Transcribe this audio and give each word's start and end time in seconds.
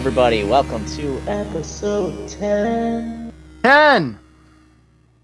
Everybody. 0.00 0.44
Welcome 0.44 0.86
to 0.96 1.20
episode 1.26 2.26
10. 2.26 3.30
10. 3.62 4.18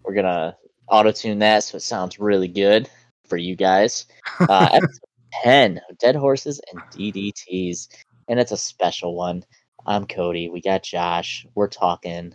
We're 0.04 0.12
going 0.12 0.26
to 0.26 0.54
auto 0.86 1.12
tune 1.12 1.38
that 1.38 1.64
so 1.64 1.78
it 1.78 1.80
sounds 1.80 2.20
really 2.20 2.46
good 2.46 2.86
for 3.26 3.38
you 3.38 3.56
guys. 3.56 4.04
Uh, 4.38 4.68
episode 4.74 5.00
10 5.42 5.80
Dead 5.98 6.14
Horses 6.14 6.60
and 6.70 6.82
DDTs. 6.92 7.88
And 8.28 8.38
it's 8.38 8.52
a 8.52 8.56
special 8.58 9.16
one. 9.16 9.46
I'm 9.86 10.06
Cody. 10.06 10.50
We 10.50 10.60
got 10.60 10.82
Josh. 10.82 11.46
We're 11.54 11.68
talking 11.68 12.34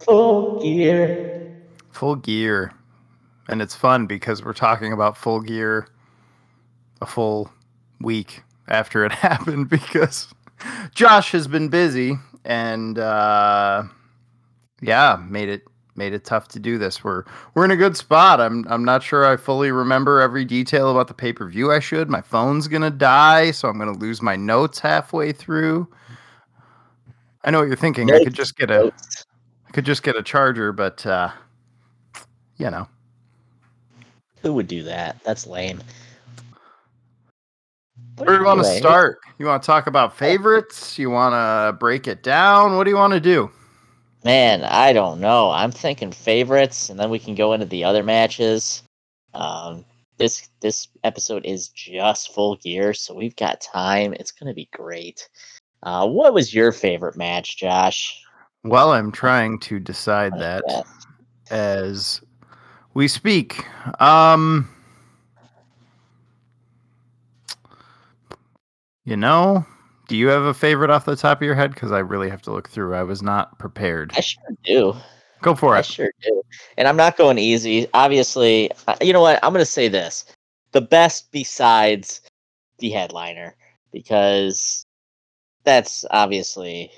full 0.00 0.62
gear. 0.62 1.62
Full 1.90 2.16
gear. 2.16 2.72
And 3.50 3.60
it's 3.60 3.74
fun 3.74 4.06
because 4.06 4.42
we're 4.42 4.54
talking 4.54 4.94
about 4.94 5.18
full 5.18 5.42
gear 5.42 5.88
a 7.02 7.06
full 7.06 7.52
week 8.00 8.42
after 8.66 9.04
it 9.04 9.12
happened 9.12 9.68
because 9.68 10.28
Josh 10.94 11.32
has 11.32 11.46
been 11.46 11.68
busy 11.68 12.18
and 12.44 12.98
uh, 12.98 13.84
yeah, 14.80 15.22
made 15.28 15.48
it 15.48 15.62
made 15.96 16.12
it 16.12 16.24
tough 16.24 16.48
to 16.48 16.58
do 16.58 16.78
this. 16.78 17.04
We're 17.04 17.24
we're 17.54 17.64
in 17.64 17.70
a 17.70 17.76
good 17.76 17.96
spot. 17.96 18.40
I'm 18.40 18.66
I'm 18.68 18.84
not 18.84 19.02
sure 19.02 19.24
I 19.24 19.36
fully 19.36 19.70
remember 19.70 20.20
every 20.20 20.44
detail 20.44 20.90
about 20.90 21.08
the 21.08 21.14
pay-per-view 21.14 21.72
I 21.72 21.78
should. 21.78 22.10
My 22.10 22.20
phone's 22.20 22.68
going 22.68 22.82
to 22.82 22.90
die, 22.90 23.50
so 23.50 23.68
I'm 23.68 23.78
going 23.78 23.92
to 23.92 23.98
lose 23.98 24.20
my 24.20 24.36
notes 24.36 24.78
halfway 24.78 25.32
through. 25.32 25.88
I 27.44 27.50
know 27.50 27.60
what 27.60 27.68
you're 27.68 27.76
thinking. 27.76 28.10
I 28.12 28.24
could 28.24 28.34
just 28.34 28.56
get 28.56 28.70
a 28.70 28.92
I 29.68 29.70
could 29.72 29.84
just 29.84 30.02
get 30.02 30.16
a 30.16 30.22
charger, 30.22 30.72
but 30.72 31.04
uh, 31.06 31.30
you 32.56 32.70
know. 32.70 32.88
Who 34.42 34.52
would 34.54 34.68
do 34.68 34.82
that? 34.82 35.22
That's 35.24 35.46
lame. 35.46 35.80
Where 38.16 38.28
do 38.28 38.34
you 38.34 38.44
want 38.44 38.60
to 38.60 38.76
start? 38.76 39.18
You 39.38 39.46
want 39.46 39.62
to 39.62 39.66
talk 39.66 39.86
about 39.86 40.16
favorites? 40.16 40.98
You 40.98 41.10
want 41.10 41.32
to 41.32 41.76
break 41.78 42.06
it 42.06 42.22
down? 42.22 42.76
What 42.76 42.84
do 42.84 42.90
you 42.90 42.96
want 42.96 43.12
to 43.12 43.20
do? 43.20 43.50
Man, 44.24 44.64
I 44.64 44.92
don't 44.92 45.20
know. 45.20 45.50
I'm 45.50 45.72
thinking 45.72 46.12
favorites, 46.12 46.88
and 46.88 46.98
then 46.98 47.10
we 47.10 47.18
can 47.18 47.34
go 47.34 47.52
into 47.52 47.66
the 47.66 47.84
other 47.84 48.02
matches. 48.02 48.82
Um, 49.34 49.84
this 50.16 50.48
this 50.60 50.88
episode 51.02 51.44
is 51.44 51.68
just 51.68 52.32
full 52.32 52.56
gear, 52.56 52.94
so 52.94 53.14
we've 53.14 53.36
got 53.36 53.60
time. 53.60 54.14
It's 54.14 54.30
going 54.30 54.48
to 54.48 54.54
be 54.54 54.68
great. 54.72 55.28
Uh, 55.82 56.06
what 56.06 56.32
was 56.32 56.54
your 56.54 56.72
favorite 56.72 57.16
match, 57.16 57.58
Josh? 57.58 58.18
Well, 58.62 58.92
I'm 58.92 59.12
trying 59.12 59.58
to 59.60 59.78
decide 59.78 60.32
that 60.38 60.62
as 61.50 62.22
we 62.94 63.08
speak. 63.08 63.66
Um, 64.00 64.68
You 69.04 69.16
know, 69.16 69.66
do 70.08 70.16
you 70.16 70.28
have 70.28 70.44
a 70.44 70.54
favorite 70.54 70.90
off 70.90 71.04
the 71.04 71.16
top 71.16 71.38
of 71.38 71.42
your 71.42 71.54
head? 71.54 71.74
Because 71.74 71.92
I 71.92 71.98
really 71.98 72.30
have 72.30 72.42
to 72.42 72.52
look 72.52 72.68
through. 72.68 72.94
I 72.94 73.02
was 73.02 73.22
not 73.22 73.58
prepared. 73.58 74.12
I 74.16 74.20
sure 74.20 74.42
do. 74.64 74.94
Go 75.42 75.54
for 75.54 75.74
it. 75.76 75.80
I 75.80 75.82
sure 75.82 76.10
do. 76.22 76.42
And 76.78 76.88
I'm 76.88 76.96
not 76.96 77.18
going 77.18 77.38
easy. 77.38 77.86
Obviously, 77.92 78.70
you 79.02 79.12
know 79.12 79.20
what? 79.20 79.38
I'm 79.42 79.52
going 79.52 79.64
to 79.64 79.70
say 79.70 79.88
this: 79.88 80.24
the 80.72 80.80
best 80.80 81.30
besides 81.32 82.22
the 82.78 82.90
headliner, 82.90 83.56
because 83.92 84.86
that's 85.64 86.06
obviously 86.10 86.90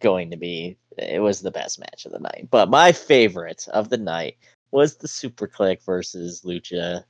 going 0.00 0.30
to 0.30 0.38
be. 0.38 0.78
It 0.96 1.20
was 1.20 1.40
the 1.40 1.50
best 1.50 1.80
match 1.80 2.06
of 2.06 2.12
the 2.12 2.18
night. 2.18 2.48
But 2.50 2.70
my 2.70 2.92
favorite 2.92 3.66
of 3.72 3.90
the 3.90 3.98
night 3.98 4.36
was 4.70 4.96
the 4.96 5.08
Super 5.08 5.46
Kliq 5.46 5.84
versus 5.84 6.42
Lucha 6.46 7.04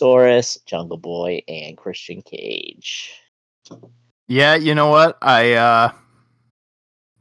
Saurus, 0.00 0.58
Jungle 0.66 0.98
Boy, 0.98 1.42
and 1.48 1.76
Christian 1.76 2.22
Cage. 2.22 3.12
Yeah, 4.28 4.54
you 4.54 4.74
know 4.74 4.88
what? 4.88 5.18
I 5.22 5.52
uh 5.54 5.92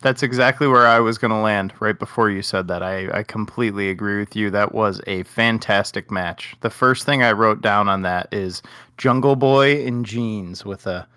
that's 0.02 0.22
exactly 0.22 0.68
where 0.68 0.86
I 0.86 1.00
was 1.00 1.18
going 1.18 1.32
to 1.32 1.38
land 1.38 1.74
right 1.80 1.98
before 1.98 2.30
you 2.30 2.44
said 2.44 2.68
that. 2.68 2.84
I, 2.84 3.10
I 3.12 3.24
completely 3.24 3.90
agree 3.90 4.20
with 4.20 4.36
you. 4.36 4.52
That 4.52 4.76
was 4.76 5.02
a 5.08 5.24
fantastic 5.24 6.12
match. 6.12 6.56
The 6.62 6.70
first 6.70 7.06
thing 7.06 7.24
I 7.24 7.32
wrote 7.32 7.62
down 7.62 7.90
on 7.90 8.04
that 8.04 8.28
is 8.32 8.62
Jungle 9.00 9.36
Boy 9.36 9.84
in 9.84 10.04
jeans 10.04 10.64
with 10.64 10.86
a 10.86 11.08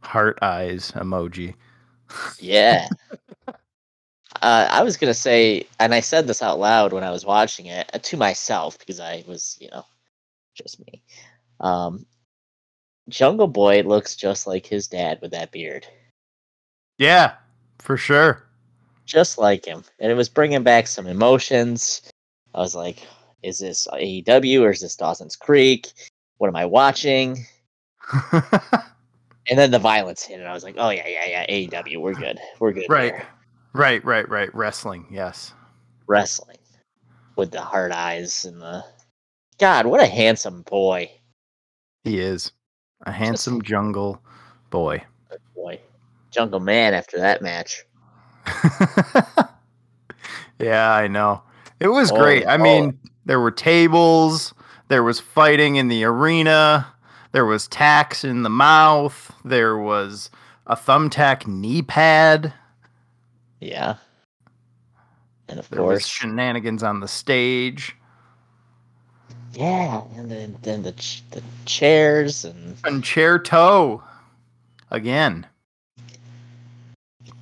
heart 0.00 0.40
eyes 0.42 0.90
emoji. 0.92 1.54
Yeah. 2.40 2.88
uh, 3.48 3.52
I 4.42 4.82
was 4.82 4.96
going 4.96 5.10
to 5.10 5.14
say, 5.18 5.64
and 5.78 5.94
I 5.94 6.00
said 6.00 6.26
this 6.26 6.42
out 6.42 6.58
loud 6.58 6.92
when 6.92 7.04
I 7.04 7.10
was 7.10 7.24
watching 7.24 7.66
it 7.66 7.88
uh, 7.94 7.98
to 7.98 8.16
myself 8.16 8.76
because 8.76 8.98
I 8.98 9.22
was, 9.28 9.56
you 9.60 9.68
know, 9.70 9.84
just 10.56 10.80
me. 10.80 11.02
Um, 11.60 12.06
Jungle 13.08 13.46
Boy 13.46 13.82
looks 13.82 14.16
just 14.16 14.46
like 14.46 14.66
his 14.66 14.88
dad 14.88 15.18
with 15.22 15.30
that 15.30 15.52
beard. 15.52 15.86
Yeah, 16.98 17.34
for 17.78 17.96
sure. 17.96 18.42
Just 19.04 19.38
like 19.38 19.64
him. 19.64 19.84
And 20.00 20.10
it 20.10 20.16
was 20.16 20.28
bringing 20.28 20.64
back 20.64 20.88
some 20.88 21.06
emotions. 21.06 22.02
I 22.54 22.58
was 22.58 22.74
like, 22.74 23.06
is 23.42 23.58
this 23.58 23.86
AEW 23.92 24.62
or 24.62 24.70
is 24.70 24.80
this 24.80 24.96
Dawson's 24.96 25.36
Creek? 25.36 25.92
What 26.38 26.48
am 26.48 26.56
I 26.56 26.64
watching? 26.64 27.46
and 28.32 29.58
then 29.58 29.70
the 29.70 29.78
violence 29.78 30.24
hit, 30.24 30.40
and 30.40 30.48
I 30.48 30.52
was 30.52 30.64
like, 30.64 30.74
oh, 30.78 30.90
yeah, 30.90 31.06
yeah, 31.06 31.46
yeah, 31.46 31.46
AEW, 31.46 32.00
we're 32.00 32.14
good. 32.14 32.38
We're 32.58 32.72
good. 32.72 32.86
Right. 32.88 33.14
Right, 33.72 34.04
right, 34.04 34.28
right. 34.28 34.52
Wrestling, 34.54 35.06
yes. 35.10 35.52
Wrestling 36.06 36.58
with 37.36 37.50
the 37.50 37.60
hard 37.60 37.92
eyes 37.92 38.44
and 38.46 38.60
the 38.60 38.82
God, 39.58 39.86
what 39.86 40.00
a 40.00 40.06
handsome 40.06 40.62
boy. 40.62 41.10
He 42.04 42.20
is 42.20 42.52
a 43.04 43.12
handsome 43.12 43.62
jungle 43.62 44.20
boy. 44.70 45.02
Boy, 45.54 45.80
jungle 46.30 46.60
man. 46.60 46.94
After 46.94 47.18
that 47.18 47.42
match. 47.42 47.84
yeah, 50.58 50.92
I 50.92 51.08
know. 51.08 51.42
It 51.80 51.88
was 51.88 52.12
oh, 52.12 52.16
great. 52.16 52.46
I 52.46 52.56
oh. 52.56 52.58
mean, 52.58 52.98
there 53.24 53.40
were 53.40 53.50
tables. 53.50 54.54
There 54.88 55.02
was 55.02 55.20
fighting 55.20 55.76
in 55.76 55.88
the 55.88 56.04
arena. 56.04 56.86
There 57.32 57.46
was 57.46 57.66
tacks 57.68 58.24
in 58.24 58.42
the 58.42 58.50
mouth. 58.50 59.34
There 59.44 59.76
was 59.76 60.30
a 60.66 60.76
thumbtack 60.76 61.46
knee 61.46 61.82
pad. 61.82 62.52
Yeah. 63.60 63.96
And 65.48 65.58
of 65.58 65.68
there 65.68 65.80
course, 65.80 66.06
shenanigans 66.06 66.82
on 66.82 67.00
the 67.00 67.08
stage. 67.08 67.96
Yeah, 69.56 70.02
and 70.16 70.30
then 70.30 70.56
then 70.62 70.82
the 70.82 70.92
ch- 70.92 71.22
the 71.30 71.42
chairs 71.64 72.44
and 72.44 72.80
concerto 72.82 74.02
again. 74.90 75.46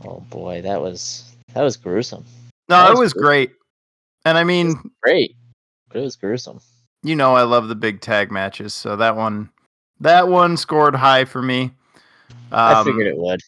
Oh 0.04 0.20
boy, 0.30 0.62
that 0.62 0.80
was 0.80 1.34
that 1.54 1.62
was 1.62 1.76
gruesome. 1.76 2.24
No, 2.68 2.76
that 2.76 2.90
it 2.90 2.90
was, 2.92 3.00
was 3.00 3.12
great. 3.14 3.50
And 4.24 4.38
I 4.38 4.44
mean, 4.44 4.76
great, 5.02 5.34
but 5.88 5.98
it 5.98 6.02
was 6.02 6.14
gruesome. 6.14 6.60
You 7.02 7.16
know, 7.16 7.34
I 7.34 7.42
love 7.42 7.66
the 7.66 7.74
big 7.74 8.00
tag 8.00 8.30
matches, 8.30 8.74
so 8.74 8.94
that 8.94 9.16
one 9.16 9.50
that 9.98 10.28
one 10.28 10.56
scored 10.56 10.94
high 10.94 11.24
for 11.24 11.42
me. 11.42 11.72
Um, 12.52 12.76
I 12.76 12.84
figured 12.84 13.08
it 13.08 13.16
would. 13.16 13.40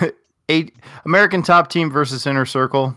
Eight 0.50 0.74
American 1.06 1.42
Top 1.42 1.70
Team 1.70 1.90
versus 1.90 2.26
Inner 2.26 2.44
Circle 2.44 2.94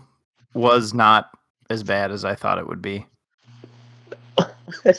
was 0.52 0.92
not 0.92 1.30
as 1.70 1.82
bad 1.82 2.10
as 2.10 2.26
I 2.26 2.34
thought 2.34 2.58
it 2.58 2.66
would 2.66 2.82
be. 2.82 3.06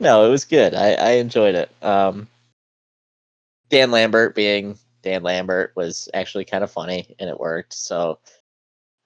no, 0.00 0.26
it 0.26 0.30
was 0.30 0.44
good. 0.44 0.74
I, 0.74 0.92
I 0.92 1.10
enjoyed 1.12 1.54
it. 1.54 1.70
Um, 1.82 2.28
Dan 3.70 3.90
Lambert 3.90 4.34
being 4.34 4.78
Dan 5.02 5.22
Lambert 5.22 5.72
was 5.76 6.08
actually 6.14 6.44
kind 6.44 6.64
of 6.64 6.70
funny 6.70 7.14
and 7.18 7.30
it 7.30 7.38
worked. 7.38 7.72
So 7.72 8.18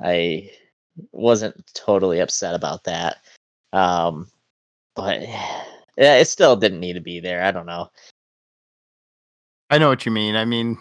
I 0.02 0.50
wasn't 1.12 1.64
totally 1.74 2.20
upset 2.20 2.54
about 2.54 2.84
that. 2.84 3.18
Um, 3.72 4.28
but 4.94 5.22
yeah, 5.96 6.16
it 6.16 6.26
still 6.26 6.56
didn't 6.56 6.80
need 6.80 6.94
to 6.94 7.00
be 7.00 7.20
there. 7.20 7.42
I 7.42 7.50
don't 7.50 7.66
know. 7.66 7.90
I 9.70 9.78
know 9.78 9.88
what 9.88 10.04
you 10.04 10.12
mean. 10.12 10.36
I 10.36 10.44
mean, 10.44 10.78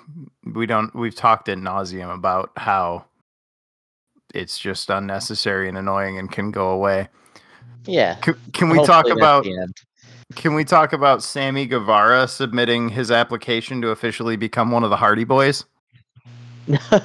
we 0.53 0.65
don't. 0.65 0.93
We've 0.93 1.15
talked 1.15 1.47
at 1.47 1.57
nauseum 1.57 2.13
about 2.13 2.51
how 2.57 3.05
it's 4.33 4.59
just 4.59 4.89
unnecessary 4.89 5.69
and 5.69 5.77
annoying 5.77 6.17
and 6.17 6.29
can 6.29 6.51
go 6.51 6.71
away. 6.71 7.07
Yeah. 7.85 8.15
Can, 8.15 8.35
can 8.53 8.69
we 8.69 8.83
talk 8.85 9.07
about 9.09 9.45
Can 10.35 10.53
we 10.53 10.63
talk 10.63 10.93
about 10.93 11.23
Sammy 11.23 11.65
Guevara 11.65 12.27
submitting 12.27 12.89
his 12.89 13.11
application 13.11 13.81
to 13.81 13.89
officially 13.89 14.35
become 14.35 14.71
one 14.71 14.83
of 14.83 14.89
the 14.89 14.97
Hardy 14.97 15.23
Boys? 15.23 15.65
No, 16.67 16.77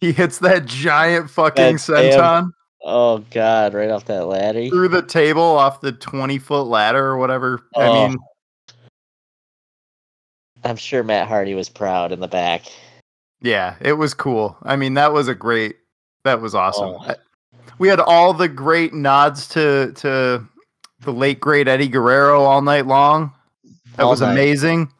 he 0.00 0.12
hits 0.12 0.38
that 0.38 0.64
giant 0.64 1.28
fucking 1.28 1.76
that 1.76 1.80
senton. 1.80 2.10
Damn. 2.16 2.54
Oh 2.82 3.18
god, 3.30 3.74
right 3.74 3.90
off 3.90 4.06
that 4.06 4.26
ladder. 4.26 4.66
Through 4.68 4.88
the 4.88 5.02
table 5.02 5.42
off 5.42 5.82
the 5.82 5.92
20 5.92 6.38
foot 6.38 6.62
ladder 6.62 7.04
or 7.04 7.18
whatever. 7.18 7.62
Oh. 7.74 7.80
I 7.82 8.08
mean 8.08 8.18
I'm 10.64 10.76
sure 10.76 11.02
Matt 11.02 11.28
Hardy 11.28 11.54
was 11.54 11.68
proud 11.68 12.12
in 12.12 12.20
the 12.20 12.28
back. 12.28 12.64
Yeah, 13.40 13.76
it 13.80 13.94
was 13.94 14.12
cool. 14.12 14.56
I 14.62 14.76
mean, 14.76 14.94
that 14.94 15.12
was 15.12 15.28
a 15.28 15.34
great 15.34 15.76
that 16.24 16.40
was 16.40 16.54
awesome. 16.54 16.96
Oh 16.98 17.14
we 17.80 17.88
had 17.88 17.98
all 17.98 18.32
the 18.34 18.46
great 18.48 18.92
nods 18.92 19.48
to 19.48 19.92
to 19.96 20.46
the 21.00 21.12
late 21.12 21.40
great 21.40 21.66
Eddie 21.66 21.88
Guerrero 21.88 22.42
all 22.42 22.60
night 22.62 22.86
long. 22.86 23.32
That 23.96 24.04
all 24.04 24.10
was 24.10 24.20
night. 24.20 24.32
amazing. 24.32 24.92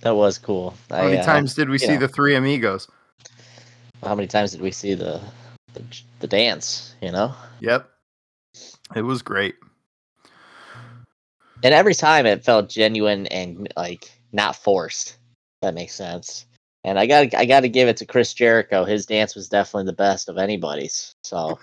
That 0.00 0.16
was 0.16 0.38
cool. 0.38 0.74
How 0.90 1.04
many 1.04 1.18
I, 1.18 1.20
uh, 1.20 1.24
times 1.24 1.54
did 1.54 1.68
we 1.68 1.78
see 1.78 1.94
know. 1.94 1.98
the 2.00 2.08
three 2.08 2.34
amigos? 2.34 2.88
How 4.02 4.14
many 4.14 4.26
times 4.26 4.52
did 4.52 4.62
we 4.62 4.70
see 4.70 4.94
the 4.94 5.20
the, 5.74 5.84
the 6.20 6.26
dance? 6.26 6.94
You 7.02 7.12
know, 7.12 7.34
Yep. 7.60 7.88
It 8.96 9.02
was 9.02 9.20
great. 9.20 9.54
and 11.62 11.74
every 11.74 11.94
time 11.94 12.24
it 12.24 12.42
felt 12.42 12.70
genuine 12.70 13.26
and 13.26 13.70
like 13.76 14.10
not 14.32 14.56
forced. 14.56 15.18
That 15.60 15.74
makes 15.74 15.94
sense. 15.94 16.46
And 16.88 16.98
I 16.98 17.06
got 17.06 17.34
I 17.34 17.44
got 17.44 17.60
to 17.60 17.68
give 17.68 17.88
it 17.88 17.96
to 17.98 18.06
Chris 18.06 18.32
Jericho. 18.34 18.84
His 18.84 19.04
dance 19.06 19.34
was 19.34 19.48
definitely 19.48 19.84
the 19.86 19.92
best 19.96 20.28
of 20.28 20.38
anybody's. 20.38 21.14
So 21.22 21.58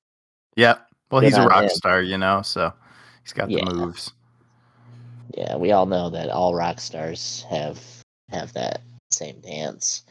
Yep. 0.56 0.86
Well, 1.10 1.20
he's 1.20 1.36
a 1.36 1.46
rock 1.46 1.64
him. 1.64 1.70
star, 1.70 2.02
you 2.02 2.18
know, 2.18 2.42
so 2.42 2.72
he's 3.22 3.32
got 3.32 3.50
Yeah. 3.50 3.64
the 3.64 3.74
moves. 3.74 4.12
yeah, 5.36 5.56
we 5.56 5.70
all 5.72 5.86
know 5.86 6.10
that 6.10 6.28
all 6.30 6.54
rock 6.54 6.80
stars 6.80 7.44
have 7.50 7.80
have 8.30 8.52
that 8.54 8.82
same 9.10 9.38
dance 9.40 10.02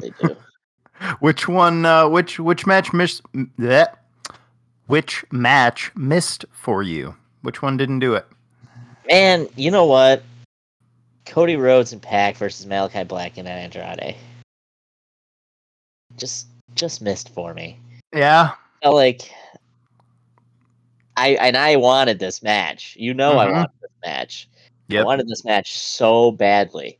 they 0.00 0.10
do. 0.22 0.36
Which 1.20 1.48
one? 1.48 1.86
Uh, 1.86 2.08
which 2.08 2.38
which 2.38 2.66
match 2.66 2.92
missed? 2.92 3.22
That 3.58 4.04
which 4.86 5.24
match 5.30 5.90
missed 5.96 6.44
for 6.52 6.82
you? 6.82 7.14
Which 7.42 7.62
one 7.62 7.76
didn't 7.78 8.00
do 8.00 8.14
it? 8.14 8.26
Man, 9.08 9.48
you 9.56 9.70
know 9.70 9.86
what? 9.86 10.22
Cody 11.30 11.54
Rhodes 11.54 11.92
and 11.92 12.02
Pac 12.02 12.36
versus 12.36 12.66
Malachi 12.66 13.04
Black 13.04 13.38
and 13.38 13.46
Andrade. 13.46 14.16
Just 16.16 16.48
just 16.74 17.00
missed 17.00 17.28
for 17.28 17.54
me. 17.54 17.78
Yeah. 18.12 18.54
like 18.82 19.30
I 21.16 21.36
and 21.40 21.56
I 21.56 21.76
wanted 21.76 22.18
this 22.18 22.42
match. 22.42 22.96
You 22.98 23.14
know 23.14 23.38
I 23.38 23.46
Mhm. 23.46 23.52
wanted 23.52 23.80
this 23.80 23.90
match. 24.04 24.48
I 24.90 25.04
wanted 25.04 25.28
this 25.28 25.44
match 25.44 25.78
so 25.78 26.32
badly. 26.32 26.98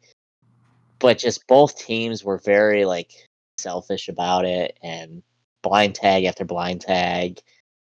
But 1.01 1.19
just 1.19 1.45
both 1.49 1.77
teams 1.77 2.23
were 2.23 2.39
very 2.39 2.85
like 2.85 3.11
selfish 3.59 4.09
about 4.09 4.45
it 4.45 4.79
and 4.81 5.25
blind 5.63 5.97
tag 5.97 6.23
after 6.25 6.45
blind 6.45 6.83
tag. 6.83 7.41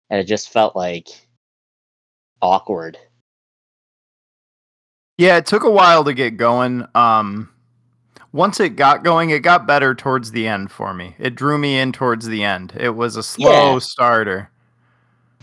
And 0.08 0.18
it 0.18 0.24
just 0.24 0.48
felt 0.48 0.74
like 0.74 1.08
awkward. 2.40 2.96
Yeah, 5.18 5.36
it 5.36 5.46
took 5.46 5.64
a 5.64 5.70
while 5.70 6.04
to 6.04 6.14
get 6.14 6.36
going. 6.36 6.86
Um, 6.94 7.50
once 8.32 8.60
it 8.60 8.76
got 8.76 9.02
going, 9.02 9.30
it 9.30 9.40
got 9.40 9.66
better 9.66 9.94
towards 9.94 10.30
the 10.30 10.46
end 10.46 10.70
for 10.70 10.94
me. 10.94 11.16
It 11.18 11.34
drew 11.34 11.58
me 11.58 11.78
in 11.78 11.90
towards 11.92 12.26
the 12.26 12.44
end. 12.44 12.72
It 12.78 12.90
was 12.90 13.16
a 13.16 13.22
slow 13.22 13.74
Yeah. 13.74 13.78
starter. 13.80 14.50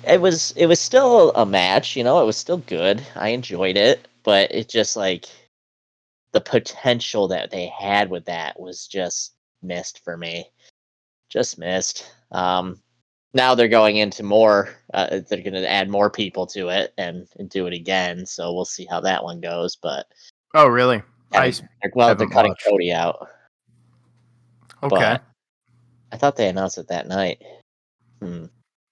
It 0.08 0.22
was 0.22 0.52
it 0.56 0.68
was 0.68 0.80
still 0.80 1.32
a 1.34 1.46
match, 1.46 1.96
you 1.96 2.04
know, 2.04 2.22
it 2.22 2.26
was 2.26 2.38
still 2.38 2.60
good. 2.60 3.06
I 3.16 3.30
enjoyed 3.30 3.76
it, 3.76 4.08
but 4.24 4.52
it 4.54 4.70
just 4.70 4.96
like 4.96 5.26
the 6.32 6.42
potential 6.42 7.28
that 7.30 7.50
they 7.50 7.68
had 7.68 8.10
with 8.10 8.26
that 8.26 8.60
was 8.60 8.88
just 8.88 9.34
missed 9.64 10.04
for 10.04 10.16
me. 10.16 10.50
Just 11.30 11.58
missed. 11.58 12.14
Um 12.32 12.80
now 13.36 13.54
they're 13.54 13.68
going 13.68 13.98
into 13.98 14.24
more 14.24 14.70
uh, 14.96 15.20
they're 15.30 15.42
going 15.42 15.54
to 15.54 15.70
add 15.70 15.90
more 15.90 16.10
people 16.10 16.48
to 16.48 16.70
it 16.70 16.94
and, 16.98 17.28
and 17.38 17.50
do 17.50 17.68
it 17.68 17.74
again, 17.74 18.26
so 18.26 18.52
we'll 18.54 18.66
see 18.66 18.86
how 18.90 19.00
that 19.02 19.24
one 19.24 19.40
goes, 19.42 19.76
but 19.76 20.08
Oh, 20.56 20.68
really? 20.68 21.04
I 21.34 21.48
I 21.84 21.88
well, 21.94 22.16
they're 22.16 22.28
cutting 22.30 22.52
watched. 22.52 22.66
Cody 22.66 22.94
out. 22.94 23.28
Okay. 24.82 24.96
But 24.98 25.24
I 26.14 26.18
thought 26.18 26.38
they 26.38 26.48
announced 26.48 26.78
it 26.78 26.88
that 26.88 27.08
night. 27.08 27.42
Hmm. 28.22 28.46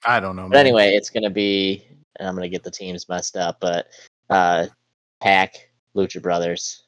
I 0.06 0.20
don't 0.20 0.36
know. 0.36 0.50
But 0.50 0.58
anyway, 0.58 0.90
it's 0.94 1.10
gonna 1.10 1.30
be, 1.30 1.88
and 2.18 2.28
I'm 2.28 2.36
gonna 2.36 2.50
get 2.50 2.64
the 2.64 2.72
teams 2.72 3.08
messed 3.08 3.38
up, 3.38 3.62
but 3.62 3.88
uh, 4.30 4.66
Pac, 5.22 5.70
Lucha 5.96 6.22
Brothers, 6.22 6.84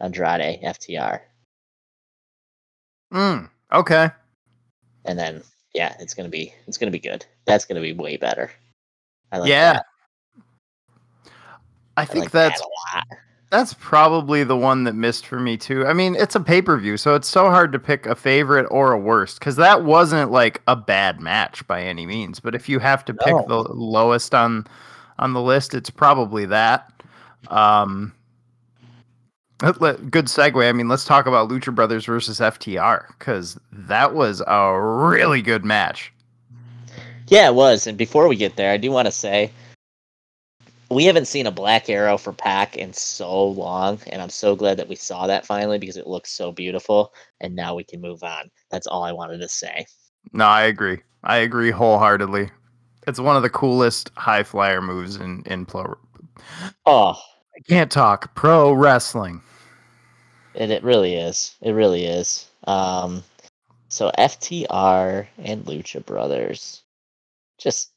Andrade, 0.00 0.60
FTR, 0.62 1.20
Mm, 3.12 3.50
okay. 3.72 4.10
and 5.06 5.18
then 5.18 5.42
yeah, 5.74 5.94
it's 6.00 6.14
gonna 6.14 6.28
be 6.28 6.54
it's 6.66 6.78
gonna 6.78 6.90
be 6.90 6.98
good. 6.98 7.24
That's 7.46 7.64
gonna 7.64 7.80
be 7.80 7.92
way 7.92 8.16
better. 8.16 8.50
I 9.32 9.38
like 9.38 9.48
yeah. 9.48 9.72
that. 9.74 9.86
I 11.96 12.02
I 12.02 12.04
think 12.04 12.26
like 12.26 12.32
that 12.32 12.48
that's 12.50 12.60
lot. 12.60 13.04
That's 13.50 13.74
probably 13.74 14.44
the 14.44 14.56
one 14.56 14.84
that 14.84 14.94
missed 14.94 15.26
for 15.26 15.40
me 15.40 15.56
too. 15.56 15.84
I 15.84 15.92
mean, 15.92 16.14
it's 16.14 16.36
a 16.36 16.40
pay 16.40 16.62
per 16.62 16.76
view, 16.78 16.96
so 16.96 17.16
it's 17.16 17.28
so 17.28 17.50
hard 17.50 17.72
to 17.72 17.80
pick 17.80 18.06
a 18.06 18.14
favorite 18.14 18.66
or 18.70 18.92
a 18.92 18.98
worst 18.98 19.40
because 19.40 19.56
that 19.56 19.84
wasn't 19.84 20.30
like 20.30 20.62
a 20.68 20.76
bad 20.76 21.20
match 21.20 21.66
by 21.66 21.82
any 21.82 22.06
means. 22.06 22.38
But 22.38 22.54
if 22.54 22.68
you 22.68 22.78
have 22.78 23.04
to 23.06 23.14
pick 23.14 23.34
No. 23.34 23.44
the 23.48 23.72
lowest 23.72 24.34
on 24.34 24.66
on 25.18 25.32
the 25.32 25.42
list, 25.42 25.74
it's 25.74 25.90
probably 25.90 26.46
that. 26.46 26.92
Um, 27.48 28.12
good 29.60 30.26
segue. 30.26 30.68
I 30.68 30.72
mean, 30.72 30.88
let's 30.88 31.04
talk 31.04 31.26
about 31.26 31.48
Lucha 31.48 31.74
Brothers 31.74 32.06
versus 32.06 32.40
FTR 32.40 33.06
because 33.18 33.58
that 33.72 34.14
was 34.14 34.42
a 34.46 34.80
really 34.80 35.42
good 35.42 35.64
match. 35.64 36.12
Yeah, 37.28 37.48
it 37.48 37.54
was. 37.54 37.86
And 37.86 37.96
before 37.96 38.26
we 38.26 38.36
get 38.36 38.56
there, 38.56 38.72
I 38.72 38.76
do 38.76 38.90
want 38.90 39.06
to 39.06 39.12
say 39.12 39.52
we 40.90 41.04
haven't 41.04 41.26
seen 41.26 41.46
a 41.46 41.52
black 41.52 41.88
arrow 41.88 42.18
for 42.18 42.32
Pac 42.32 42.76
in 42.76 42.92
so 42.92 43.46
long, 43.46 44.00
and 44.08 44.20
I'm 44.20 44.30
so 44.30 44.56
glad 44.56 44.76
that 44.78 44.88
we 44.88 44.96
saw 44.96 45.26
that 45.28 45.46
finally 45.46 45.78
because 45.78 45.96
it 45.96 46.08
looks 46.08 46.32
so 46.32 46.50
beautiful. 46.50 47.14
And 47.40 47.54
now 47.54 47.74
we 47.74 47.84
can 47.84 48.00
move 48.00 48.24
on. 48.24 48.50
That's 48.70 48.86
all 48.86 49.04
I 49.04 49.12
wanted 49.12 49.38
to 49.38 49.48
say. 49.48 49.86
No, 50.32 50.46
I 50.46 50.62
agree. 50.62 50.98
I 51.22 51.36
agree 51.36 51.70
wholeheartedly. 51.70 52.50
It's 53.06 53.20
one 53.20 53.36
of 53.36 53.42
the 53.42 53.50
coolest 53.50 54.10
high 54.16 54.42
flyer 54.42 54.80
moves 54.80 55.16
in 55.16 55.42
in 55.46 55.66
pro. 55.66 55.94
Oh, 56.86 57.12
I 57.56 57.60
can't 57.68 57.90
talk 57.90 58.34
pro 58.34 58.72
wrestling. 58.72 59.42
And 60.54 60.72
it 60.72 60.82
really 60.82 61.14
is. 61.14 61.56
It 61.60 61.72
really 61.72 62.04
is. 62.04 62.48
Um, 62.66 63.22
so 63.88 64.10
FTR 64.18 65.26
and 65.38 65.64
Lucha 65.64 66.04
Brothers, 66.04 66.82
just, 67.58 67.90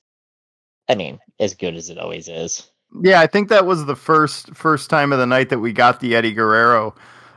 I 0.89 0.95
mean, 0.95 1.19
as 1.39 1.53
good 1.53 1.75
as 1.75 1.89
it 1.89 1.97
always 1.97 2.27
is. 2.27 2.69
Yeah, 3.01 3.21
I 3.21 3.27
think 3.27 3.49
that 3.49 3.65
was 3.65 3.85
the 3.85 3.95
first 3.95 4.53
first 4.53 4.89
time 4.89 5.11
of 5.11 5.19
the 5.19 5.25
night 5.25 5.49
that 5.49 5.59
we 5.59 5.73
got 5.73 5.99
the 5.99 6.15
Eddie 6.15 6.31
Guerrero 6.33 6.93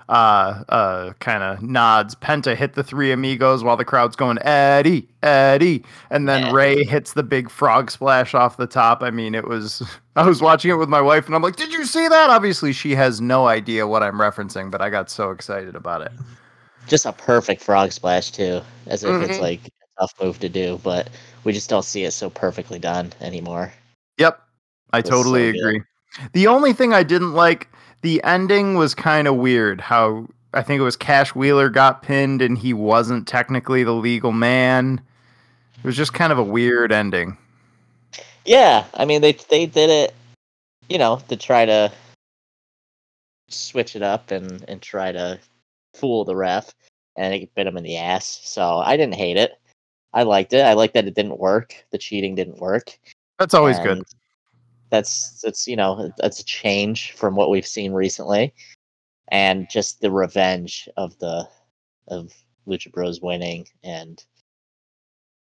uh 0.09 0.63
uh 0.69 1.13
kind 1.21 1.43
of 1.43 1.63
nods. 1.63 2.15
Penta 2.15 2.55
hit 2.57 2.75
the 2.75 2.83
three 2.85 3.11
amigos 3.13 3.65
while 3.65 3.77
the 3.77 3.85
crowd's 3.85 4.17
going 4.17 4.39
Eddie, 4.43 5.09
Eddie, 5.23 5.85
and 6.11 6.29
then 6.29 6.43
Yeah. 6.43 6.53
Rey 6.53 6.85
hits 6.85 7.13
the 7.15 7.23
big 7.23 7.51
frog 7.51 7.91
splash 7.91 8.35
off 8.35 8.57
the 8.57 8.67
top. 8.67 9.03
I 9.03 9.11
mean, 9.11 9.35
it 9.35 9.47
was 9.49 9.83
I 10.17 10.27
was 10.27 10.41
watching 10.41 10.71
it 10.71 10.75
with 10.75 10.89
my 10.89 11.01
wife 11.01 11.27
and 11.27 11.35
I'm 11.35 11.43
like, 11.43 11.57
"Did 11.57 11.73
you 11.73 11.85
see 11.85 12.07
that?" 12.09 12.31
Obviously, 12.31 12.73
she 12.73 12.95
has 12.95 13.21
no 13.21 13.47
idea 13.49 13.87
what 13.87 14.03
I'm 14.03 14.15
referencing, 14.19 14.71
but 14.71 14.81
I 14.81 14.91
got 14.91 15.11
so 15.11 15.31
excited 15.31 15.75
about 15.77 16.03
it. 16.03 16.13
Just 16.87 17.05
a 17.07 17.13
perfect 17.13 17.63
frog 17.63 17.91
splash 17.93 18.31
too, 18.31 18.61
as 18.87 19.03
if 19.03 19.11
it's 19.23 19.39
Mhm. 19.39 19.41
like 19.41 19.61
a 19.67 20.01
tough 20.01 20.15
move 20.23 20.39
to 20.39 20.49
do, 20.49 20.79
but 20.85 21.11
we 21.43 21.53
just 21.53 21.69
don't 21.69 21.85
see 21.85 22.05
it 22.05 22.13
so 22.13 22.31
perfectly 22.31 22.79
done 22.79 23.13
anymore. 23.21 23.73
Yep. 24.19 24.41
I 24.93 25.03
totally 25.03 25.49
so 25.49 25.53
good. 25.53 25.61
agree. 25.61 25.83
The 26.33 26.47
only 26.47 26.73
thing 26.73 26.95
I 26.95 27.03
didn't 27.03 27.33
like, 27.35 27.69
the 28.07 28.23
ending 28.23 28.77
was 28.77 28.95
kind 28.95 29.27
of 29.27 29.35
weird. 29.35 29.81
How 29.81 30.29
I 30.55 30.63
think 30.63 30.79
it 30.79 30.85
was 30.85 30.95
Cash 30.95 31.35
Wheeler 31.35 31.69
got 31.69 32.03
pinned 32.03 32.41
and 32.41 32.57
he 32.57 32.73
wasn't 32.73 33.27
technically 33.27 33.83
the 33.83 33.95
legal 33.95 34.31
man. 34.31 35.01
It 35.79 35.85
was 35.85 35.97
just 35.97 36.15
kind 36.15 36.31
of 36.31 36.39
a 36.39 36.45
weird 36.45 36.93
ending. 36.93 37.37
Yeah, 38.45 38.85
I 38.95 39.07
mean 39.07 39.23
they 39.23 39.33
they 39.33 39.67
did 39.67 39.91
it, 39.91 40.15
you 40.89 40.99
know, 40.99 41.21
to 41.27 41.37
try 41.37 41.67
to 41.67 41.91
switch 43.49 43.97
it 43.97 44.03
up 44.03 44.31
and 44.31 44.65
and 44.69 44.81
try 44.81 45.11
to 45.11 45.41
fool 45.95 46.25
the 46.25 46.37
ref, 46.37 46.77
and 47.17 47.35
it 47.35 47.53
bit 47.57 47.67
him 47.67 47.77
in 47.77 47.83
the 47.83 47.97
ass. 47.97 48.39
So 48.45 48.79
I 48.79 48.97
didn't 48.97 49.17
hate 49.17 49.37
it. 49.37 49.59
I 50.15 50.23
liked 50.23 50.53
it. 50.53 50.65
I 50.65 50.75
liked 50.75 50.95
that 50.95 51.09
it 51.09 51.17
didn't 51.17 51.41
work. 51.41 51.75
The 51.91 51.99
cheating 51.99 52.37
didn't 52.37 52.61
work. 52.61 52.97
That's 53.41 53.53
always 53.53 53.81
good. 53.81 54.05
That's 54.91 55.41
that's 55.41 55.67
you 55.67 55.77
know 55.77 56.11
that's 56.19 56.41
a 56.41 56.45
change 56.45 57.13
from 57.13 57.35
what 57.35 57.51
we've 57.51 57.67
seen 57.67 57.93
recently, 57.93 58.55
and 59.29 59.69
just 59.71 60.01
the 60.01 60.11
revenge 60.11 60.89
of 60.97 61.19
the 61.19 61.49
of 62.09 62.33
Lucha 62.69 62.93
Bros 62.93 63.21
winning 63.21 63.67
and 63.83 64.23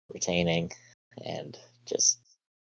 retaining, 0.09 0.71
and 1.25 1.57
just 1.85 2.19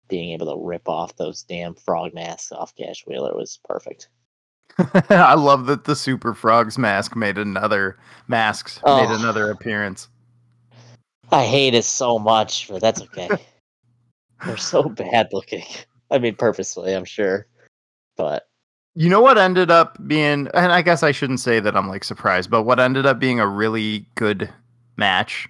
being 0.09 0.31
able 0.31 0.47
to 0.47 0.65
rip 0.65 0.87
off 0.87 1.15
those 1.15 1.43
damn 1.43 1.75
frog 1.75 2.13
masks 2.13 2.51
off 2.51 2.75
Cash 2.75 3.03
Wheeler 3.07 3.35
was 3.35 3.59
perfect. 3.65 4.09
I 5.09 5.33
love 5.33 5.65
that 5.67 5.85
the 5.85 5.95
Super 5.95 6.33
Frogs 6.33 6.77
mask 6.77 7.15
made 7.15 7.37
another 7.37 7.97
masks 8.27 8.77
made 8.85 9.07
Oh. 9.09 9.19
another 9.19 9.51
appearance. 9.51 10.07
I 11.31 11.45
hate 11.45 11.73
it 11.73 11.83
so 11.83 12.19
much, 12.19 12.69
but 12.69 12.81
that's 12.81 13.01
okay. 13.01 13.29
They're 14.45 14.55
so 14.57 14.83
bad 14.83 15.29
looking. 15.33 15.65
I 16.11 16.19
mean, 16.19 16.35
purposely, 16.35 16.93
I'm 16.93 17.05
sure, 17.05 17.47
but 18.15 18.47
You 18.95 19.09
know 19.09 19.21
what 19.21 19.37
ended 19.37 19.69
up 19.69 19.97
being, 20.07 20.47
and 20.53 20.71
I 20.71 20.81
guess 20.81 21.03
I 21.03 21.11
shouldn't 21.11 21.39
say 21.39 21.59
that 21.59 21.75
I'm 21.75 21.87
like 21.87 22.03
surprised, 22.03 22.49
but 22.49 22.63
what 22.63 22.79
ended 22.79 23.05
up 23.05 23.19
being 23.19 23.39
a 23.39 23.47
really 23.47 24.05
good 24.15 24.49
match 24.95 25.47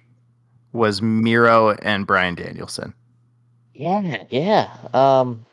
was 0.72 1.00
Miro 1.00 1.70
and 1.70 2.06
Bryan 2.06 2.34
Danielson. 2.34 2.92
Yeah, 3.74 4.24
yeah. 4.30 4.70
Um 4.92 5.46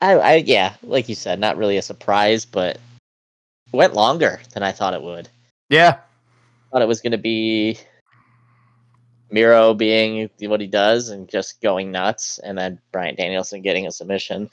I 0.00 0.12
I 0.12 0.34
yeah, 0.36 0.74
like 0.82 1.08
you 1.08 1.14
said, 1.14 1.40
not 1.40 1.56
really 1.56 1.76
a 1.78 1.82
surprise, 1.82 2.44
but 2.44 2.78
went 3.72 3.94
longer 3.94 4.40
than 4.54 4.62
I 4.62 4.72
thought 4.72 4.94
it 4.94 5.02
would. 5.02 5.28
Yeah. 5.68 5.98
Thought 6.70 6.82
it 6.82 6.88
was 6.88 7.00
going 7.00 7.12
to 7.12 7.18
be 7.18 7.78
Miro 9.30 9.74
being 9.74 10.30
what 10.40 10.60
he 10.60 10.66
does 10.66 11.08
and 11.10 11.28
just 11.28 11.60
going 11.60 11.90
nuts, 11.90 12.38
and 12.38 12.56
then 12.56 12.80
Bryan 12.92 13.14
Danielson 13.16 13.62
getting 13.62 13.86
a 13.86 13.92
submission. 13.92 14.50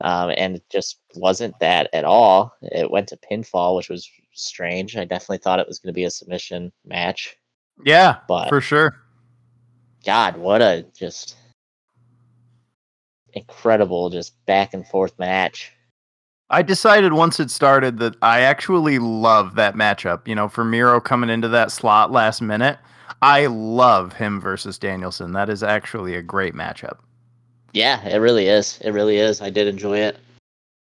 Um, 0.00 0.32
and 0.36 0.56
it 0.56 0.64
just 0.70 0.98
wasn't 1.16 1.58
that 1.60 1.88
at 1.92 2.04
all. 2.04 2.54
It 2.62 2.90
went 2.90 3.08
to 3.08 3.16
pinfall, 3.16 3.76
which 3.76 3.88
was 3.88 4.08
strange. 4.32 4.96
I 4.96 5.04
definitely 5.04 5.38
thought 5.38 5.58
it 5.58 5.66
was 5.66 5.80
going 5.80 5.92
to 5.92 5.96
be 5.96 6.04
a 6.04 6.10
submission 6.10 6.72
match. 6.84 7.36
Yeah, 7.84 8.18
But- 8.28 8.48
for 8.48 8.60
sure. 8.60 8.94
God, 10.06 10.36
what 10.36 10.62
a 10.62 10.86
just 10.96 11.36
incredible, 13.32 14.10
just 14.10 14.34
back 14.46 14.72
and 14.74 14.86
forth 14.86 15.18
match. 15.18 15.72
I 16.50 16.62
decided 16.62 17.12
once 17.12 17.40
it 17.40 17.50
started 17.50 17.98
that 17.98 18.16
I 18.22 18.40
actually 18.40 18.98
love 18.98 19.56
that 19.56 19.74
matchup. 19.74 20.26
You 20.26 20.34
know, 20.34 20.48
for 20.48 20.64
Miro 20.64 21.00
coming 21.00 21.28
into 21.28 21.48
that 21.48 21.70
slot 21.70 22.10
last 22.10 22.40
minute, 22.40 22.78
I 23.22 23.46
love 23.46 24.12
him 24.12 24.40
versus 24.40 24.78
Danielson. 24.78 25.32
That 25.32 25.48
is 25.48 25.62
actually 25.62 26.14
a 26.14 26.22
great 26.22 26.54
matchup. 26.54 26.98
Yeah, 27.72 28.06
it 28.06 28.18
really 28.18 28.48
is. 28.48 28.78
It 28.82 28.90
really 28.90 29.18
is. 29.18 29.40
I 29.40 29.50
did 29.50 29.66
enjoy 29.66 29.98
it. 29.98 30.18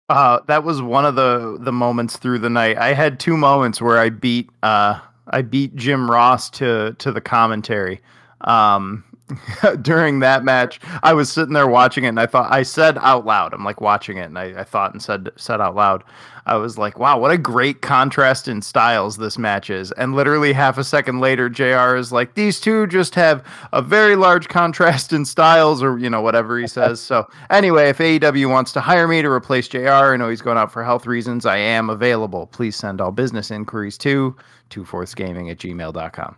Uh, 0.10 0.39
that 0.48 0.63
was 0.63 0.81
one 0.81 1.05
of 1.05 1.15
the 1.15 1.57
the 1.60 1.72
moments 1.72 2.17
through 2.17 2.39
the 2.39 2.50
night. 2.50 2.77
I 2.77 2.93
had 2.93 3.19
two 3.19 3.38
moments 3.38 3.81
where 3.81 3.98
I 3.98 4.10
beat 4.10 4.50
uh, 4.62 5.00
I 5.29 5.41
beat 5.41 5.75
Jim 5.75 6.10
Ross 6.10 6.50
to 6.51 6.95
to 7.00 7.12
the 7.12 7.22
commentary. 7.22 8.01
Um, 8.41 9.03
during 9.82 10.20
that 10.20 10.44
match, 10.44 10.79
I 11.01 11.13
was 11.13 11.32
sitting 11.32 11.53
there 11.53 11.67
watching 11.67 12.03
it, 12.03 12.10
and 12.10 12.20
I 12.20 12.25
thought 12.25 12.51
I 12.51 12.63
said 12.63 12.98
out 13.00 13.25
loud, 13.25 13.53
"I'm 13.53 13.63
like 13.63 13.82
watching 13.82 14.17
it," 14.17 14.25
and 14.25 14.38
I, 14.38 14.62
I 14.62 14.63
thought 14.63 14.94
and 14.94 15.01
said 15.01 15.32
said 15.36 15.60
out 15.60 15.75
loud, 15.75 16.03
I 16.46 16.58
was 16.58 16.77
like, 16.77 17.00
"Wow, 17.00 17.17
what 17.20 17.32
a 17.32 17.38
great 17.38 17.82
contrast 17.82 18.48
in 18.48 18.62
styles 18.62 19.17
this 19.17 19.38
match 19.38 19.70
is." 19.70 19.91
And 19.94 20.15
literally 20.15 20.53
half 20.53 20.77
a 20.77 20.84
second 20.84 21.20
later, 21.20 21.50
Jr. 21.50 21.96
is 21.96 22.12
like, 22.12 22.36
"These 22.36 22.60
two 22.60 22.86
just 22.88 23.15
have 23.15 23.44
a 23.74 23.82
very 23.82 24.15
large 24.15 24.48
contrast 24.48 25.12
in 25.12 25.25
styles," 25.25 25.82
or 25.82 25.98
you 25.98 26.10
know 26.10 26.22
whatever 26.22 26.60
he 26.60 26.67
says. 26.67 27.01
So 27.01 27.27
anyway, 27.50 27.89
if 27.89 27.98
AEW 27.98 28.50
wants 28.50 28.74
to 28.74 28.82
hire 28.82 29.08
me 29.08 29.22
to 29.24 29.29
replace 29.29 29.67
Jr., 29.67 29.89
I 29.89 30.17
know 30.17 30.29
he's 30.29 30.41
going 30.41 30.58
out 30.58 30.72
for 30.72 30.84
health 30.84 31.08
reasons. 31.08 31.48
I 31.48 31.58
am 31.58 31.89
available. 31.89 32.46
Please 32.48 32.75
send 32.75 33.01
all 33.01 33.12
business 33.12 33.50
inquiries 33.50 33.98
to 34.00 34.36
twofourthsgaming 34.70 35.50
at 35.50 35.58
gmail.com. 35.58 36.36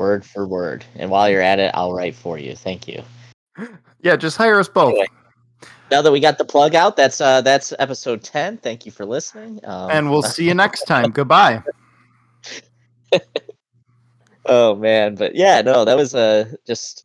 Word 0.00 0.24
for 0.24 0.48
word. 0.48 0.84
And 0.96 1.10
while 1.10 1.30
you're 1.30 1.42
at 1.42 1.60
it, 1.60 1.70
I'll 1.74 1.92
write 1.92 2.14
for 2.14 2.38
you. 2.38 2.56
Thank 2.56 2.88
you. 2.88 3.02
Yeah, 4.02 4.16
just 4.16 4.38
hire 4.38 4.58
us 4.58 4.66
both. 4.66 4.92
Anyway. 4.92 5.08
Now 5.90 6.00
that 6.00 6.10
we 6.10 6.20
got 6.20 6.38
the 6.38 6.44
plug 6.46 6.74
out, 6.74 6.96
that's 6.96 7.20
uh 7.20 7.42
that's 7.42 7.74
episode 7.78 8.22
ten. 8.22 8.56
Thank 8.56 8.86
you 8.86 8.92
for 8.92 9.04
listening. 9.04 9.60
Um, 9.62 9.90
and 9.90 10.10
we'll 10.10 10.22
see 10.22 10.46
you 10.46 10.54
next 10.64 10.84
time. 10.84 11.10
Goodbye. 11.10 11.62
Oh 14.46 14.74
man, 14.74 15.14
but 15.14 15.34
yeah, 15.34 15.60
no, 15.60 15.84
that 15.84 15.96
was 15.96 16.14
uh, 16.14 16.52
just 16.66 17.04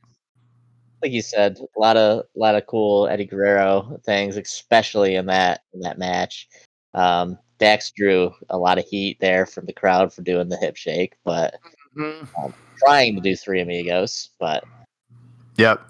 like 1.02 1.12
you 1.12 1.22
said, 1.22 1.60
a 1.60 1.80
lot 1.80 1.98
of 1.98 2.20
a 2.36 2.40
lot 2.40 2.56
of 2.56 2.66
cool 2.66 3.08
Eddie 3.08 3.26
Guerrero 3.26 4.00
things, 4.06 4.38
especially 4.38 5.16
in 5.16 5.26
that 5.28 5.62
in 5.74 5.82
that 5.82 6.00
match. 6.00 6.48
Um, 6.94 7.38
Dax 7.60 7.92
drew 7.92 8.34
a 8.50 8.58
lot 8.58 8.78
of 8.80 8.86
heat 8.86 9.20
there 9.20 9.46
from 9.46 9.66
the 9.66 9.74
crowd 9.74 10.14
for 10.14 10.22
doing 10.22 10.50
the 10.50 10.58
hip 10.58 10.76
shake, 10.76 11.16
but 11.24 11.56
Mm-hmm. 11.98 12.50
trying 12.84 13.16
to 13.16 13.22
do 13.22 13.36
three 13.36 13.62
amigos, 13.62 14.30
but 14.40 14.64
Yep. 15.58 15.82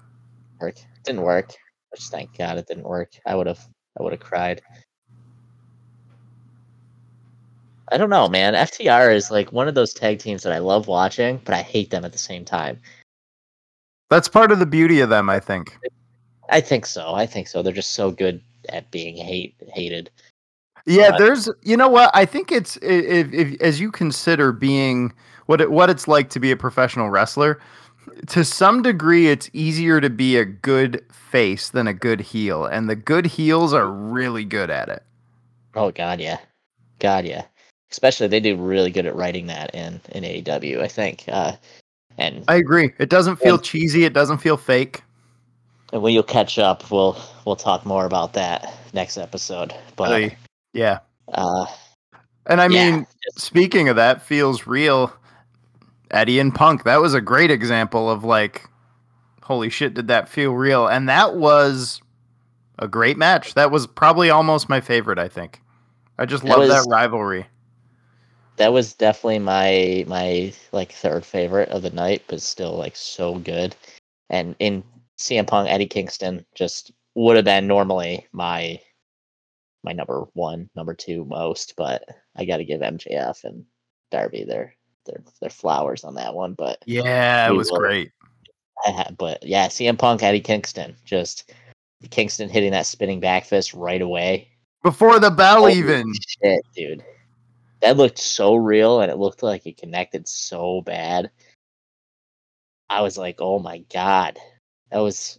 work 0.60 0.76
didn't 1.04 1.22
work. 1.22 1.52
Which 1.90 2.02
thank 2.04 2.36
God 2.36 2.58
it 2.58 2.66
didn't 2.66 2.84
work. 2.84 3.10
I 3.26 3.34
would 3.34 3.46
have 3.46 3.60
I 3.98 4.02
would 4.02 4.12
have 4.12 4.20
cried. 4.20 4.60
I 7.92 7.96
don't 7.98 8.10
know, 8.10 8.28
man. 8.28 8.54
FTR 8.54 9.14
is 9.14 9.30
like 9.30 9.52
one 9.52 9.68
of 9.68 9.74
those 9.74 9.94
tag 9.94 10.18
teams 10.18 10.42
that 10.42 10.52
I 10.52 10.58
love 10.58 10.88
watching, 10.88 11.40
but 11.44 11.54
I 11.54 11.62
hate 11.62 11.90
them 11.90 12.04
at 12.04 12.12
the 12.12 12.18
same 12.18 12.44
time. 12.44 12.80
That's 14.10 14.28
part 14.28 14.50
of 14.52 14.58
the 14.58 14.66
beauty 14.66 15.00
of 15.00 15.08
them, 15.08 15.30
I 15.30 15.38
think. 15.40 15.76
I 16.48 16.60
think 16.60 16.86
so. 16.86 17.14
I 17.14 17.26
think 17.26 17.48
so. 17.48 17.62
They're 17.62 17.72
just 17.72 17.94
so 17.94 18.10
good 18.10 18.40
at 18.68 18.90
being 18.90 19.16
hate 19.16 19.54
hated. 19.72 20.10
Yeah, 20.84 21.10
But- 21.10 21.18
there's 21.18 21.48
you 21.62 21.76
know 21.76 21.88
what? 21.88 22.10
I 22.14 22.24
think 22.24 22.50
it's 22.52 22.76
if, 22.78 23.32
if 23.32 23.60
as 23.60 23.80
you 23.80 23.90
consider 23.92 24.52
being 24.52 25.12
what 25.46 25.60
it, 25.60 25.70
what 25.70 25.90
it's 25.90 26.06
like 26.08 26.30
to 26.30 26.40
be 26.40 26.50
a 26.50 26.56
professional 26.56 27.10
wrestler, 27.10 27.60
to 28.28 28.44
some 28.44 28.82
degree 28.82 29.28
it's 29.28 29.50
easier 29.52 30.00
to 30.00 30.10
be 30.10 30.36
a 30.36 30.44
good 30.44 31.04
face 31.10 31.70
than 31.70 31.86
a 31.86 31.92
good 31.94 32.20
heel, 32.20 32.64
and 32.64 32.88
the 32.88 32.96
good 32.96 33.26
heels 33.26 33.72
are 33.72 33.90
really 33.90 34.44
good 34.44 34.70
at 34.70 34.88
it. 34.88 35.02
Oh 35.74 35.90
God, 35.90 36.20
yeah, 36.20 36.38
God, 37.00 37.24
yeah. 37.24 37.44
Especially 37.90 38.26
they 38.26 38.40
do 38.40 38.56
really 38.56 38.90
good 38.90 39.06
at 39.06 39.14
writing 39.14 39.46
that 39.46 39.74
in 39.74 40.00
in 40.12 40.24
AEW. 40.24 40.80
I 40.80 40.88
think. 40.88 41.24
Uh, 41.28 41.52
and, 42.18 42.44
I 42.48 42.56
agree. 42.56 42.92
It 42.98 43.10
doesn't 43.10 43.36
feel 43.36 43.56
Yeah. 43.56 43.60
cheesy, 43.62 44.04
it 44.04 44.12
doesn't 44.14 44.38
feel 44.38 44.56
fake. 44.56 45.02
and 45.92 46.02
when 46.02 46.12
you'll 46.14 46.22
catch 46.22 46.58
up, 46.58 46.90
we'll 46.90 47.16
we'll 47.44 47.56
talk 47.56 47.84
more 47.86 48.06
about 48.06 48.32
that 48.32 48.72
next 48.94 49.18
episode. 49.18 49.72
But 49.96 50.10
Really. 50.10 50.36
Yeah. 50.72 50.98
uh, 51.32 51.66
And 52.46 52.60
I 52.60 52.68
yeah, 52.68 52.90
mean, 52.90 53.06
speaking 53.36 53.88
of 53.88 53.96
that, 53.96 54.22
feels 54.22 54.66
real. 54.66 55.12
Eddie 56.10 56.38
and 56.38 56.54
Punk, 56.54 56.84
that 56.84 57.00
was 57.00 57.14
a 57.14 57.20
great 57.20 57.50
example 57.50 58.10
of 58.10 58.24
like, 58.24 58.68
holy 59.42 59.70
shit, 59.70 59.94
did 59.94 60.08
that 60.08 60.28
feel 60.28 60.52
real? 60.52 60.86
And 60.86 61.08
that 61.08 61.36
was 61.36 62.00
a 62.78 62.88
great 62.88 63.16
match. 63.16 63.54
That 63.54 63.70
was 63.70 63.86
probably 63.86 64.30
almost 64.30 64.68
my 64.68 64.80
favorite, 64.80 65.18
I 65.18 65.28
think. 65.28 65.60
I 66.18 66.26
just 66.26 66.44
love 66.44 66.68
that 66.68 66.86
rivalry. 66.88 67.46
that 68.56 68.72
was 68.72 68.94
definitely 68.94 69.38
my 69.38 70.04
my 70.08 70.52
like 70.72 70.92
third 70.92 71.24
favorite 71.26 71.68
of 71.70 71.82
the 71.82 71.90
night, 71.90 72.22
but 72.28 72.40
still 72.42 72.76
like 72.76 72.96
so 72.96 73.36
good. 73.38 73.76
And 74.30 74.56
in 74.58 74.82
CM 75.18 75.46
Punk, 75.46 75.68
Eddie 75.70 75.86
Kingston 75.86 76.44
just 76.54 76.92
would 77.14 77.36
have 77.36 77.44
been 77.44 77.66
normally 77.66 78.26
my 78.32 78.80
my 79.84 79.92
number 79.92 80.24
one, 80.34 80.68
number 80.74 80.94
two 80.94 81.24
most, 81.24 81.74
but 81.76 82.04
I 82.36 82.44
got 82.44 82.58
to 82.58 82.64
give 82.64 82.80
MJF 82.80 83.44
and 83.44 83.64
Darby 84.10 84.44
their 84.44 84.74
their 85.06 85.22
their 85.40 85.50
flowers 85.50 86.04
on 86.04 86.14
that 86.16 86.34
one. 86.34 86.54
But 86.54 86.82
Yeah, 86.86 87.48
it 87.48 87.52
was 87.54 87.70
will. 87.70 87.78
great. 87.78 88.12
Uh-huh, 88.86 89.10
but 89.16 89.42
yeah, 89.44 89.68
CM 89.68 89.98
Punk, 89.98 90.22
Eddie 90.22 90.40
Kingston, 90.40 90.96
just 91.04 91.52
Kingston 92.10 92.48
hitting 92.48 92.72
that 92.72 92.86
spinning 92.86 93.20
back 93.20 93.44
fist 93.44 93.72
right 93.74 94.02
away. 94.02 94.48
Before 94.82 95.18
the 95.18 95.30
bell, 95.30 95.60
Holy 95.60 95.72
even. 95.74 96.12
shit, 96.14 96.60
dude. 96.74 97.04
That 97.80 97.96
looked 97.96 98.18
so 98.18 98.54
real 98.54 99.00
and 99.00 99.10
it 99.10 99.18
looked 99.18 99.42
like 99.42 99.66
it 99.66 99.76
connected 99.78 100.28
so 100.28 100.82
bad. 100.82 101.30
I 102.88 103.00
was 103.00 103.18
like, 103.18 103.36
oh 103.40 103.58
my 103.58 103.78
god. 103.92 104.38
That 104.90 104.98
was 104.98 105.38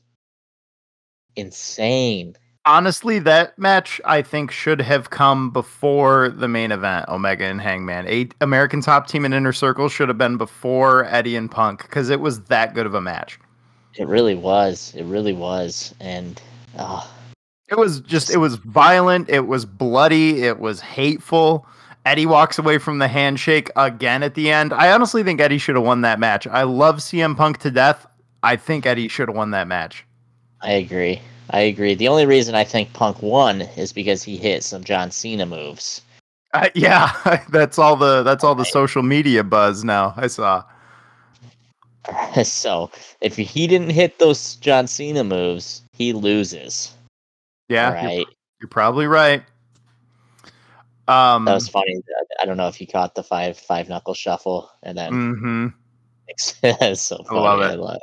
insane. 1.36 2.36
Honestly, 2.68 3.20
that 3.20 3.58
match 3.58 4.02
I 4.04 4.22
think 4.22 4.52
should 4.52 4.82
have 4.82 5.10
come 5.10 5.52
before 5.52 6.28
the 6.28 6.50
main 6.50 6.74
event, 6.74 7.08
Omega 7.08 7.46
and 7.46 7.62
Hangman. 7.62 8.06
Eight 8.10 8.36
American 8.42 8.82
Top 8.82 9.08
Team 9.08 9.24
and 9.24 9.34
Inner 9.34 9.54
Circle 9.54 9.88
should 9.88 10.10
have 10.10 10.18
been 10.18 10.36
before 10.36 11.06
Eddie 11.06 11.38
and 11.38 11.50
Punk 11.50 11.84
because 11.84 12.10
it 12.10 12.20
was 12.20 12.42
that 12.44 12.74
good 12.74 12.86
of 12.86 12.94
a 12.94 13.00
match. 13.00 13.40
It 13.96 14.06
really 14.10 14.36
was. 14.36 14.94
It 14.98 15.06
really 15.06 15.32
was. 15.32 15.96
And 16.02 16.42
oh, 16.78 17.10
It 17.70 17.78
was 17.78 18.02
just 18.02 18.30
it 18.30 18.38
was 18.38 18.56
violent, 18.56 19.30
it 19.30 19.48
was 19.48 19.66
bloody, 19.66 20.44
it 20.44 20.60
was 20.60 20.82
hateful. 20.82 21.66
Eddie 22.06 22.26
walks 22.26 22.60
away 22.60 22.80
from 22.80 23.00
the 23.00 23.08
handshake 23.08 23.72
again 23.78 24.24
at 24.24 24.34
the 24.34 24.52
end. 24.52 24.74
I 24.74 24.92
honestly 24.92 25.24
think 25.24 25.40
Eddie 25.40 25.58
should 25.58 25.76
have 25.78 25.86
won 25.86 26.02
that 26.02 26.20
match. 26.20 26.46
I 26.48 26.64
love 26.64 26.98
CM 26.98 27.38
Punk 27.38 27.60
to 27.60 27.72
death. 27.72 28.06
I 28.44 28.58
think 28.58 28.86
Eddie 28.86 29.08
should 29.08 29.30
have 29.30 29.38
won 29.38 29.52
that 29.52 29.70
match. 29.70 30.06
I 30.62 30.72
agree. 30.72 31.22
I 31.52 31.62
agree. 31.62 31.96
The 31.96 32.08
only 32.08 32.26
reason 32.26 32.56
I 32.56 32.64
think 32.64 32.92
Punk 32.94 33.22
won 33.22 33.62
is 33.62 33.94
because 33.94 34.24
he 34.24 34.38
hit 34.38 34.64
some 34.64 34.84
John 34.84 35.12
Cena 35.12 35.46
moves. 35.46 36.02
Uh, 36.54 36.70
yeah, 36.76 37.12
that's 37.50 37.80
all 37.80 37.96
the 37.96 38.24
that's 38.24 38.44
all 38.44 38.56
the 38.56 38.66
social 38.66 39.04
media 39.04 39.44
buzz 39.44 39.84
now. 39.84 40.14
I 40.18 40.28
saw. 40.28 40.64
so 42.44 42.90
if 43.22 43.36
he 43.36 43.68
didn't 43.68 43.90
hit 43.90 44.20
those 44.20 44.56
John 44.56 44.88
Cena 44.88 45.24
moves, 45.24 45.82
he 45.94 46.14
loses. 46.14 46.94
Yeah, 47.70 48.00
All 48.02 48.16
you're, 48.16 48.26
you're 48.62 48.70
probably 48.70 49.08
right. 49.08 49.44
Um, 51.08 51.46
That 51.46 51.54
was 51.54 51.70
funny. 51.70 52.02
I 52.42 52.46
don't 52.46 52.58
know 52.58 52.68
if 52.68 52.80
you 52.82 52.88
caught 52.88 53.16
the 53.16 53.24
five 53.24 53.58
five 53.58 53.90
knuckle 53.90 54.14
shuffle 54.14 54.70
and 54.84 54.98
then 54.98 55.12
mhm. 55.12 55.74
it's 56.28 57.02
so 57.02 57.24
I 57.30 57.34
love 57.34 57.62
it. 57.62 57.80
lo- 57.80 57.98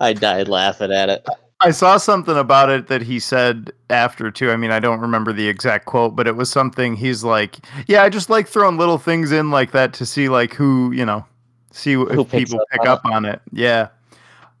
I 0.00 0.12
died 0.12 0.48
laughing 0.48 0.92
at 0.92 1.08
it. 1.08 1.26
I 1.64 1.70
saw 1.70 1.96
something 1.96 2.36
about 2.36 2.70
it 2.70 2.88
that 2.88 3.02
he 3.02 3.18
said 3.18 3.72
after 3.90 4.30
too. 4.30 4.50
I 4.50 4.56
mean, 4.56 4.70
I 4.70 4.80
don't 4.80 5.00
remember 5.00 5.32
the 5.32 5.48
exact 5.48 5.86
quote, 5.86 6.14
but 6.14 6.26
it 6.26 6.36
was 6.36 6.50
something 6.50 6.94
he's 6.94 7.24
like, 7.24 7.56
"Yeah, 7.86 8.02
I 8.02 8.08
just 8.08 8.30
like 8.30 8.46
throwing 8.46 8.76
little 8.76 8.98
things 8.98 9.32
in 9.32 9.50
like 9.50 9.72
that 9.72 9.92
to 9.94 10.06
see 10.06 10.28
like 10.28 10.54
who, 10.54 10.92
you 10.92 11.04
know, 11.04 11.24
see 11.70 11.94
Who 11.94 12.20
if 12.20 12.30
people 12.30 12.60
up 12.60 12.68
pick 12.70 12.80
on 12.82 12.88
up 12.88 13.04
on 13.06 13.24
it." 13.24 13.40
Yeah. 13.52 13.88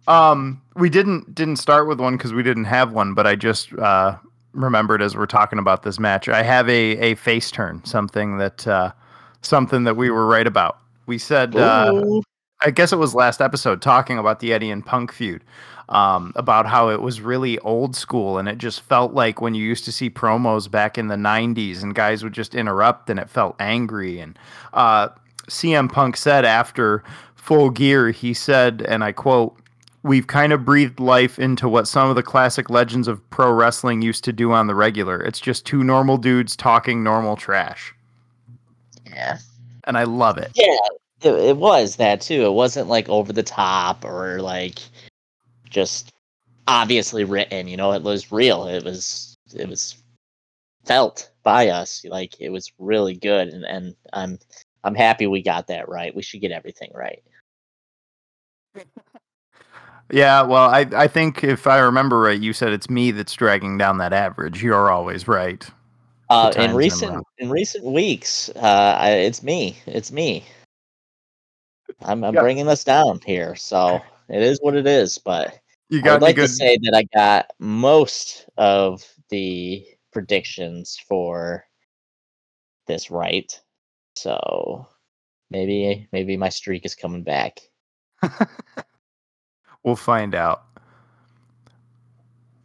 Um, 0.06 0.62
we 0.76 0.90
didn't 0.90 1.34
didn't 1.34 1.56
start 1.56 1.86
with 1.86 2.00
one 2.00 2.16
because 2.16 2.32
we 2.32 2.42
didn't 2.42 2.64
have 2.64 2.92
one, 2.92 3.14
but 3.14 3.26
I 3.26 3.36
just 3.36 3.72
uh 3.74 4.16
remembered 4.54 5.02
as 5.02 5.16
we're 5.16 5.26
talking 5.26 5.58
about 5.58 5.82
this 5.82 5.98
match. 5.98 6.28
I 6.28 6.42
have 6.42 6.68
a 6.68 6.96
a 6.98 7.14
face 7.16 7.50
turn, 7.50 7.84
something 7.84 8.38
that 8.38 8.66
uh, 8.66 8.92
something 9.42 9.84
that 9.84 9.96
we 9.96 10.10
were 10.10 10.26
right 10.26 10.46
about. 10.46 10.78
We 11.06 11.18
said, 11.18 11.54
uh, 11.54 12.20
I 12.62 12.70
guess 12.70 12.92
it 12.92 12.96
was 12.96 13.14
last 13.14 13.42
episode, 13.42 13.82
talking 13.82 14.18
about 14.18 14.40
the 14.40 14.52
Eddie 14.54 14.70
and 14.70 14.84
Punk 14.84 15.12
feud, 15.12 15.44
um, 15.88 16.32
about 16.36 16.66
how 16.66 16.88
it 16.88 17.02
was 17.02 17.20
really 17.20 17.58
old 17.60 17.94
school, 17.94 18.38
and 18.38 18.48
it 18.48 18.58
just 18.58 18.80
felt 18.82 19.12
like 19.12 19.40
when 19.40 19.54
you 19.54 19.64
used 19.64 19.84
to 19.84 19.92
see 19.92 20.10
promos 20.10 20.70
back 20.70 20.96
in 20.98 21.08
the 21.08 21.16
'90s, 21.16 21.82
and 21.82 21.94
guys 21.94 22.22
would 22.22 22.32
just 22.32 22.54
interrupt, 22.54 23.10
and 23.10 23.20
it 23.20 23.28
felt 23.28 23.56
angry. 23.58 24.20
And 24.20 24.38
uh, 24.72 25.08
CM 25.48 25.90
Punk 25.90 26.16
said 26.16 26.44
after 26.44 27.02
Full 27.36 27.70
Gear, 27.70 28.10
he 28.10 28.34
said, 28.34 28.84
and 28.88 29.04
I 29.04 29.12
quote. 29.12 29.56
We've 30.02 30.26
kind 30.26 30.52
of 30.52 30.66
breathed 30.66 31.00
life 31.00 31.38
into 31.38 31.66
what 31.66 31.88
some 31.88 32.10
of 32.10 32.14
the 32.14 32.22
classic 32.22 32.68
legends 32.68 33.08
of 33.08 33.30
pro 33.30 33.50
wrestling 33.50 34.02
used 34.02 34.22
to 34.24 34.34
do 34.34 34.52
on 34.52 34.66
the 34.66 34.74
regular. 34.74 35.18
It's 35.22 35.40
just 35.40 35.64
two 35.64 35.82
normal 35.82 36.18
dudes 36.18 36.56
talking 36.56 37.02
normal 37.02 37.36
trash. 37.36 37.94
yeah. 39.10 39.38
And 39.84 39.96
I 39.96 40.04
love 40.04 40.36
it. 40.36 40.52
Yeah, 40.54 40.76
it, 41.22 41.34
it 41.34 41.56
was 41.56 41.96
that 41.96 42.20
too. 42.20 42.44
It 42.44 42.52
wasn't 42.52 42.88
like 42.88 43.08
over 43.08 43.32
the 43.32 43.42
top 43.42 44.04
or 44.04 44.42
like 44.42 44.78
just 45.74 46.12
obviously 46.66 47.24
written. 47.24 47.68
You 47.68 47.76
know, 47.76 47.92
it 47.92 48.02
was 48.02 48.32
real. 48.32 48.66
It 48.66 48.84
was 48.84 49.36
it 49.54 49.68
was 49.68 50.02
felt 50.84 51.30
by 51.42 51.68
us. 51.68 52.04
Like 52.08 52.40
it 52.40 52.50
was 52.50 52.72
really 52.78 53.14
good, 53.14 53.48
and 53.48 53.64
and 53.64 53.94
I'm 54.12 54.38
I'm 54.84 54.94
happy 54.94 55.26
we 55.26 55.42
got 55.42 55.66
that 55.66 55.88
right. 55.88 56.14
We 56.14 56.22
should 56.22 56.40
get 56.40 56.52
everything 56.52 56.90
right. 56.94 57.22
Yeah, 60.10 60.42
well, 60.42 60.68
I 60.68 60.86
I 60.94 61.08
think 61.08 61.42
if 61.42 61.66
I 61.66 61.78
remember 61.78 62.20
right, 62.20 62.40
you 62.40 62.52
said 62.52 62.72
it's 62.72 62.90
me 62.90 63.10
that's 63.10 63.32
dragging 63.32 63.78
down 63.78 63.98
that 63.98 64.12
average. 64.12 64.62
You're 64.62 64.90
always 64.90 65.26
right. 65.26 65.68
Uh, 66.30 66.52
in 66.56 66.74
recent 66.74 67.22
in 67.38 67.50
recent 67.50 67.84
weeks, 67.84 68.50
uh, 68.56 68.96
I, 68.98 69.10
it's 69.10 69.42
me. 69.42 69.76
It's 69.86 70.12
me. 70.12 70.44
I'm 72.02 72.22
I'm 72.24 72.34
bringing 72.34 72.66
this 72.66 72.84
down 72.84 73.20
here, 73.24 73.54
so 73.54 74.00
it 74.28 74.42
is 74.42 74.58
what 74.62 74.74
it 74.74 74.86
is. 74.86 75.18
But 75.18 75.58
You 75.94 76.10
I'd 76.10 76.22
like 76.22 76.36
good? 76.36 76.48
to 76.48 76.52
say 76.52 76.78
that 76.82 76.94
I 76.94 77.04
got 77.16 77.50
most 77.58 78.46
of 78.56 79.04
the 79.30 79.84
predictions 80.12 80.98
for 81.08 81.64
this 82.86 83.10
right. 83.10 83.58
So 84.16 84.86
maybe 85.50 86.08
maybe 86.12 86.36
my 86.36 86.48
streak 86.48 86.84
is 86.84 86.94
coming 86.94 87.22
back. 87.22 87.60
We'll 89.84 89.96
find 89.96 90.34
out. 90.34 90.62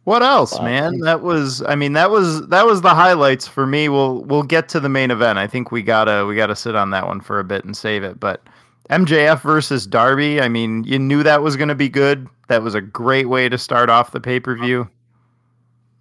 What 0.04 0.22
else, 0.22 0.54
Well, 0.54 0.62
man? 0.62 1.00
That 1.00 1.20
was 1.20 1.62
I 1.62 1.74
mean 1.74 1.92
that 1.92 2.10
was 2.10 2.48
that 2.48 2.64
was 2.66 2.80
the 2.80 2.94
highlights 2.94 3.46
for 3.46 3.66
me. 3.66 3.88
We'll 3.90 4.22
we'll 4.24 4.42
get 4.42 4.68
to 4.70 4.80
the 4.80 4.88
main 4.88 5.10
event. 5.10 5.38
I 5.38 5.46
think 5.46 5.70
we 5.70 5.82
got 5.82 6.06
to 6.06 6.24
we 6.26 6.34
got 6.34 6.46
to 6.46 6.56
sit 6.56 6.74
on 6.74 6.90
that 6.90 7.06
one 7.06 7.20
for 7.20 7.38
a 7.38 7.44
bit 7.44 7.64
and 7.64 7.76
save 7.76 8.02
it. 8.02 8.18
But 8.18 8.42
MJF 8.90 9.42
versus 9.42 9.86
Darby, 9.86 10.40
I 10.40 10.48
mean, 10.48 10.82
you 10.84 10.98
knew 10.98 11.22
that 11.22 11.42
was 11.42 11.56
going 11.56 11.68
to 11.68 11.74
be 11.74 11.88
good. 11.88 12.28
That 12.48 12.62
was 12.62 12.74
a 12.74 12.80
great 12.80 13.28
way 13.28 13.48
to 13.48 13.56
start 13.56 13.88
off 13.88 14.10
the 14.10 14.20
pay-per-view. 14.20 14.88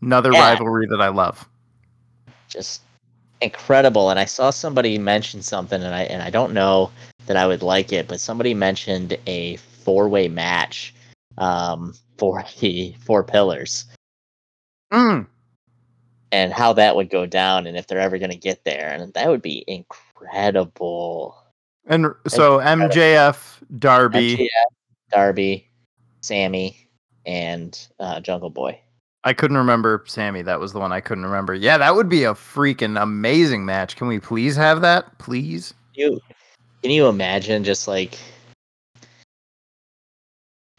Another 0.01 0.31
Yeah. 0.33 0.39
rivalry 0.39 0.87
that 0.87 0.99
I 1.01 1.09
love. 1.09 1.47
Just 2.47 2.81
incredible. 3.41 4.09
And 4.09 4.19
I 4.19 4.25
saw 4.25 4.49
somebody 4.49 4.97
mention 4.97 5.41
something, 5.43 5.81
and 5.83 5.93
I 5.93 6.03
and 6.03 6.23
I 6.23 6.29
don't 6.31 6.53
know 6.53 6.91
that 7.27 7.37
I 7.37 7.45
would 7.45 7.61
like 7.61 7.93
it, 7.93 8.07
but 8.07 8.19
somebody 8.19 8.53
mentioned 8.55 9.15
a 9.27 9.57
four 9.57 10.09
way 10.09 10.27
match 10.27 10.93
um, 11.37 11.93
for 12.17 12.43
the 12.59 12.95
four 13.05 13.23
pillars 13.23 13.85
Mm. 14.91 15.27
and 16.31 16.51
how 16.51 16.73
that 16.73 16.95
would 16.95 17.09
go 17.11 17.25
down, 17.27 17.67
and 17.67 17.77
if 17.77 17.85
they're 17.85 17.99
ever 17.99 18.17
going 18.17 18.31
to 18.31 18.35
get 18.37 18.63
there, 18.65 18.89
and 18.91 19.13
that 19.13 19.27
would 19.29 19.41
be 19.43 19.63
incredible. 19.67 21.37
And 21.85 22.07
so 22.27 22.59
MJF, 22.59 23.63
Darby, 23.79 24.37
MJF, 24.37 24.47
Darby, 25.11 25.69
Sammy, 26.21 26.89
and 27.25 27.87
uh, 27.99 28.19
Jungle 28.19 28.49
Boy. 28.49 28.79
I 29.23 29.33
couldn't 29.33 29.57
remember 29.57 30.03
Sammy. 30.07 30.41
That 30.41 30.59
was 30.59 30.71
the 30.71 30.79
one 30.79 30.91
I 30.91 31.01
couldn't 31.01 31.25
remember. 31.25 31.53
Yeah, 31.53 31.77
that 31.77 31.95
would 31.95 32.09
be 32.09 32.23
a 32.23 32.33
freaking 32.33 33.01
amazing 33.01 33.65
match. 33.65 33.95
Can 33.95 34.07
we 34.07 34.19
please 34.19 34.55
have 34.55 34.81
that? 34.81 35.17
Please? 35.19 35.73
You 35.93 36.21
can 36.81 36.91
you 36.91 37.07
imagine 37.07 37.63
just 37.63 37.87
like 37.87 38.17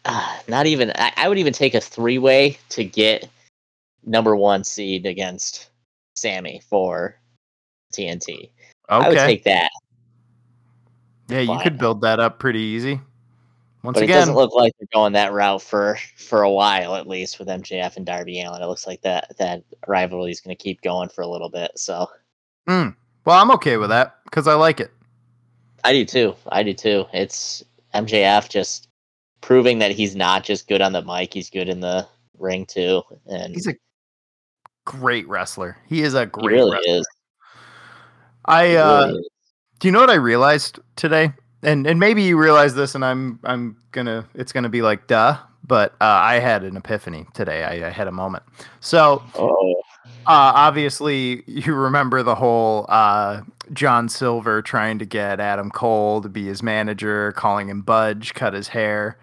uh, 0.04 0.38
not 0.48 0.66
even 0.66 0.92
I, 0.94 1.12
I 1.16 1.28
would 1.28 1.38
even 1.38 1.52
take 1.52 1.74
a 1.74 1.80
three 1.80 2.18
way 2.18 2.58
to 2.70 2.84
get 2.84 3.28
number 4.04 4.34
one 4.34 4.64
seed 4.64 5.04
against 5.04 5.68
Sammy 6.14 6.62
for 6.68 7.16
TNT. 7.92 8.50
I 8.88 9.08
would 9.08 9.18
take 9.18 9.44
that, 9.44 9.70
yeah, 11.30 11.40
you 11.40 11.58
could 11.62 11.78
build 11.78 12.00
that 12.02 12.20
up 12.20 12.38
pretty 12.38 12.60
easy. 12.60 13.00
Once 13.82 13.94
but 13.94 14.02
it 14.02 14.04
again, 14.04 14.18
doesn't 14.18 14.34
look 14.34 14.54
like 14.54 14.72
they're 14.78 14.88
going 14.92 15.14
that 15.14 15.32
route 15.32 15.62
for 15.62 15.98
for 16.16 16.42
a 16.42 16.50
while 16.50 16.94
at 16.96 17.06
least 17.06 17.38
with 17.38 17.48
MJF 17.48 17.96
and 17.96 18.04
Darby 18.04 18.42
Allin. 18.42 18.62
It 18.62 18.66
looks 18.66 18.86
like 18.86 19.00
that 19.02 19.36
that 19.38 19.64
rivalry 19.86 20.30
is 20.30 20.40
going 20.40 20.54
to 20.54 20.62
keep 20.62 20.82
going 20.82 21.08
for 21.08 21.22
a 21.22 21.26
little 21.26 21.48
bit. 21.48 21.70
So 21.76 22.06
mm, 22.68 22.94
well, 23.24 23.40
I'm 23.40 23.50
okay 23.52 23.78
with 23.78 23.88
that 23.88 24.16
because 24.24 24.46
I 24.46 24.54
like 24.54 24.80
it. 24.80 24.92
I 25.82 25.92
do 25.92 26.04
too. 26.04 26.34
I 26.50 26.62
do 26.62 26.74
too. 26.74 27.06
It's 27.14 27.64
MJF 27.94 28.50
just 28.50 28.88
proving 29.40 29.78
that 29.78 29.92
he's 29.92 30.14
not 30.14 30.44
just 30.44 30.68
good 30.68 30.82
on 30.82 30.92
the 30.92 31.02
mic; 31.02 31.32
he's 31.32 31.48
good 31.48 31.70
in 31.70 31.80
the 31.80 32.06
ring 32.38 32.66
too. 32.66 33.02
And 33.26 33.54
He's 33.54 33.66
a 33.66 33.74
great 34.84 35.26
wrestler. 35.26 35.78
He 35.86 36.02
is 36.02 36.12
a 36.12 36.24
he 36.24 36.26
great 36.26 36.54
really 36.56 36.72
wrestler. 36.72 36.98
is. 36.98 37.08
I 38.44 38.66
He 38.68 38.76
uh, 38.76 39.06
is. 39.06 39.28
Do 39.80 39.88
you 39.88 39.92
know 39.92 40.00
what 40.00 40.10
I 40.10 40.14
realized 40.14 40.78
today? 40.96 41.32
And 41.62 41.86
and 41.86 41.98
maybe 42.00 42.22
you 42.22 42.38
realize 42.38 42.74
this, 42.74 42.94
and 42.94 43.04
I'm 43.04 43.38
I'm 43.44 43.76
gonna 43.92 44.26
it's 44.34 44.52
gonna 44.52 44.68
be 44.70 44.80
like 44.82 45.06
duh, 45.08 45.36
but 45.66 45.92
uh, 46.00 46.04
I 46.04 46.38
had 46.38 46.62
an 46.64 46.76
epiphany 46.76 47.26
today. 47.34 47.64
I, 47.64 47.88
I 47.88 47.90
had 47.90 48.06
a 48.08 48.12
moment. 48.12 48.44
So 48.80 49.22
Oh, 49.34 49.74
Uh, 50.26 50.52
obviously, 50.54 51.42
you 51.46 51.74
remember 51.74 52.22
the 52.22 52.34
whole 52.34 52.86
uh, 52.88 53.42
John 53.72 54.08
Silver 54.08 54.62
trying 54.62 54.98
to 55.00 55.04
get 55.04 55.40
Adam 55.40 55.70
Cole 55.70 56.20
to 56.22 56.28
be 56.28 56.44
his 56.46 56.62
manager, 56.62 57.32
calling 57.32 57.68
him 57.68 57.82
Budge, 57.82 58.32
cut 58.34 58.54
his 58.54 58.68
hair. 58.68 59.16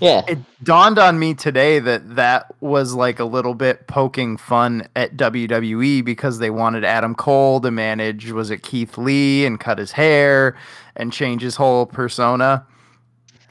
Yeah. 0.00 0.22
It 0.28 0.38
dawned 0.62 0.98
on 0.98 1.18
me 1.18 1.34
today 1.34 1.78
that 1.80 2.16
that 2.16 2.54
was 2.60 2.94
like 2.94 3.18
a 3.18 3.24
little 3.24 3.54
bit 3.54 3.86
poking 3.86 4.36
fun 4.36 4.88
at 4.94 5.16
WWE 5.16 6.04
because 6.04 6.38
they 6.38 6.50
wanted 6.50 6.84
Adam 6.84 7.14
Cole 7.14 7.60
to 7.60 7.70
manage, 7.70 8.30
was 8.30 8.50
it 8.50 8.62
Keith 8.62 8.96
Lee, 8.96 9.44
and 9.44 9.58
cut 9.58 9.78
his 9.78 9.92
hair 9.92 10.56
and 10.96 11.12
change 11.12 11.42
his 11.42 11.56
whole 11.56 11.86
persona. 11.86 12.64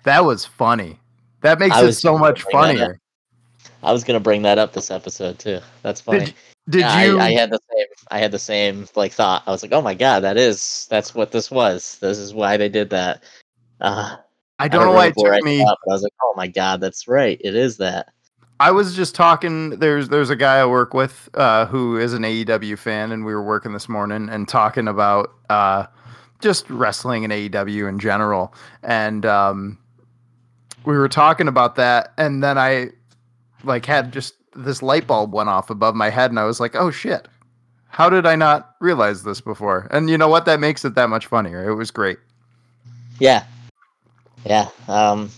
That 0.04 0.24
was 0.26 0.46
funny. 0.46 1.00
That 1.42 1.60
makes 1.60 1.76
I 1.76 1.86
it 1.86 1.94
so 1.94 2.18
much 2.18 2.44
bring 2.46 2.54
that 2.58 2.58
up. 2.60 2.68
funnier. 2.78 3.00
I 3.84 3.92
was 3.92 4.04
gonna 4.04 4.20
bring 4.20 4.42
that 4.44 4.58
up 4.58 4.74
this 4.74 4.90
episode 4.90 5.40
too. 5.40 5.60
That's 5.84 6.02
funny. 6.02 6.26
Did, 6.26 6.36
did 6.70 6.80
Yeah, 6.82 7.04
you? 7.04 7.20
I, 7.20 7.26
I 7.28 7.32
had 7.34 7.50
the 7.52 7.60
same. 7.72 7.88
I 8.10 8.20
had 8.20 8.32
the 8.32 8.40
same 8.40 8.88
like 8.96 9.12
thought. 9.14 9.44
I 9.46 9.52
was 9.52 9.62
like, 9.64 9.72
"Oh 9.74 9.82
my 9.82 9.94
god, 9.94 10.22
that 10.22 10.38
is 10.38 10.88
that's 10.90 11.14
what 11.14 11.32
this 11.32 11.52
was. 11.52 11.98
This 12.00 12.18
is 12.18 12.34
why 12.34 12.58
they 12.58 12.70
did 12.70 12.90
that." 12.90 13.24
Uh, 13.80 14.18
I 14.60 14.68
don't 14.68 14.86
know 14.86 14.92
why 14.92 15.08
it 15.08 15.16
took 15.18 15.32
I 15.32 15.40
me. 15.42 15.60
but 15.60 15.92
I 15.92 15.94
was 15.94 16.02
like, 16.02 16.14
"Oh 16.24 16.34
my 16.36 16.48
god, 16.48 16.82
that's 16.82 17.08
right. 17.08 17.40
It 17.44 17.56
is 17.56 17.78
that." 17.78 18.14
I 18.60 18.72
was 18.72 18.96
just 18.96 19.14
talking. 19.14 19.72
There's 19.72 20.10
there's 20.10 20.30
a 20.30 20.36
guy 20.36 20.58
I 20.58 20.66
work 20.66 20.94
with 20.94 21.30
uh, 21.36 21.68
who 21.68 21.98
is 21.98 22.14
an 22.14 22.24
AEW 22.24 22.78
fan, 22.78 23.12
and 23.12 23.24
we 23.24 23.34
were 23.34 23.44
working 23.44 23.74
this 23.74 23.88
morning 23.88 24.30
and 24.30 24.48
talking 24.48 24.88
about 24.88 25.32
uh, 25.50 25.86
just 26.42 26.70
wrestling 26.70 27.24
and 27.24 27.32
AEW 27.32 27.88
in 27.88 28.00
general. 28.00 28.54
And 28.82 29.26
um, 29.26 29.78
we 30.86 30.98
were 30.98 31.10
talking 31.10 31.48
about 31.48 31.76
that, 31.76 32.14
and 32.18 32.44
then 32.44 32.58
I 32.58 32.90
like 33.64 33.86
had 33.86 34.12
just 34.12 34.34
this 34.56 34.82
light 34.82 35.06
bulb 35.06 35.34
went 35.34 35.50
off 35.50 35.70
above 35.70 35.94
my 35.94 36.10
head, 36.10 36.32
and 36.32 36.40
I 36.40 36.46
was 36.46 36.60
like, 36.60 36.76
"Oh 36.76 36.90
shit! 36.90 37.28
How 37.90 38.10
did 38.10 38.26
I 38.26 38.36
not 38.36 38.74
realize 38.80 39.22
this 39.22 39.40
before?" 39.40 39.88
And 39.92 40.10
you 40.10 40.18
know 40.18 40.30
what? 40.30 40.46
That 40.46 40.60
makes 40.60 40.84
it 40.84 40.96
that 40.96 41.10
much 41.10 41.28
funnier. 41.28 41.70
It 41.70 41.76
was 41.76 41.92
great. 41.92 42.18
Yeah, 43.20 43.46
yeah. 44.46 44.70
Um, 44.88 45.32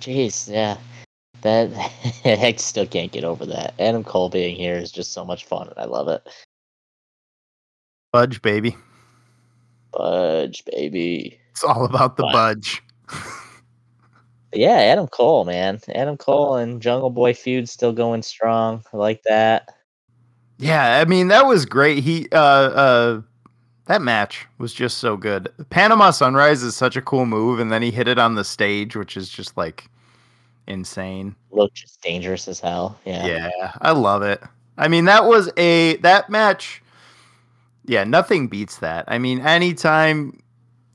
jeez, 0.00 0.50
yeah. 0.50 0.76
That 1.42 1.70
I 2.24 2.54
still 2.56 2.86
can't 2.86 3.12
get 3.12 3.24
over 3.24 3.46
that. 3.46 3.74
Adam 3.78 4.04
Cole 4.04 4.28
being 4.28 4.56
here 4.56 4.76
is 4.76 4.90
just 4.90 5.12
so 5.12 5.24
much 5.24 5.44
fun, 5.44 5.68
and 5.68 5.78
I 5.78 5.84
love 5.84 6.08
it. 6.08 6.26
Budge, 8.12 8.42
baby. 8.42 8.76
Budge, 9.92 10.64
baby. 10.64 11.38
It's 11.50 11.64
all 11.64 11.84
about 11.84 12.16
the 12.16 12.24
budge. 12.32 12.82
Yeah, 14.54 14.76
Adam 14.76 15.08
Cole, 15.08 15.44
man. 15.44 15.80
Adam 15.94 16.16
Cole 16.16 16.56
and 16.56 16.80
Jungle 16.80 17.10
Boy 17.10 17.34
feud 17.34 17.68
still 17.68 17.92
going 17.92 18.22
strong. 18.22 18.82
I 18.92 18.96
like 18.96 19.22
that. 19.24 19.68
Yeah, 20.58 20.98
I 20.98 21.04
mean 21.04 21.28
that 21.28 21.46
was 21.46 21.66
great. 21.66 22.02
He 22.02 22.28
uh 22.32 22.38
uh 22.38 23.22
that 23.88 24.02
match 24.02 24.46
was 24.58 24.74
just 24.74 24.98
so 24.98 25.16
good. 25.16 25.48
Panama 25.70 26.10
Sunrise 26.10 26.62
is 26.62 26.76
such 26.76 26.94
a 26.94 27.02
cool 27.02 27.24
move 27.24 27.58
and 27.58 27.72
then 27.72 27.80
he 27.80 27.90
hit 27.90 28.06
it 28.06 28.18
on 28.18 28.34
the 28.34 28.44
stage 28.44 28.94
which 28.94 29.16
is 29.16 29.30
just 29.30 29.56
like 29.56 29.88
insane. 30.66 31.34
Looked 31.50 31.74
just 31.74 32.00
dangerous 32.02 32.46
as 32.48 32.60
hell. 32.60 32.98
Yeah. 33.06 33.26
Yeah, 33.26 33.72
I 33.80 33.92
love 33.92 34.22
it. 34.22 34.42
I 34.76 34.88
mean, 34.88 35.06
that 35.06 35.24
was 35.24 35.50
a 35.56 35.96
that 35.96 36.28
match. 36.28 36.82
Yeah, 37.86 38.04
nothing 38.04 38.46
beats 38.46 38.76
that. 38.78 39.06
I 39.08 39.18
mean, 39.18 39.40
anytime 39.40 40.38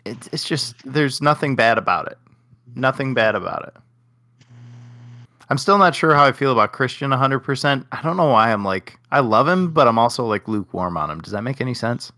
it, 0.06 0.29
it's 0.32 0.47
just 0.47 0.75
there's 0.86 1.19
nothing 1.19 1.56
bad 1.56 1.79
about 1.79 2.12
it. 2.12 2.19
Nothing 2.75 3.15
bad 3.15 3.34
about 3.34 3.67
it. 3.67 3.73
I'm 5.49 5.58
still 5.58 5.79
not 5.79 5.95
sure 5.95 6.13
how 6.13 6.23
I 6.23 6.32
feel 6.32 6.51
about 6.51 6.71
Christian 6.73 7.10
100%. 7.10 7.86
I 7.91 8.01
don't 8.03 8.17
know 8.17 8.29
why 8.29 8.53
I'm 8.53 8.63
like 8.63 8.99
I 9.12 9.21
love 9.21 9.47
him, 9.47 9.71
but 9.71 9.88
I'm 9.88 9.97
also 9.97 10.27
like 10.27 10.47
lukewarm 10.47 10.95
on 10.95 11.10
him. 11.10 11.21
Does 11.21 11.32
that 11.34 11.41
make 11.41 11.60
any 11.60 11.73
sense? 11.73 12.12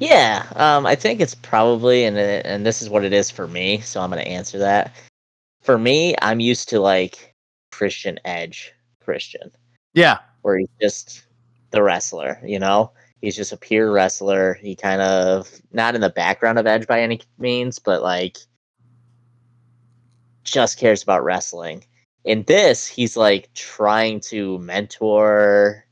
Yeah, 0.00 0.46
um, 0.56 0.86
I 0.86 0.96
think 0.96 1.20
it's 1.20 1.34
probably, 1.34 2.04
and 2.04 2.18
and 2.18 2.66
this 2.66 2.82
is 2.82 2.90
what 2.90 3.04
it 3.04 3.12
is 3.12 3.30
for 3.30 3.46
me. 3.46 3.80
So 3.80 4.00
I'm 4.00 4.10
going 4.10 4.22
to 4.22 4.28
answer 4.30 4.58
that. 4.58 4.94
For 5.62 5.78
me, 5.78 6.14
I'm 6.20 6.40
used 6.40 6.68
to 6.70 6.80
like 6.80 7.34
Christian 7.70 8.18
Edge, 8.24 8.72
Christian. 9.00 9.50
Yeah, 9.94 10.18
where 10.42 10.58
he's 10.58 10.68
just 10.80 11.26
the 11.70 11.82
wrestler. 11.82 12.40
You 12.44 12.58
know, 12.58 12.92
he's 13.20 13.36
just 13.36 13.52
a 13.52 13.56
pure 13.56 13.92
wrestler. 13.92 14.54
He 14.54 14.74
kind 14.74 15.00
of 15.00 15.50
not 15.72 15.94
in 15.94 16.00
the 16.00 16.10
background 16.10 16.58
of 16.58 16.66
Edge 16.66 16.86
by 16.86 17.00
any 17.00 17.20
means, 17.38 17.78
but 17.78 18.02
like 18.02 18.38
just 20.42 20.78
cares 20.78 21.02
about 21.02 21.24
wrestling. 21.24 21.84
In 22.24 22.42
this, 22.44 22.86
he's 22.86 23.16
like 23.16 23.52
trying 23.54 24.20
to 24.20 24.58
mentor 24.58 25.84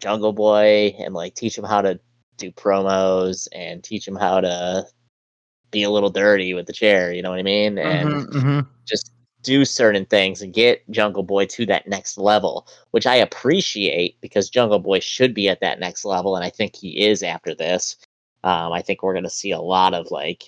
Jungle 0.00 0.32
Boy 0.32 0.94
and 0.98 1.14
like 1.14 1.34
teach 1.34 1.56
him 1.56 1.64
how 1.64 1.82
to 1.82 2.00
do 2.36 2.50
promos 2.52 3.48
and 3.52 3.82
teach 3.82 4.06
him 4.06 4.16
how 4.16 4.40
to 4.40 4.86
be 5.70 5.82
a 5.82 5.90
little 5.90 6.10
dirty 6.10 6.54
with 6.54 6.66
the 6.66 6.72
chair, 6.72 7.12
you 7.12 7.22
know 7.22 7.30
what 7.30 7.38
I 7.38 7.42
mean? 7.42 7.78
And 7.78 8.08
mm-hmm, 8.08 8.38
mm-hmm. 8.38 8.60
just 8.86 9.12
do 9.42 9.64
certain 9.64 10.06
things 10.06 10.40
and 10.42 10.54
get 10.54 10.88
Jungle 10.90 11.22
Boy 11.22 11.46
to 11.46 11.66
that 11.66 11.86
next 11.86 12.16
level, 12.16 12.66
which 12.92 13.06
I 13.06 13.16
appreciate 13.16 14.20
because 14.20 14.50
Jungle 14.50 14.78
Boy 14.78 15.00
should 15.00 15.34
be 15.34 15.48
at 15.48 15.60
that 15.60 15.78
next 15.78 16.04
level, 16.04 16.34
and 16.34 16.44
I 16.44 16.50
think 16.50 16.74
he 16.74 17.04
is 17.06 17.22
after 17.22 17.54
this. 17.54 17.96
Um, 18.42 18.72
I 18.72 18.82
think 18.82 19.02
we're 19.02 19.14
going 19.14 19.24
to 19.24 19.30
see 19.30 19.52
a 19.52 19.60
lot 19.60 19.94
of 19.94 20.10
like, 20.10 20.42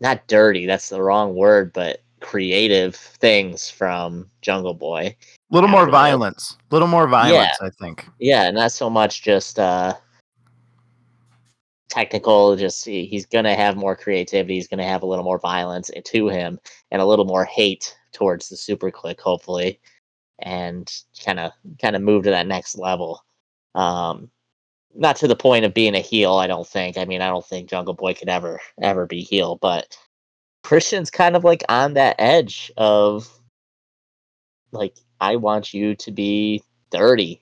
not 0.00 0.26
dirty, 0.28 0.66
that's 0.66 0.88
the 0.88 1.02
wrong 1.02 1.34
word, 1.34 1.72
but 1.72 2.02
creative 2.20 2.94
things 2.94 3.70
from 3.70 4.30
Jungle 4.42 4.74
Boy. 4.74 5.16
A 5.50 5.54
little 5.54 5.68
more 5.68 5.88
violence. 5.88 6.56
A 6.70 6.74
little 6.74 6.88
more 6.88 7.08
violence, 7.08 7.56
yeah. 7.60 7.66
I 7.66 7.70
think. 7.70 8.06
Yeah, 8.18 8.50
not 8.50 8.72
so 8.72 8.88
much 8.88 9.22
just 9.22 9.58
uh 9.58 9.94
technical 11.90 12.54
just 12.54 12.84
he's 12.84 13.26
going 13.26 13.44
to 13.44 13.54
have 13.54 13.76
more 13.76 13.96
creativity 13.96 14.54
he's 14.54 14.68
going 14.68 14.78
to 14.78 14.84
have 14.84 15.02
a 15.02 15.06
little 15.06 15.24
more 15.24 15.40
violence 15.40 15.90
to 16.04 16.28
him 16.28 16.58
and 16.92 17.02
a 17.02 17.04
little 17.04 17.24
more 17.24 17.44
hate 17.44 17.96
towards 18.12 18.48
the 18.48 18.54
SuperKliq 18.54 19.18
hopefully 19.20 19.80
and 20.38 20.90
kind 21.24 21.40
of 21.40 21.50
kind 21.82 21.96
of 21.96 22.02
move 22.02 22.22
to 22.24 22.30
that 22.30 22.46
next 22.46 22.78
level 22.78 23.24
um 23.74 24.30
not 24.94 25.16
to 25.16 25.26
the 25.26 25.34
point 25.34 25.64
of 25.64 25.74
being 25.74 25.96
a 25.96 26.00
heel 26.00 26.34
i 26.34 26.46
don't 26.46 26.66
think 26.66 26.96
i 26.96 27.04
mean 27.04 27.20
i 27.20 27.28
don't 27.28 27.44
think 27.44 27.68
jungle 27.68 27.94
boy 27.94 28.14
could 28.14 28.28
ever 28.28 28.60
ever 28.80 29.04
be 29.04 29.20
heel 29.20 29.58
but 29.60 29.98
christian's 30.62 31.10
kind 31.10 31.34
of 31.34 31.42
like 31.42 31.64
on 31.68 31.94
that 31.94 32.14
edge 32.20 32.70
of 32.76 33.28
like 34.70 34.96
I 35.20 35.36
want 35.36 35.74
you 35.74 35.94
to 35.96 36.10
be 36.10 36.62
30. 36.90 37.40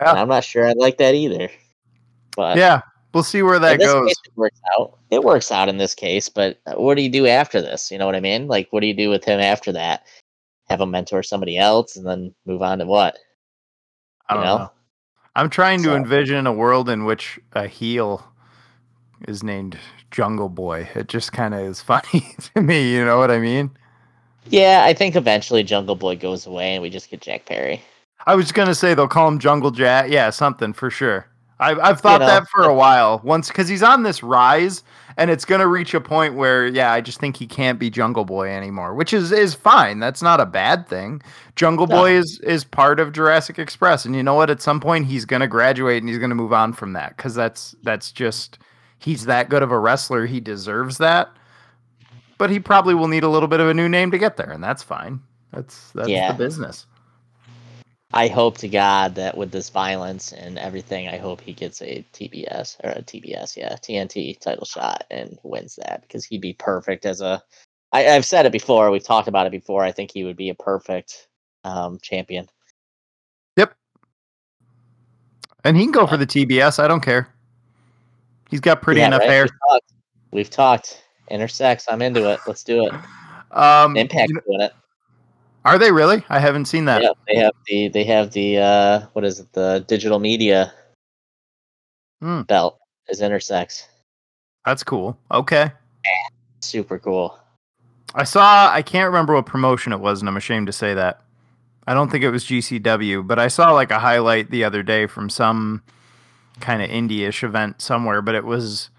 Yeah. 0.00 0.10
And 0.10 0.18
I'm 0.18 0.28
not 0.28 0.44
sure 0.44 0.66
I 0.66 0.72
like 0.72 0.98
that 0.98 1.14
either. 1.14 1.48
But 2.36 2.56
yeah, 2.56 2.82
we'll 3.12 3.22
see 3.22 3.42
where 3.42 3.58
that 3.58 3.78
goes. 3.78 4.08
Case, 4.08 4.16
it 4.24 4.36
works 4.36 4.60
out. 4.78 4.98
It 5.10 5.22
works 5.22 5.52
out 5.52 5.68
in 5.68 5.76
this 5.76 5.94
case, 5.94 6.28
but 6.28 6.58
uh, 6.66 6.74
what 6.74 6.96
do 6.96 7.02
you 7.02 7.10
do 7.10 7.26
after 7.26 7.60
this? 7.60 7.90
You 7.90 7.98
know 7.98 8.06
what 8.06 8.16
I 8.16 8.20
mean? 8.20 8.48
Like, 8.48 8.68
what 8.70 8.80
do 8.80 8.86
you 8.86 8.94
do 8.94 9.10
with 9.10 9.24
him 9.24 9.40
after 9.40 9.72
that? 9.72 10.04
Have 10.68 10.80
him 10.80 10.90
mentor 10.90 11.22
somebody 11.22 11.58
else 11.58 11.96
and 11.96 12.06
then 12.06 12.34
move 12.46 12.62
on 12.62 12.78
to 12.78 12.86
what? 12.86 13.18
I 14.28 14.34
don't 14.34 14.44
know? 14.44 14.58
know. 14.58 14.70
I'm 15.36 15.50
trying 15.50 15.82
so. 15.82 15.90
to 15.90 15.96
envision 15.96 16.46
a 16.46 16.52
world 16.52 16.88
in 16.88 17.04
which 17.04 17.38
a 17.52 17.66
heel 17.66 18.24
is 19.28 19.42
named 19.42 19.78
Jungle 20.10 20.48
Boy. 20.48 20.88
It 20.94 21.08
just 21.08 21.32
kind 21.32 21.54
of 21.54 21.60
is 21.60 21.82
funny 21.82 22.34
to 22.54 22.62
me. 22.62 22.92
You 22.92 23.04
know 23.04 23.18
what 23.18 23.30
I 23.30 23.38
mean? 23.38 23.70
Yeah, 24.46 24.82
I 24.84 24.94
think 24.94 25.16
eventually 25.16 25.62
Jungle 25.62 25.96
Boy 25.96 26.16
goes 26.16 26.46
away 26.46 26.74
and 26.74 26.82
we 26.82 26.90
just 26.90 27.10
get 27.10 27.20
Jack 27.20 27.46
Perry. 27.46 27.82
I 28.26 28.34
was 28.34 28.52
gonna 28.52 28.74
say 28.74 28.94
they'll 28.94 29.08
call 29.08 29.28
him 29.28 29.38
Jungle 29.38 29.70
Jack. 29.70 30.10
Yeah, 30.10 30.30
something 30.30 30.72
for 30.72 30.90
sure. 30.90 31.26
I've 31.60 31.78
I've 31.78 32.00
thought 32.00 32.20
you 32.20 32.26
know, 32.26 32.32
that 32.32 32.48
for 32.48 32.64
a 32.64 32.74
while. 32.74 33.20
Once 33.22 33.48
because 33.48 33.68
he's 33.68 33.82
on 33.82 34.02
this 34.02 34.22
rise, 34.22 34.82
and 35.16 35.30
it's 35.30 35.44
gonna 35.44 35.68
reach 35.68 35.94
a 35.94 36.00
point 36.00 36.34
where 36.34 36.66
yeah, 36.66 36.92
I 36.92 37.00
just 37.00 37.20
think 37.20 37.36
he 37.36 37.46
can't 37.46 37.78
be 37.78 37.90
Jungle 37.90 38.24
Boy 38.24 38.48
anymore, 38.48 38.94
which 38.94 39.12
is 39.12 39.30
is 39.30 39.54
fine. 39.54 39.98
That's 39.98 40.22
not 40.22 40.40
a 40.40 40.46
bad 40.46 40.88
thing. 40.88 41.22
Jungle 41.54 41.86
no. 41.86 41.96
Boy 41.96 42.12
is 42.12 42.40
is 42.40 42.64
part 42.64 42.98
of 42.98 43.12
Jurassic 43.12 43.58
Express, 43.58 44.04
and 44.04 44.16
you 44.16 44.22
know 44.22 44.34
what? 44.34 44.50
At 44.50 44.62
some 44.62 44.80
point, 44.80 45.06
he's 45.06 45.24
gonna 45.24 45.48
graduate 45.48 46.02
and 46.02 46.08
he's 46.08 46.18
gonna 46.18 46.34
move 46.34 46.52
on 46.52 46.72
from 46.72 46.92
that 46.94 47.16
because 47.16 47.34
that's 47.34 47.74
that's 47.82 48.10
just 48.10 48.58
he's 48.98 49.26
that 49.26 49.48
good 49.48 49.62
of 49.62 49.70
a 49.70 49.78
wrestler. 49.78 50.26
He 50.26 50.40
deserves 50.40 50.98
that 50.98 51.30
but 52.38 52.50
he 52.50 52.60
probably 52.60 52.94
will 52.94 53.08
need 53.08 53.24
a 53.24 53.28
little 53.28 53.48
bit 53.48 53.60
of 53.60 53.68
a 53.68 53.74
new 53.74 53.88
name 53.88 54.10
to 54.10 54.18
get 54.18 54.36
there, 54.36 54.50
and 54.50 54.62
that's 54.62 54.82
fine. 54.82 55.20
That's 55.52 55.90
that's 55.92 56.08
yeah. 56.08 56.32
the 56.32 56.38
business. 56.38 56.86
I 58.12 58.28
hope 58.28 58.58
to 58.58 58.68
God 58.68 59.16
that 59.16 59.36
with 59.36 59.50
this 59.50 59.70
violence 59.70 60.32
and 60.32 60.56
everything, 60.56 61.08
I 61.08 61.16
hope 61.16 61.40
he 61.40 61.52
gets 61.52 61.82
a 61.82 62.04
TBS 62.12 62.76
or 62.84 62.90
a 62.90 63.02
TBS, 63.02 63.56
yeah, 63.56 63.74
TNT 63.74 64.38
title 64.38 64.64
shot 64.64 65.04
and 65.10 65.36
wins 65.42 65.76
that 65.76 66.02
because 66.02 66.24
he'd 66.24 66.40
be 66.40 66.52
perfect 66.52 67.06
as 67.06 67.20
a. 67.20 67.42
I, 67.92 68.02
have 68.02 68.24
said 68.24 68.46
it 68.46 68.52
before. 68.52 68.92
We've 68.92 69.04
talked 69.04 69.26
about 69.26 69.46
it 69.46 69.50
before. 69.50 69.82
I 69.82 69.90
think 69.90 70.12
he 70.12 70.22
would 70.22 70.36
be 70.36 70.48
a 70.48 70.54
perfect 70.54 71.28
um, 71.64 71.98
champion. 72.02 72.48
Yep. 73.56 73.74
And 75.64 75.76
he 75.76 75.82
can 75.82 75.92
go 75.92 76.06
for 76.06 76.16
the 76.16 76.26
TBS. 76.26 76.82
I 76.82 76.86
don't 76.86 77.02
care. 77.02 77.28
He's 78.48 78.60
got 78.60 78.80
pretty 78.80 79.00
yeah, 79.00 79.08
enough 79.08 79.20
right? 79.20 79.30
hair. 79.30 79.42
We've 79.42 79.70
talked. 79.70 79.92
We've 80.30 80.50
talked. 80.50 81.03
Intersex. 81.30 81.84
I'm 81.88 82.02
into 82.02 82.30
it. 82.30 82.40
Let's 82.46 82.64
do 82.64 82.86
it. 82.86 82.92
Um, 83.50 83.96
Impact 83.96 84.28
you 84.28 84.34
know, 84.34 84.40
doing 84.46 84.60
it. 84.62 84.72
Are 85.64 85.78
they 85.78 85.92
really? 85.92 86.22
I 86.28 86.38
haven't 86.38 86.66
seen 86.66 86.84
that. 86.84 87.02
Yeah, 87.02 87.10
they 87.26 87.36
have 87.36 87.52
the 87.66 87.88
they 87.88 88.04
have 88.04 88.32
the 88.32 88.58
uh 88.58 89.06
what 89.14 89.24
is 89.24 89.40
it? 89.40 89.52
The 89.52 89.84
digital 89.88 90.18
media 90.18 90.72
hmm. 92.20 92.42
belt 92.42 92.78
is 93.08 93.20
intersex. 93.22 93.84
That's 94.66 94.84
cool. 94.84 95.18
Okay. 95.30 95.62
Yeah, 95.64 96.28
super 96.60 96.98
cool. 96.98 97.38
I 98.14 98.24
saw 98.24 98.70
I 98.70 98.82
can't 98.82 99.06
remember 99.06 99.34
what 99.34 99.46
promotion 99.46 99.92
it 99.92 100.00
was, 100.00 100.20
and 100.20 100.28
I'm 100.28 100.36
ashamed 100.36 100.66
to 100.66 100.72
say 100.72 100.92
that. 100.94 101.22
I 101.86 101.94
don't 101.94 102.10
think 102.10 102.24
it 102.24 102.30
was 102.30 102.44
GCW, 102.44 103.26
but 103.26 103.38
I 103.38 103.48
saw 103.48 103.72
like 103.72 103.90
a 103.90 103.98
highlight 103.98 104.50
the 104.50 104.64
other 104.64 104.82
day 104.82 105.06
from 105.06 105.28
some 105.28 105.82
kind 106.60 106.82
of 106.82 106.88
indie-ish 106.88 107.42
event 107.42 107.82
somewhere, 107.82 108.22
but 108.22 108.34
it 108.34 108.44
was 108.44 108.90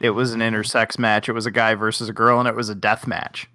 it 0.00 0.10
was 0.10 0.32
an 0.32 0.40
intersex 0.40 0.98
match. 0.98 1.28
It 1.28 1.32
was 1.32 1.46
a 1.46 1.50
guy 1.50 1.74
versus 1.74 2.08
a 2.08 2.12
girl, 2.12 2.38
and 2.38 2.48
it 2.48 2.54
was 2.54 2.68
a 2.68 2.74
death 2.74 3.06
match. 3.06 3.48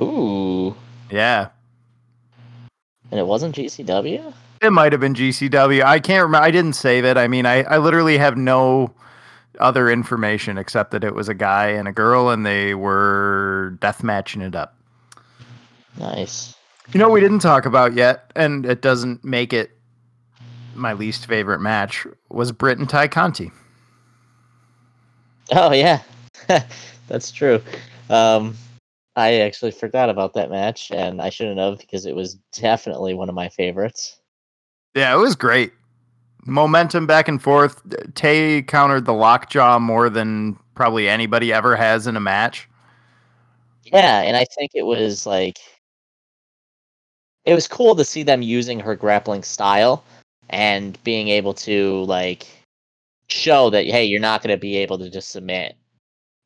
Ooh. 0.00 0.76
Yeah. 1.10 1.48
And 3.10 3.18
it 3.18 3.26
wasn't 3.26 3.56
GCW? 3.56 4.32
It 4.60 4.70
might 4.70 4.92
have 4.92 5.00
been 5.00 5.14
GCW. 5.14 5.82
I 5.82 6.00
can't 6.00 6.22
remember. 6.22 6.44
I 6.44 6.50
didn't 6.50 6.74
save 6.74 7.04
it. 7.04 7.16
I 7.16 7.28
mean, 7.28 7.46
I, 7.46 7.62
I 7.62 7.78
literally 7.78 8.18
have 8.18 8.36
no 8.36 8.94
other 9.58 9.90
information 9.90 10.58
except 10.58 10.92
that 10.92 11.04
it 11.04 11.14
was 11.14 11.28
a 11.28 11.34
guy 11.34 11.68
and 11.68 11.88
a 11.88 11.92
girl, 11.92 12.30
and 12.30 12.44
they 12.46 12.74
were 12.74 13.76
death 13.80 14.02
matching 14.02 14.42
it 14.42 14.54
up. 14.54 14.76
Nice. 15.98 16.54
You 16.92 16.98
know, 16.98 17.08
we 17.08 17.20
didn't 17.20 17.40
talk 17.40 17.66
about 17.66 17.94
yet, 17.94 18.30
and 18.36 18.64
it 18.64 18.82
doesn't 18.82 19.24
make 19.24 19.52
it 19.52 19.72
my 20.74 20.92
least 20.92 21.26
favorite 21.26 21.60
match, 21.60 22.06
was 22.28 22.52
Britt 22.52 22.78
and 22.78 22.88
Tay 22.88 23.08
Conti. 23.08 23.50
Oh 25.52 25.72
yeah, 25.72 26.02
that's 27.08 27.30
true. 27.30 27.60
Um, 28.10 28.56
I 29.16 29.40
actually 29.40 29.70
forgot 29.72 30.10
about 30.10 30.34
that 30.34 30.50
match, 30.50 30.90
and 30.90 31.20
I 31.20 31.30
shouldn't 31.30 31.58
have 31.58 31.78
because 31.78 32.06
it 32.06 32.14
was 32.14 32.34
definitely 32.52 33.14
one 33.14 33.28
of 33.28 33.34
my 33.34 33.48
favorites. 33.48 34.18
Yeah, 34.94 35.14
it 35.14 35.18
was 35.18 35.34
great. 35.34 35.72
Momentum 36.46 37.06
back 37.06 37.28
and 37.28 37.42
forth. 37.42 37.82
Tay 38.14 38.62
countered 38.62 39.04
the 39.04 39.12
lockjaw 39.12 39.78
more 39.78 40.08
than 40.08 40.58
probably 40.74 41.08
anybody 41.08 41.52
ever 41.52 41.76
has 41.76 42.06
in 42.06 42.16
a 42.16 42.20
match. 42.20 42.68
Yeah, 43.84 44.20
and 44.22 44.36
I 44.36 44.44
think 44.56 44.72
it 44.74 44.84
was 44.84 45.26
like 45.26 45.58
it 47.44 47.54
was 47.54 47.66
cool 47.66 47.96
to 47.96 48.04
see 48.04 48.22
them 48.22 48.42
using 48.42 48.78
her 48.78 48.94
grappling 48.94 49.42
style 49.42 50.04
and 50.50 51.02
being 51.04 51.28
able 51.28 51.54
to 51.54 52.04
like 52.04 52.46
show 53.28 53.70
that 53.70 53.86
hey, 53.86 54.04
you're 54.04 54.20
not 54.20 54.42
going 54.42 54.54
to 54.54 54.60
be 54.60 54.76
able 54.76 54.98
to 54.98 55.10
just 55.10 55.30
submit 55.30 55.76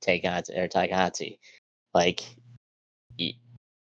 Takahashi 0.01 0.55
or 0.55 0.69
Takahashi. 0.69 1.39
Like 1.95 2.23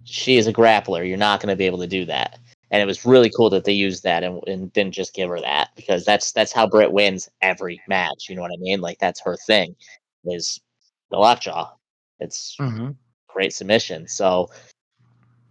she 0.04 0.38
is 0.38 0.48
a 0.48 0.54
grappler. 0.54 1.08
You're 1.08 1.18
not 1.18 1.42
going 1.42 1.52
to 1.52 1.56
be 1.56 1.66
able 1.66 1.80
to 1.80 1.88
do 1.88 2.06
that. 2.06 2.40
And 2.72 2.82
it 2.82 2.86
was 2.86 3.06
really 3.06 3.30
cool 3.30 3.52
that 3.52 3.66
they 3.66 3.72
used 3.72 4.04
that 4.04 4.24
and, 4.24 4.42
and 4.48 4.74
didn't 4.74 4.96
just 4.96 5.14
give 5.14 5.30
her 5.30 5.40
that 5.40 5.70
because 5.76 6.06
that's 6.06 6.32
that's 6.32 6.52
how 6.52 6.68
Britt 6.68 6.92
wins 6.92 7.30
every 7.42 7.80
match. 7.88 8.28
You 8.28 8.36
know 8.36 8.42
what 8.42 8.52
I 8.52 8.60
mean? 8.60 8.82
Like 8.82 9.00
that's 9.00 9.22
her 9.22 9.38
thing 9.38 9.76
is 10.26 10.60
the 11.12 11.18
lockjaw. 11.18 11.72
It's 12.20 12.56
mm-hmm. 12.60 12.92
great 13.28 13.54
submission. 13.54 14.08
So 14.08 14.50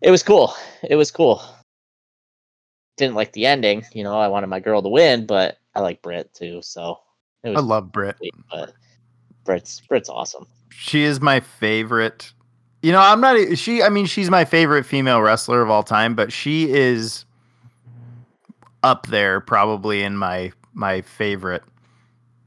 it 0.01 0.11
was 0.11 0.23
cool. 0.25 0.55
It 0.83 0.97
was 0.97 1.13
cool. 1.13 1.43
didn't 2.97 3.15
like 3.15 3.33
the 3.33 3.47
ending. 3.47 3.85
You 3.93 4.03
know, 4.03 4.19
I 4.19 4.29
wanted 4.29 4.49
my 4.49 4.61
girl 4.61 4.83
to 4.83 4.89
win, 4.89 5.27
but 5.27 5.59
I 5.77 5.81
like 5.81 6.03
Britt 6.03 6.35
too. 6.35 6.61
So 6.63 6.99
I 7.45 7.61
love 7.61 7.91
Britt, 7.91 8.17
but 8.51 8.73
Britt's 9.45 9.81
Britt's 9.81 10.09
awesome. 10.09 10.47
She 10.71 11.03
is 11.03 11.21
my 11.21 11.41
favorite. 11.41 12.33
You 12.83 12.93
know, 12.93 13.01
I'm 13.01 13.21
not 13.21 13.59
she. 13.59 13.83
I 13.83 13.89
mean, 13.89 14.07
she's 14.07 14.31
my 14.31 14.45
favorite 14.45 14.85
female 14.85 15.21
wrestler 15.21 15.63
of 15.63 15.71
all 15.71 15.83
time, 15.83 16.15
but 16.15 16.33
she 16.33 16.71
is 16.71 17.25
up 18.83 19.07
there 19.07 19.41
probably 19.41 20.03
in 20.03 20.17
my 20.17 20.53
my 20.75 21.01
favorite 21.03 21.63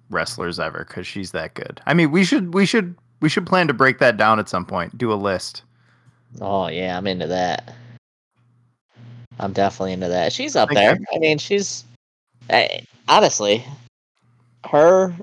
wrestlers 0.09 0.59
ever 0.59 0.85
because 0.87 1.07
she's 1.07 1.31
that 1.31 1.53
good. 1.53 1.81
I 1.85 1.93
mean, 1.93 2.11
we 2.11 2.23
should 2.23 2.53
we 2.53 2.65
should 2.65 2.95
we 3.21 3.29
should 3.29 3.45
plan 3.45 3.67
to 3.67 3.73
break 3.73 3.99
that 3.99 4.17
down 4.17 4.39
at 4.39 4.49
some 4.49 4.65
point. 4.65 4.97
Do 4.97 5.11
a 5.11 5.15
list. 5.15 5.63
Oh 6.41 6.67
yeah, 6.67 6.97
I'm 6.97 7.07
into 7.07 7.27
that. 7.27 7.73
I'm 9.39 9.53
definitely 9.53 9.93
into 9.93 10.07
that. 10.07 10.31
She's 10.31 10.55
up 10.55 10.69
there. 10.69 10.97
I 11.13 11.19
mean, 11.19 11.37
she's 11.37 11.83
I, 12.49 12.85
honestly, 13.07 13.65
her, 14.67 15.15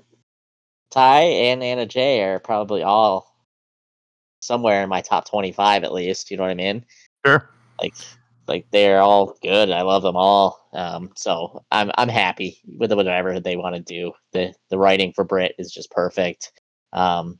Tay, 0.90 1.50
and 1.50 1.62
Anna 1.62 1.86
Jay 1.86 2.22
are 2.22 2.38
probably 2.38 2.82
all 2.82 3.32
somewhere 4.40 4.82
in 4.82 4.88
my 4.88 5.00
top 5.00 5.28
25 5.28 5.84
at 5.84 5.92
least. 5.92 6.30
You 6.30 6.36
know 6.36 6.42
what 6.42 6.50
I 6.50 6.54
mean? 6.54 6.84
Sure. 7.24 7.48
Like, 7.80 7.94
like 8.48 8.66
they're 8.70 9.00
all 9.00 9.36
good. 9.42 9.70
I 9.70 9.82
love 9.82 10.02
them 10.02 10.16
all. 10.16 10.68
Um, 10.72 11.10
so 11.16 11.64
I'm 11.70 11.90
I'm 11.96 12.08
happy 12.08 12.58
with 12.78 12.92
whatever 12.92 13.40
they 13.40 13.56
want 13.56 13.76
to 13.76 13.82
do. 13.82 14.12
the 14.32 14.52
The 14.70 14.78
writing 14.78 15.12
for 15.14 15.24
Britt 15.24 15.54
is 15.58 15.72
just 15.72 15.90
perfect. 15.90 16.52
Um, 16.92 17.38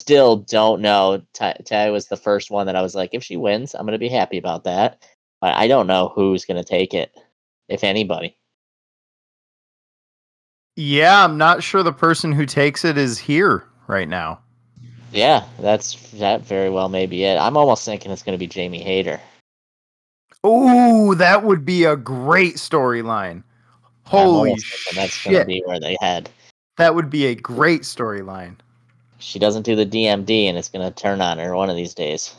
still 0.00 0.36
don't 0.36 0.82
know. 0.82 1.22
Tay 1.32 1.90
was 1.90 2.08
the 2.08 2.16
first 2.16 2.50
one 2.50 2.66
that 2.66 2.76
I 2.76 2.82
was 2.82 2.94
like, 2.94 3.10
if 3.12 3.24
she 3.24 3.36
wins, 3.36 3.74
I'm 3.74 3.86
gonna 3.86 3.98
be 3.98 4.08
happy 4.08 4.38
about 4.38 4.64
that. 4.64 5.02
But 5.40 5.54
I 5.54 5.68
don't 5.68 5.86
know 5.86 6.12
who's 6.14 6.44
gonna 6.44 6.64
take 6.64 6.94
it, 6.94 7.12
if 7.68 7.84
anybody. 7.84 8.36
Yeah, 10.76 11.24
I'm 11.24 11.38
not 11.38 11.62
sure 11.62 11.82
the 11.82 11.92
person 11.92 12.32
who 12.32 12.44
takes 12.44 12.84
it 12.84 12.98
is 12.98 13.18
here 13.18 13.64
right 13.86 14.08
now. 14.08 14.40
Yeah, 15.10 15.44
that's 15.58 16.10
that 16.12 16.42
very 16.42 16.68
well 16.68 16.90
may 16.90 17.06
be 17.06 17.24
it. 17.24 17.38
I'm 17.38 17.56
almost 17.56 17.84
thinking 17.84 18.12
it's 18.12 18.22
gonna 18.22 18.36
be 18.36 18.46
Jamie 18.46 18.82
Hayter. 18.82 19.18
Oh, 20.44 21.14
that 21.14 21.42
would 21.42 21.64
be 21.64 21.84
a 21.84 21.96
great 21.96 22.56
storyline. 22.56 23.42
Holy 24.04 24.54
shit! 24.58 24.94
That's 24.94 25.24
gonna 25.24 25.46
be 25.46 25.62
where 25.64 25.80
they 25.80 25.96
head. 26.00 26.28
That 26.76 26.94
would 26.94 27.08
be 27.08 27.26
a 27.26 27.34
great 27.34 27.82
storyline. 27.82 28.56
She 29.18 29.38
doesn't 29.38 29.62
do 29.62 29.74
the 29.74 29.86
DMD, 29.86 30.44
and 30.44 30.58
it's 30.58 30.68
gonna 30.68 30.90
turn 30.90 31.22
on 31.22 31.38
her 31.38 31.56
one 31.56 31.70
of 31.70 31.76
these 31.76 31.94
days. 31.94 32.34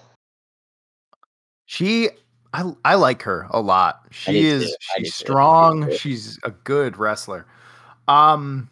She, 1.65 2.09
I, 2.53 2.71
I 2.85 2.95
like 2.95 3.23
her 3.23 3.47
a 3.49 3.59
lot. 3.59 4.03
She 4.11 4.45
is 4.45 4.77
she's 4.95 5.15
strong. 5.15 5.91
She's 5.91 6.39
a 6.43 6.51
good 6.51 6.97
wrestler. 6.97 7.47
Um, 8.07 8.69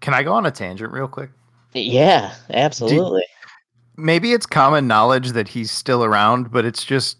can 0.00 0.14
I 0.14 0.22
go 0.22 0.32
on 0.32 0.46
a 0.46 0.50
tangent 0.50 0.92
real 0.92 1.08
quick? 1.08 1.30
Yeah, 1.72 2.34
absolutely. 2.50 3.24
maybe 3.96 4.32
it's 4.32 4.46
common 4.46 4.86
knowledge 4.86 5.30
that 5.32 5.48
he's 5.48 5.70
still 5.70 6.04
around, 6.04 6.50
but 6.50 6.64
it's 6.64 6.84
just 6.84 7.18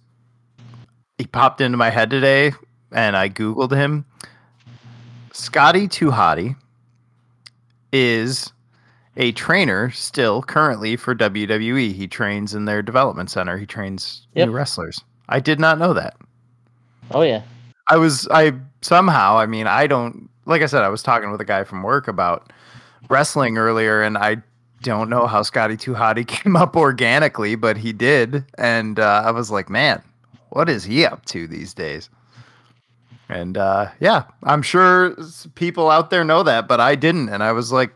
he 1.19 1.27
popped 1.27 1.61
into 1.61 1.79
my 1.79 1.91
head 1.91 2.11
today 2.11 2.53
and 2.91 3.17
I 3.17 3.29
Googled 3.29 3.73
him. 3.73 4.05
Scotty 5.33 5.89
2 5.89 6.11
Hotty 6.11 6.57
is 7.93 8.53
a 9.17 9.33
trainer 9.33 9.91
still 9.91 10.43
currently 10.43 10.97
for 10.97 11.15
WWE. 11.15 11.93
He 11.93 12.07
trains 12.07 12.55
in 12.55 12.65
their 12.65 12.83
development 12.83 13.31
center. 13.31 13.57
He 13.57 13.67
trains 13.67 14.27
yep. 14.35 14.49
new 14.49 14.53
wrestlers. 14.53 15.01
I 15.29 15.41
did 15.41 15.61
not 15.61 15.79
know 15.79 15.93
that. 15.95 16.17
Oh 17.11 17.23
yeah. 17.23 17.43
I 17.89 17.97
was 17.97 18.29
I 18.29 18.53
somehow, 18.81 19.39
I 19.39 19.47
mean, 19.47 19.67
I 19.67 19.87
don't 19.87 20.29
like 20.45 20.63
I 20.63 20.67
said, 20.67 20.83
I 20.83 20.89
was 20.89 21.03
talking 21.03 21.31
with 21.31 21.41
a 21.41 21.45
guy 21.45 21.65
from 21.65 21.83
work 21.83 22.09
about 22.09 22.53
wrestling 23.09 23.59
earlier 23.59 24.03
and 24.03 24.17
I 24.17 24.43
don't 24.83 25.09
know 25.09 25.27
how 25.27 25.43
Scotty 25.43 25.77
2 25.77 25.93
Hotty 25.93 26.27
came 26.27 26.57
up 26.57 26.77
organically, 26.77 27.55
but 27.55 27.77
he 27.77 27.93
did. 27.93 28.45
And 28.59 28.99
uh, 28.99 29.23
I 29.25 29.31
was 29.31 29.51
like, 29.51 29.71
man, 29.71 30.03
what 30.51 30.69
is 30.69 30.85
he 30.85 31.05
up 31.05 31.25
to 31.27 31.47
these 31.47 31.75
days? 31.75 32.11
And 33.29 33.57
uh, 33.57 33.91
yeah, 34.01 34.25
I'm 34.43 34.63
sure 34.63 35.17
people 35.55 35.91
out 35.91 36.11
there 36.11 36.25
know 36.25 36.43
that, 36.43 36.69
but 36.69 36.81
I 36.81 36.95
didn't. 36.95 37.31
And 37.31 37.43
I 37.43 37.53
was 37.53 37.73
like, 37.73 37.93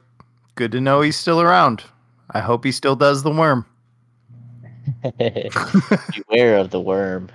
good 0.55 0.73
to 0.73 0.81
know 0.81 1.03
he's 1.03 1.17
still 1.17 1.41
around. 1.41 1.85
I 2.31 2.41
hope 2.41 2.65
he 2.65 2.73
still 2.73 2.97
does 2.97 3.23
the 3.23 3.31
worm. 3.31 3.67
Beware 5.19 6.57
of 6.57 6.71
the 6.71 6.81
worm. 6.81 7.29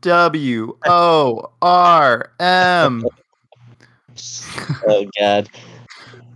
W 0.00 0.76
O 0.86 1.52
R 1.62 2.32
M. 2.40 3.04
oh 4.88 5.06
God. 5.18 5.48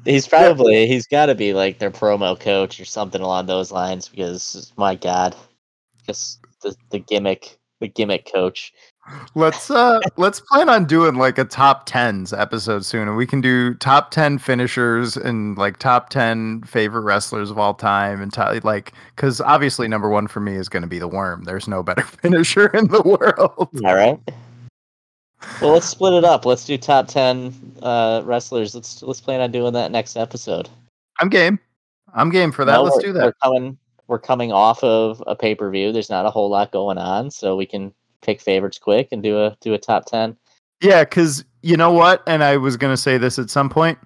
He's 0.05 0.29
probably 0.29 0.87
he's 0.87 1.07
got 1.07 1.27
to 1.27 1.35
be 1.35 1.55
like 1.55 1.79
their 1.79 1.91
promo 1.91 2.39
coach 2.39 2.79
or 2.79 2.85
something 2.85 3.23
along 3.23 3.47
those 3.47 3.73
lines 3.73 4.09
because 4.09 4.73
my 4.77 4.95
God, 4.95 5.35
just 6.07 6.41
the 6.63 6.75
the 6.91 6.99
gimmick 6.99 7.59
the 7.81 7.89
gimmick 7.89 8.31
coach. 8.31 8.73
Let's 9.35 9.71
uh 9.71 10.01
let's 10.17 10.41
plan 10.41 10.71
on 10.71 10.87
doing 10.87 11.17
like 11.17 11.37
a 11.37 11.45
top 11.45 11.85
tens 11.85 12.33
episode 12.33 12.87
soon, 12.87 13.07
and 13.07 13.17
we 13.17 13.27
can 13.27 13.43
do 13.43 13.75
top 13.75 14.11
ten 14.11 14.39
finishers 14.39 15.17
and 15.17 15.59
like 15.59 15.77
top 15.77 16.09
ten 16.09 16.63
favorite 16.63 17.03
wrestlers 17.03 17.51
of 17.51 17.59
all 17.59 17.75
time, 17.75 18.23
and 18.23 18.33
t- 18.33 18.61
like 18.63 18.93
because 19.15 19.43
obviously 19.43 19.89
number 19.89 20.09
one 20.09 20.27
for 20.27 20.41
me 20.41 20.55
is 20.55 20.71
going 20.71 20.83
to 20.83 20.89
be 20.89 20.99
the 20.99 21.09
Worm. 21.09 21.45
There's 21.45 21.69
no 21.69 21.83
better 21.83 22.03
finisher 22.23 22.69
in 22.69 22.89
the 22.89 23.03
world. 23.03 23.69
All 23.85 23.95
right. 23.95 24.19
Well, 25.61 25.73
let's 25.73 25.87
split 25.87 26.15
it 26.15 26.25
up. 26.25 26.45
Let's 26.45 26.65
do 26.65 26.77
top 26.77 27.09
ten 27.09 27.55
uh, 27.83 28.23
wrestlers. 28.25 28.75
Let's 28.75 29.03
let's 29.03 29.21
plan 29.21 29.41
on 29.41 29.53
doing 29.53 29.73
that 29.75 29.91
next 29.91 30.17
episode. 30.17 30.69
I'm 31.21 31.29
game. 31.29 31.59
I'm 32.15 32.31
game 32.31 32.53
for 32.53 32.65
that. 32.65 32.75
No, 32.75 32.83
let's 32.85 32.99
do 32.99 33.13
that. 33.13 33.25
We're 33.25 33.33
coming 33.43 33.79
we're 34.07 34.19
coming 34.19 34.53
off 34.53 34.83
of 34.83 35.23
a 35.27 35.35
pay 35.35 35.55
per 35.55 35.71
view. 35.71 35.93
There's 35.93 36.11
not 36.11 36.27
a 36.27 36.31
whole 36.31 36.51
lot 36.51 36.73
going 36.73 36.99
on, 36.99 37.31
so 37.31 37.57
we 37.57 37.67
can 37.67 37.93
pick 38.23 38.41
favorites 38.41 38.79
quick 38.79 39.09
and 39.13 39.23
do 39.23 39.39
a 39.39 39.57
do 39.61 39.75
a 39.75 39.79
top 39.79 40.07
ten. 40.07 40.37
Yeah, 40.81 41.05
because 41.05 41.45
you 41.63 41.77
know 41.77 41.93
what, 41.93 42.23
and 42.27 42.43
I 42.43 42.57
was 42.57 42.77
gonna 42.77 42.97
say 42.97 43.19
this 43.19 43.39
at 43.39 43.51
some 43.51 43.69
point. 43.69 43.99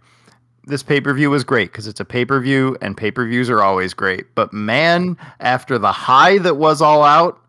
This 0.64 0.82
pay 0.82 1.00
per 1.00 1.14
view 1.14 1.30
was 1.30 1.44
great 1.44 1.72
because 1.72 1.86
it's 1.86 2.00
a 2.00 2.04
pay 2.04 2.24
per 2.24 2.40
view, 2.40 2.76
and 2.80 2.96
pay 2.96 3.10
per 3.10 3.26
views 3.26 3.48
are 3.50 3.62
always 3.62 3.94
great. 3.94 4.34
But 4.34 4.52
man, 4.52 5.16
after 5.40 5.78
the 5.78 5.92
high 5.92 6.38
that 6.38 6.56
was 6.56 6.82
all 6.82 7.02
out, 7.02 7.40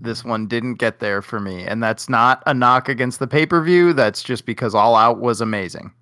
this 0.00 0.24
one 0.24 0.46
didn't 0.46 0.74
get 0.74 1.00
there 1.00 1.22
for 1.22 1.40
me, 1.40 1.64
and 1.64 1.82
that's 1.82 2.08
not 2.08 2.42
a 2.46 2.54
knock 2.54 2.88
against 2.88 3.18
the 3.18 3.26
pay 3.26 3.46
per 3.46 3.62
view. 3.62 3.92
That's 3.92 4.22
just 4.22 4.46
because 4.46 4.74
all 4.74 4.94
out 4.94 5.18
was 5.18 5.40
amazing. 5.40 5.92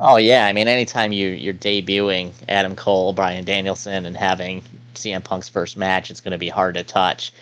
Oh 0.00 0.16
yeah, 0.16 0.46
I 0.46 0.52
mean, 0.52 0.68
anytime 0.68 1.12
you 1.12 1.28
you're 1.28 1.54
debuting 1.54 2.32
Adam 2.48 2.76
Cole, 2.76 3.12
Bryan 3.12 3.44
Danielson, 3.44 4.04
and 4.04 4.16
having 4.16 4.62
CM 4.94 5.24
Punk's 5.24 5.48
first 5.48 5.76
match, 5.76 6.10
it's 6.10 6.20
going 6.20 6.32
to 6.32 6.38
be 6.38 6.48
hard 6.48 6.74
to 6.74 6.84
touch. 6.84 7.32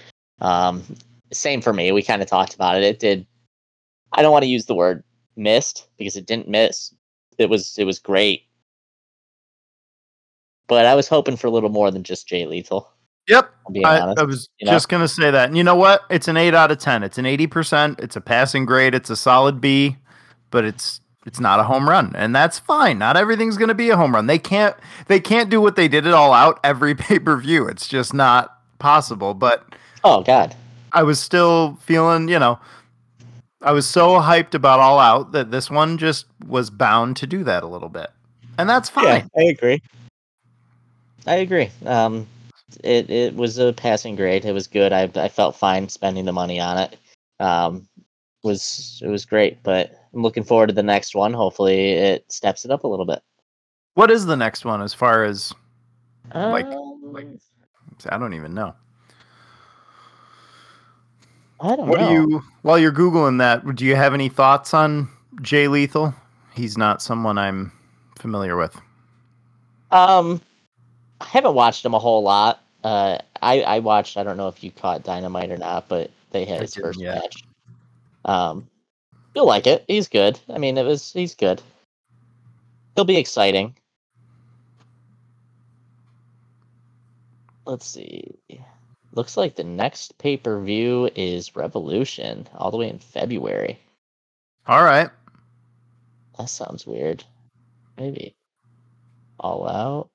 Um, 0.40 0.84
same 1.32 1.60
for 1.60 1.72
me. 1.72 1.90
We 1.90 2.02
kind 2.02 2.22
of 2.22 2.28
talked 2.28 2.54
about 2.54 2.76
it. 2.76 2.84
It 2.84 2.98
did. 3.00 3.26
I 4.12 4.22
don't 4.22 4.32
want 4.32 4.44
to 4.44 4.50
use 4.50 4.66
the 4.66 4.74
word 4.74 5.02
missed 5.36 5.88
because 5.98 6.16
it 6.16 6.26
didn't 6.26 6.48
miss. 6.48 6.94
It 7.38 7.50
was 7.50 7.76
it 7.78 7.84
was 7.84 7.98
great, 7.98 8.44
but 10.68 10.86
I 10.86 10.94
was 10.94 11.08
hoping 11.08 11.36
for 11.36 11.48
a 11.48 11.50
little 11.50 11.70
more 11.70 11.90
than 11.90 12.04
just 12.04 12.28
Jay 12.28 12.46
Lethal. 12.46 12.93
Yep, 13.28 13.54
I, 13.84 14.14
I, 14.18 14.22
was 14.22 14.50
you 14.58 14.66
know? 14.66 14.72
just 14.72 14.88
gonna 14.88 15.08
say 15.08 15.30
that. 15.30 15.48
And 15.48 15.56
you 15.56 15.64
know 15.64 15.76
what? 15.76 16.02
It's 16.10 16.28
an 16.28 16.36
eight 16.36 16.54
out 16.54 16.70
of 16.70 16.78
ten. 16.78 17.02
It's 17.02 17.16
an 17.16 17.24
eighty 17.24 17.46
percent. 17.46 17.98
It's 18.00 18.16
a 18.16 18.20
passing 18.20 18.66
grade. 18.66 18.94
It's 18.94 19.08
a 19.08 19.16
solid 19.16 19.60
B, 19.60 19.96
but 20.50 20.64
it's 20.64 21.00
it's 21.26 21.40
not 21.40 21.58
a 21.58 21.64
home 21.64 21.88
run 21.88 22.12
and 22.16 22.34
that's 22.34 22.58
fine 22.58 22.98
not 22.98 23.16
everything's 23.16 23.56
going 23.56 23.68
to 23.68 23.74
be 23.74 23.90
a 23.90 23.96
home 23.96 24.14
run 24.14 24.26
they 24.26 24.38
can't 24.38 24.76
they 25.06 25.18
can't 25.18 25.50
do 25.50 25.60
what 25.60 25.76
they 25.76 25.88
did 25.88 26.06
it 26.06 26.12
all 26.12 26.32
out 26.32 26.60
every 26.62 26.94
pay-per-view 26.94 27.66
it's 27.66 27.88
just 27.88 28.14
not 28.14 28.58
possible 28.78 29.34
but 29.34 29.74
oh 30.02 30.22
god 30.22 30.54
i 30.92 31.02
was 31.02 31.18
still 31.18 31.76
feeling 31.80 32.28
you 32.28 32.38
know 32.38 32.58
i 33.62 33.72
was 33.72 33.86
so 33.86 34.20
hyped 34.20 34.54
about 34.54 34.80
all 34.80 34.98
out 34.98 35.32
that 35.32 35.50
this 35.50 35.70
one 35.70 35.96
just 35.96 36.26
was 36.46 36.70
bound 36.70 37.16
to 37.16 37.26
do 37.26 37.42
that 37.44 37.62
a 37.62 37.66
little 37.66 37.88
bit 37.88 38.10
and 38.58 38.68
that's 38.68 38.88
fine 38.88 39.28
yeah, 39.34 39.42
i 39.42 39.42
agree 39.44 39.82
i 41.26 41.36
agree 41.36 41.70
um 41.86 42.26
it 42.82 43.10
it 43.10 43.34
was 43.34 43.58
a 43.58 43.72
passing 43.72 44.16
grade 44.16 44.44
it 44.44 44.52
was 44.52 44.66
good 44.66 44.92
i 44.92 45.10
i 45.16 45.28
felt 45.28 45.56
fine 45.56 45.88
spending 45.88 46.24
the 46.24 46.32
money 46.32 46.58
on 46.58 46.78
it 46.78 46.96
um 47.40 47.86
was 48.42 49.00
it 49.04 49.08
was 49.08 49.24
great 49.24 49.62
but 49.62 50.04
I'm 50.14 50.22
looking 50.22 50.44
forward 50.44 50.68
to 50.68 50.72
the 50.72 50.82
next 50.82 51.14
one. 51.14 51.32
Hopefully, 51.32 51.92
it 51.92 52.30
steps 52.30 52.64
it 52.64 52.70
up 52.70 52.84
a 52.84 52.88
little 52.88 53.06
bit. 53.06 53.22
What 53.94 54.10
is 54.10 54.26
the 54.26 54.36
next 54.36 54.64
one 54.64 54.80
as 54.80 54.94
far 54.94 55.24
as 55.24 55.52
like, 56.32 56.66
um, 56.66 57.00
like 57.12 57.26
I 58.08 58.18
don't 58.18 58.34
even 58.34 58.54
know. 58.54 58.74
I 61.60 61.76
don't 61.76 61.88
what 61.88 62.00
know. 62.00 62.08
Do 62.08 62.14
you 62.14 62.42
while 62.62 62.78
you're 62.78 62.92
googling 62.92 63.38
that, 63.38 63.74
do 63.74 63.84
you 63.84 63.96
have 63.96 64.14
any 64.14 64.28
thoughts 64.28 64.72
on 64.72 65.08
Jay 65.42 65.68
Lethal? 65.68 66.14
He's 66.54 66.78
not 66.78 67.02
someone 67.02 67.38
I'm 67.38 67.72
familiar 68.18 68.56
with. 68.56 68.76
Um, 69.90 70.40
I 71.20 71.26
haven't 71.26 71.54
watched 71.54 71.84
him 71.84 71.94
a 71.94 71.98
whole 71.98 72.22
lot. 72.22 72.63
Uh, 72.84 73.18
I 73.40 73.62
I 73.62 73.78
watched. 73.78 74.18
I 74.18 74.22
don't 74.22 74.36
know 74.36 74.48
if 74.48 74.62
you 74.62 74.70
caught 74.70 75.02
Dynamite 75.02 75.50
or 75.50 75.56
not, 75.56 75.88
but 75.88 76.10
they 76.30 76.44
had 76.44 76.60
his 76.60 76.74
first 76.74 77.00
match. 77.00 77.42
Um, 78.26 78.68
you'll 79.34 79.46
like 79.46 79.66
it. 79.66 79.84
He's 79.88 80.08
good. 80.08 80.38
I 80.52 80.58
mean, 80.58 80.76
it 80.76 80.84
was 80.84 81.12
he's 81.12 81.34
good. 81.34 81.62
He'll 82.94 83.06
be 83.06 83.16
exciting. 83.16 83.74
Let's 87.64 87.86
see. 87.86 88.30
Looks 89.12 89.36
like 89.38 89.56
the 89.56 89.64
next 89.64 90.18
pay 90.18 90.36
per 90.36 90.60
view 90.60 91.08
is 91.16 91.56
Revolution, 91.56 92.46
all 92.54 92.70
the 92.70 92.76
way 92.76 92.90
in 92.90 92.98
February. 92.98 93.78
All 94.66 94.84
right. 94.84 95.08
That 96.36 96.50
sounds 96.50 96.86
weird. 96.86 97.24
Maybe 97.96 98.34
all 99.40 99.68
out. 99.68 100.10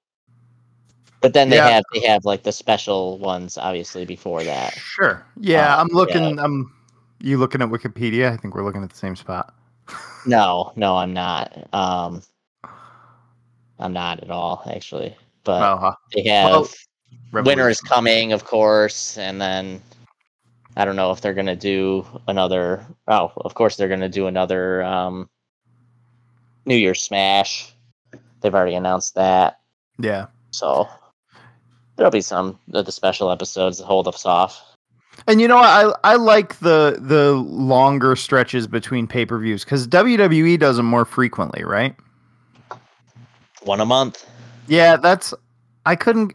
But 1.22 1.34
then 1.34 1.50
they 1.50 1.58
Yeah. 1.58 1.70
have 1.70 1.84
they 1.94 2.02
have 2.08 2.24
like 2.26 2.44
the 2.44 2.52
special 2.52 3.20
ones 3.20 3.58
obviously 3.58 4.06
before 4.06 4.44
that. 4.44 4.74
Sure. 4.74 5.26
Yeah, 5.40 5.76
Uh, 5.76 5.82
I'm 5.82 5.88
looking. 5.92 6.40
I'm. 6.40 6.74
You 7.22 7.38
looking 7.38 7.62
at 7.62 7.68
Wikipedia? 7.68 8.32
I 8.32 8.38
think 8.38 8.56
we're 8.56 8.64
looking 8.64 8.82
at 8.84 8.90
the 8.90 8.98
same 8.98 9.16
spot. 9.16 9.54
No, 10.26 10.74
no, 10.76 10.98
I'm 10.98 11.14
not. 11.14 11.74
Um, 11.74 12.22
I'm 13.80 13.94
not 13.94 14.22
at 14.22 14.30
all 14.30 14.62
actually. 14.74 15.16
But 15.44 15.62
Oh, 15.64 15.78
huh. 15.78 15.96
they 16.14 16.30
have 16.30 16.52
well, 16.52 16.70
winter 17.32 17.70
is 17.70 17.80
coming, 17.82 18.34
of 18.34 18.44
course, 18.46 19.18
and 19.18 19.40
then 19.42 19.82
I 20.76 20.84
don't 20.86 20.98
know 20.98 21.12
if 21.12 21.22
they're 21.22 21.34
gonna 21.34 21.56
do 21.56 22.06
another. 22.28 22.86
Oh, 23.08 23.32
of 23.38 23.54
course 23.56 23.76
they're 23.78 23.88
gonna 23.88 24.10
do 24.10 24.28
another 24.28 24.84
um, 24.84 25.30
New 26.66 26.76
Year's 26.76 27.02
Smash. 27.02 27.74
They've 28.42 28.54
already 28.54 28.76
announced 28.76 29.16
that, 29.16 29.60
Yeah. 30.00 30.28
so 30.52 30.88
there'll 32.00 32.12
be 32.12 32.22
some 32.22 32.58
of 32.74 32.86
the 32.86 32.92
special 32.92 33.30
episodes 33.30 33.78
that 33.78 33.86
hold 33.86 34.08
us 34.08 34.26
off. 34.26 34.64
And 35.28 35.42
you 35.42 35.48
know, 35.50 35.58
I 35.58 35.94
I 36.04 36.16
like 36.16 36.60
the 36.60 36.98
the 37.00 37.34
longer 37.34 38.16
stretches 38.16 38.68
between 38.68 39.06
pay 39.06 39.26
per 39.26 39.38
views 39.38 39.66
because 39.66 39.86
WWE 39.88 40.58
does 40.58 40.78
them 40.78 40.86
more 40.86 41.04
frequently, 41.04 41.64
right? 41.64 41.94
One 43.64 43.82
a 43.82 43.86
month. 43.86 44.26
Yeah, 44.68 44.96
that's. 44.96 45.34
I 45.86 45.96
couldn't. 45.98 46.34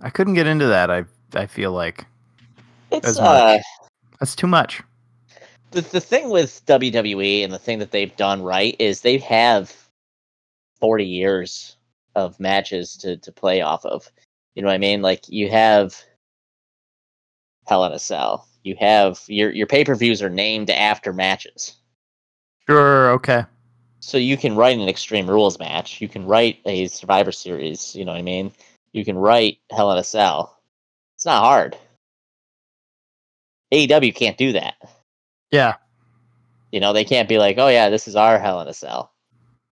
I 0.00 0.10
couldn't 0.10 0.34
get 0.34 0.46
into 0.46 0.66
that. 0.66 0.90
I 0.90 1.04
I 1.34 1.46
feel 1.46 1.72
like 1.72 2.04
It's 2.92 3.18
uh, 3.18 3.58
that's 4.20 4.36
too 4.36 4.46
much. 4.46 4.82
the 5.70 5.80
the 5.80 6.00
thing 6.02 6.28
with 6.28 6.60
WWE 6.66 7.42
and 7.44 7.52
the 7.52 7.58
thing 7.58 7.78
that 7.78 7.92
they've 7.92 8.14
done 8.16 8.42
right 8.42 8.76
is 8.78 9.00
they 9.00 9.16
have 9.18 9.74
forty 10.78 11.06
years 11.06 11.77
of 12.18 12.38
matches 12.40 12.96
to 12.98 13.16
to 13.18 13.32
play 13.32 13.60
off 13.60 13.84
of. 13.84 14.10
You 14.54 14.62
know 14.62 14.68
what 14.68 14.74
I 14.74 14.78
mean? 14.78 15.02
Like 15.02 15.28
you 15.28 15.50
have 15.50 15.96
Hell 17.66 17.84
in 17.84 17.92
a 17.92 17.98
Cell. 17.98 18.48
You 18.62 18.76
have 18.80 19.22
your 19.28 19.50
your 19.52 19.66
pay 19.66 19.84
per 19.84 19.94
views 19.94 20.22
are 20.22 20.30
named 20.30 20.70
after 20.70 21.12
matches. 21.12 21.76
Sure. 22.68 23.10
Okay. 23.12 23.44
So 24.00 24.18
you 24.18 24.36
can 24.36 24.56
write 24.56 24.78
an 24.78 24.88
Extreme 24.88 25.28
Rules 25.28 25.58
match. 25.58 26.00
You 26.00 26.08
can 26.08 26.24
write 26.24 26.60
a 26.64 26.86
Survivor 26.88 27.32
Series. 27.32 27.94
You 27.94 28.04
know 28.04 28.12
what 28.12 28.18
I 28.18 28.22
mean? 28.22 28.52
You 28.92 29.04
can 29.04 29.16
write 29.18 29.58
Hell 29.70 29.92
in 29.92 29.98
a 29.98 30.04
Cell. 30.04 30.58
It's 31.16 31.26
not 31.26 31.42
hard. 31.42 31.76
AEW 33.72 34.14
can't 34.14 34.38
do 34.38 34.52
that. 34.52 34.76
Yeah. 35.50 35.74
You 36.72 36.80
know, 36.80 36.92
they 36.92 37.04
can't 37.04 37.28
be 37.28 37.38
like, 37.38 37.58
oh 37.58 37.68
yeah, 37.68 37.90
this 37.90 38.08
is 38.08 38.16
our 38.16 38.38
Hell 38.38 38.60
in 38.60 38.68
a 38.68 38.74
Cell. 38.74 39.12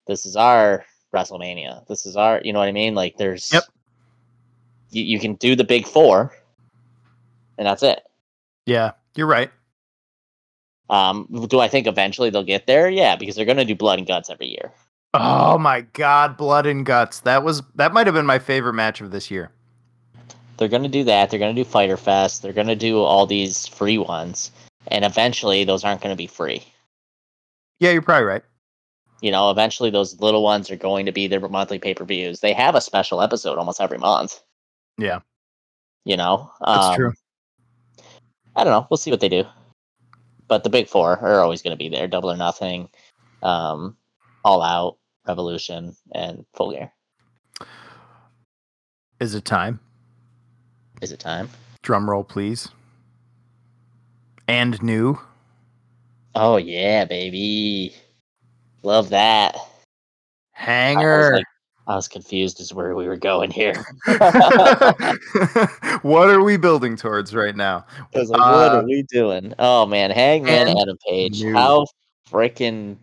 This 0.06 0.26
is 0.26 0.36
our 0.36 0.84
WrestleMania. 1.14 1.86
This 1.86 2.06
is 2.06 2.16
our, 2.16 2.40
you 2.44 2.52
know 2.52 2.58
what 2.58 2.68
I 2.68 2.72
mean? 2.72 2.94
Like, 2.94 3.16
there's, 3.16 3.52
Yep. 3.52 3.64
You, 4.90 5.04
you 5.04 5.18
can 5.18 5.34
do 5.34 5.54
the 5.54 5.64
big 5.64 5.86
four, 5.86 6.34
and 7.58 7.66
that's 7.66 7.82
it. 7.82 8.02
Yeah. 8.64 8.92
You're 9.16 9.26
right. 9.26 9.50
Um, 10.90 11.46
do 11.48 11.60
I 11.60 11.68
think 11.68 11.86
eventually 11.86 12.30
they'll 12.30 12.44
get 12.44 12.66
there? 12.66 12.88
Yeah, 12.88 13.16
because 13.16 13.36
they're 13.36 13.44
going 13.44 13.58
to 13.58 13.64
do 13.64 13.74
Blood 13.74 13.98
and 13.98 14.08
Guts 14.08 14.30
every 14.30 14.46
year. 14.46 14.72
Oh 15.14 15.58
my 15.58 15.80
God! 15.80 16.36
Blood 16.36 16.66
and 16.66 16.84
guts. 16.84 17.20
That 17.20 17.42
was 17.42 17.62
that 17.76 17.92
might 17.92 18.06
have 18.06 18.14
been 18.14 18.26
my 18.26 18.38
favorite 18.38 18.74
match 18.74 19.00
of 19.00 19.10
this 19.10 19.30
year. 19.30 19.50
They're 20.58 20.68
going 20.68 20.82
to 20.82 20.88
do 20.88 21.04
that. 21.04 21.30
They're 21.30 21.38
going 21.38 21.54
to 21.54 21.62
do 21.62 21.68
Fyter 21.68 21.96
Fest. 21.96 22.42
They're 22.42 22.52
going 22.52 22.66
to 22.66 22.76
do 22.76 23.00
all 23.00 23.26
these 23.26 23.66
free 23.66 23.96
ones, 23.96 24.50
and 24.86 25.04
eventually 25.04 25.64
those 25.64 25.82
aren't 25.82 26.02
going 26.02 26.12
to 26.12 26.16
be 26.16 26.26
free. 26.26 26.62
Yeah, 27.80 27.92
you're 27.92 28.02
probably 28.02 28.26
right. 28.26 28.42
You 29.20 29.32
know, 29.32 29.50
eventually 29.50 29.90
those 29.90 30.20
little 30.20 30.42
ones 30.44 30.70
are 30.70 30.76
going 30.76 31.06
to 31.06 31.12
be 31.12 31.26
their 31.26 31.40
monthly 31.40 31.78
pay 31.78 31.94
per 31.94 32.04
views. 32.04 32.40
They 32.40 32.52
have 32.52 32.74
a 32.74 32.80
special 32.80 33.20
episode 33.20 33.58
almost 33.58 33.80
every 33.80 33.98
month. 33.98 34.40
Yeah. 34.96 35.20
You 36.04 36.16
know, 36.16 36.50
That's 36.60 36.86
Um, 36.86 36.94
true. 36.94 37.12
I 38.56 38.64
don't 38.64 38.72
know. 38.72 38.86
We'll 38.90 38.96
see 38.96 39.10
what 39.10 39.20
they 39.20 39.28
do. 39.28 39.44
But 40.46 40.64
the 40.64 40.70
big 40.70 40.88
four 40.88 41.18
are 41.18 41.40
always 41.40 41.62
going 41.62 41.72
to 41.72 41.76
be 41.76 41.88
there: 41.88 42.08
Double 42.08 42.30
or 42.30 42.36
Nothing, 42.36 42.88
um, 43.42 43.96
All 44.44 44.62
Out, 44.62 44.96
Revolution, 45.26 45.94
and 46.12 46.46
Full 46.54 46.70
Gear. 46.72 46.90
Is 49.20 49.34
it 49.34 49.44
time? 49.44 49.80
Is 51.02 51.12
it 51.12 51.20
time? 51.20 51.50
Drum 51.82 52.08
roll, 52.08 52.24
please. 52.24 52.68
And 54.48 54.82
new. 54.82 55.18
Oh 56.34 56.56
yeah, 56.56 57.04
baby! 57.04 57.94
Love 58.88 59.10
that. 59.10 59.54
I 59.54 59.58
was, 59.58 59.66
Hanger. 60.52 61.32
like, 61.34 61.44
I 61.88 61.94
was 61.96 62.08
confused 62.08 62.58
as 62.58 62.72
where 62.72 62.94
we 62.94 63.06
were 63.06 63.18
going 63.18 63.50
here. 63.50 63.74
what 66.00 66.30
are 66.30 66.42
we 66.42 66.56
building 66.56 66.96
towards 66.96 67.34
right 67.34 67.54
now? 67.54 67.84
I 68.14 68.18
like, 68.18 68.30
what 68.30 68.72
Uh, 68.72 68.78
are 68.78 68.84
we 68.84 69.02
doing? 69.02 69.52
Oh 69.58 69.84
man, 69.84 70.10
Hangman 70.10 70.68
Adam 70.68 70.96
Page. 71.06 71.42
new. 71.42 71.52
How 71.52 71.84
freaking 72.30 72.96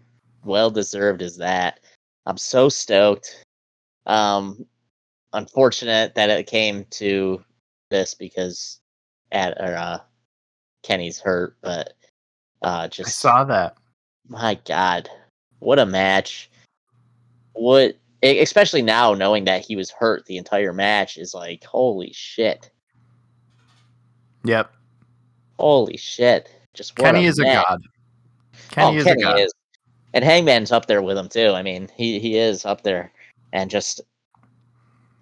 well 0.43 0.71
deserved 0.71 1.21
is 1.21 1.37
that? 1.37 1.81
I'm 2.25 2.37
so 2.39 2.67
stoked. 2.67 3.43
Um, 4.07 4.65
unfortunate 5.33 6.15
that 6.15 6.31
it 6.31 6.47
came 6.47 6.85
to 6.93 7.45
this 7.91 8.15
because 8.15 8.79
at 9.31 9.55
or 9.61 9.75
uh, 9.77 9.99
Kenny's 10.81 11.19
hurt, 11.19 11.57
but 11.61 11.93
uh, 12.63 12.85
I 12.85 12.87
just 12.87 13.19
saw 13.19 13.43
that. 13.43 13.77
my 14.27 14.55
God, 14.65 15.11
what 15.59 15.79
a 15.79 15.85
match! 15.85 16.49
What, 17.53 17.97
especially 18.21 18.81
now 18.81 19.13
knowing 19.13 19.45
that 19.45 19.65
he 19.65 19.75
was 19.75 19.91
hurt 19.91 20.25
the 20.25 20.37
entire 20.37 20.73
match 20.73 21.17
is 21.17 21.33
like, 21.33 21.63
holy 21.63 22.11
shit, 22.13 22.71
Yep. 24.43 24.71
holy 25.57 25.97
shit! 25.97 26.49
Just 26.73 26.97
what 26.99 27.13
Kenny 27.13 27.25
a 27.25 27.29
is 27.29 27.39
a 27.39 27.43
god. 27.43 27.81
Oh, 27.83 28.59
Kenny 28.69 28.97
oh, 28.97 28.99
is 28.99 29.03
Kenny 29.05 29.21
a 29.21 29.25
god. 29.25 29.39
is. 29.39 29.53
And 30.13 30.23
Hangman's 30.23 30.71
up 30.71 30.85
there 30.85 31.01
with 31.01 31.17
him 31.17 31.27
too. 31.27 31.49
I 31.49 31.61
mean, 31.63 31.89
he 31.95 32.19
he 32.19 32.37
is 32.37 32.65
up 32.65 32.83
there, 32.83 33.11
and 33.53 33.69
just 33.69 34.01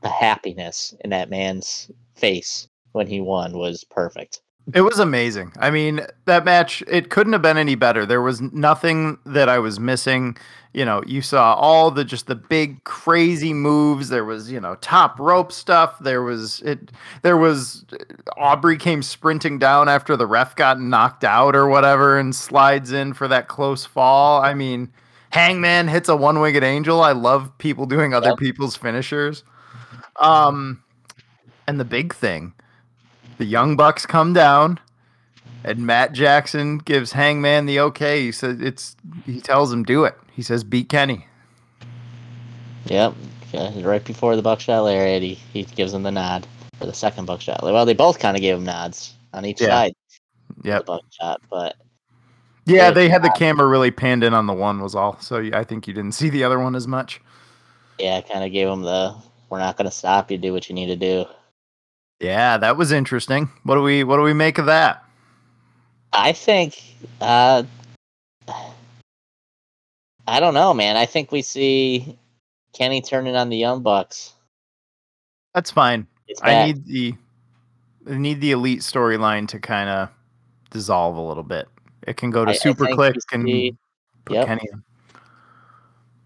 the 0.02 0.10
happiness 0.10 0.94
in 1.02 1.10
that 1.12 1.30
man's 1.30 1.90
face 2.16 2.68
when 2.92 3.08
he 3.08 3.22
won 3.22 3.58
was 3.58 3.84
perfect. 3.86 4.42
It 4.74 4.82
was 4.82 5.00
amazing. 5.00 5.52
I 5.60 5.72
mean, 5.72 6.02
that 6.26 6.46
match, 6.46 6.82
it 6.88 7.10
couldn't 7.10 7.34
have 7.34 7.42
been 7.42 7.58
any 7.58 7.76
better. 7.76 8.06
There 8.06 8.22
was 8.22 8.40
nothing 8.42 9.18
that 9.26 9.50
I 9.50 9.60
was 9.60 9.80
missing. 9.80 10.38
You 10.74 10.86
know, 10.86 11.04
you 11.06 11.22
saw 11.22 11.54
all 11.56 11.92
the 11.92 12.06
just 12.06 12.28
the 12.28 12.36
big 12.36 12.84
crazy 12.86 13.54
moves. 13.54 14.08
There 14.10 14.24
was, 14.24 14.50
you 14.50 14.60
know, 14.62 14.76
top 14.76 15.20
rope 15.20 15.52
stuff. 15.52 16.00
There 16.00 16.24
was 16.24 16.62
it 16.62 16.92
there 17.24 17.36
was 17.38 17.84
Aubrey 18.38 18.78
came 18.78 19.04
sprinting 19.04 19.60
down 19.60 19.90
after 19.90 20.16
the 20.16 20.26
ref 20.26 20.56
got 20.56 20.80
knocked 20.80 21.24
out 21.26 21.56
or 21.56 21.68
whatever 21.68 22.18
and 22.18 22.34
slides 22.34 22.92
in 22.92 23.14
for 23.14 23.28
that 23.28 23.50
close 23.50 23.86
fall. 23.86 24.42
I 24.42 24.54
mean, 24.54 24.92
Hangman 25.32 25.90
hits 25.90 26.08
a 26.10 26.16
one-winged 26.16 26.64
angel. 26.64 27.02
I 27.02 27.12
love 27.12 27.56
people 27.58 27.86
doing 27.86 28.14
other 28.14 28.30
Yep. 28.30 28.38
people's 28.40 28.76
finishers. 28.78 29.44
Um 30.16 30.82
and 31.68 31.80
the 31.80 31.86
big 31.86 32.14
thing, 32.16 32.54
the 33.38 33.46
Young 33.46 33.76
Bucks 33.76 34.06
come 34.06 34.34
down, 34.34 34.80
and 35.64 35.86
Matt 35.86 36.14
Jackson 36.14 36.78
gives 36.78 37.14
Hangman 37.14 37.66
the 37.66 37.80
okay. 37.80 38.22
He 38.22 38.32
says 38.32 38.60
it's. 38.62 38.96
He 39.26 39.40
tells 39.42 39.72
him 39.72 39.84
do 39.84 40.04
it. 40.06 40.16
He 40.32 40.42
says 40.42 40.64
beat 40.64 40.90
Kenny. 40.90 41.28
Yep, 42.86 43.14
yeah, 43.54 43.72
right 43.88 44.04
before 44.04 44.36
the 44.36 44.42
buckshot 44.42 44.84
lariat, 44.84 45.22
he, 45.22 45.36
he 45.36 45.64
gives 45.64 45.94
him 45.94 46.04
the 46.04 46.12
nod 46.12 46.46
for 46.78 46.86
the 46.86 46.94
second 46.94 47.26
buckshot. 47.26 47.64
Well, 47.64 47.86
they 47.86 47.94
both 47.94 48.20
kind 48.20 48.36
of 48.36 48.42
gave 48.42 48.58
him 48.58 48.66
nods 48.66 49.14
on 49.34 49.46
each 49.46 49.62
Yeah. 49.62 49.68
side 49.68 49.94
Yep. 50.64 50.86
buckshot, 50.86 51.42
but 51.50 51.78
Yeah, 52.66 52.76
Yeah. 52.88 52.92
they 52.92 53.10
had 53.10 53.24
the 53.24 53.30
camera 53.32 53.68
really 53.68 53.92
panned 53.92 54.24
in 54.24 54.34
on 54.34 54.48
the 54.48 54.54
one 54.54 54.82
was 54.82 54.96
all. 54.96 55.18
So 55.22 55.50
I 55.54 55.64
think 55.64 55.88
you 55.88 55.94
didn't 55.94 56.14
see 56.14 56.30
the 56.30 56.44
other 56.44 56.60
one 56.60 56.76
as 56.76 56.88
much. 56.88 57.22
yeah, 58.00 58.20
kind 58.22 58.44
of 58.44 58.52
gave 58.52 58.68
him 58.68 58.82
the 58.82 59.16
"we're 59.50 59.60
not 59.60 59.78
going 59.78 59.86
to 59.86 59.96
stop 59.96 60.30
you, 60.32 60.38
do 60.38 60.52
what 60.52 60.68
you 60.68 60.76
need 60.76 60.88
to 60.88 60.96
do." 60.96 61.26
Yeah, 62.24 62.58
that 62.58 62.78
was 62.78 62.94
interesting. 62.94 63.50
What 63.64 63.76
do 63.76 63.82
we 63.82 64.06
What 64.06 64.16
do 64.16 64.24
we 64.24 64.34
make 64.34 64.58
of 64.58 64.66
that? 64.68 65.04
I 66.14 66.32
think 66.32 66.82
uh 67.20 67.64
I 70.26 70.40
don't 70.40 70.54
know, 70.54 70.74
man. 70.74 70.96
I 70.96 71.06
think 71.06 71.34
we 71.34 71.42
see 71.42 72.18
Kenny 72.72 73.02
turning 73.02 73.36
on 73.36 73.50
the 73.50 73.58
Young 73.58 73.84
Bucks. 73.84 74.34
That's 75.54 75.70
fine. 75.70 76.08
I 76.42 76.66
need 76.68 76.86
the 76.86 77.14
I 78.10 78.18
need 78.18 78.40
the 78.40 78.52
elite 78.52 78.80
storyline 78.80 79.48
to 79.50 79.60
kind 79.60 79.90
of 79.90 80.10
dissolve 80.72 81.18
a 81.18 81.22
little 81.22 81.44
bit. 81.44 81.68
It 82.08 82.16
can 82.16 82.32
go 82.32 82.46
to 82.46 82.52
I- 82.52 82.54
I 82.54 82.58
Super 82.58 82.86
think 82.86 82.96
Click 82.96 83.16
we 83.16 83.22
and 83.34 83.46
see- 83.46 83.78
put 84.26 84.36
yep. 84.36 84.48
Kenny 84.48 84.62
in. 84.72 84.84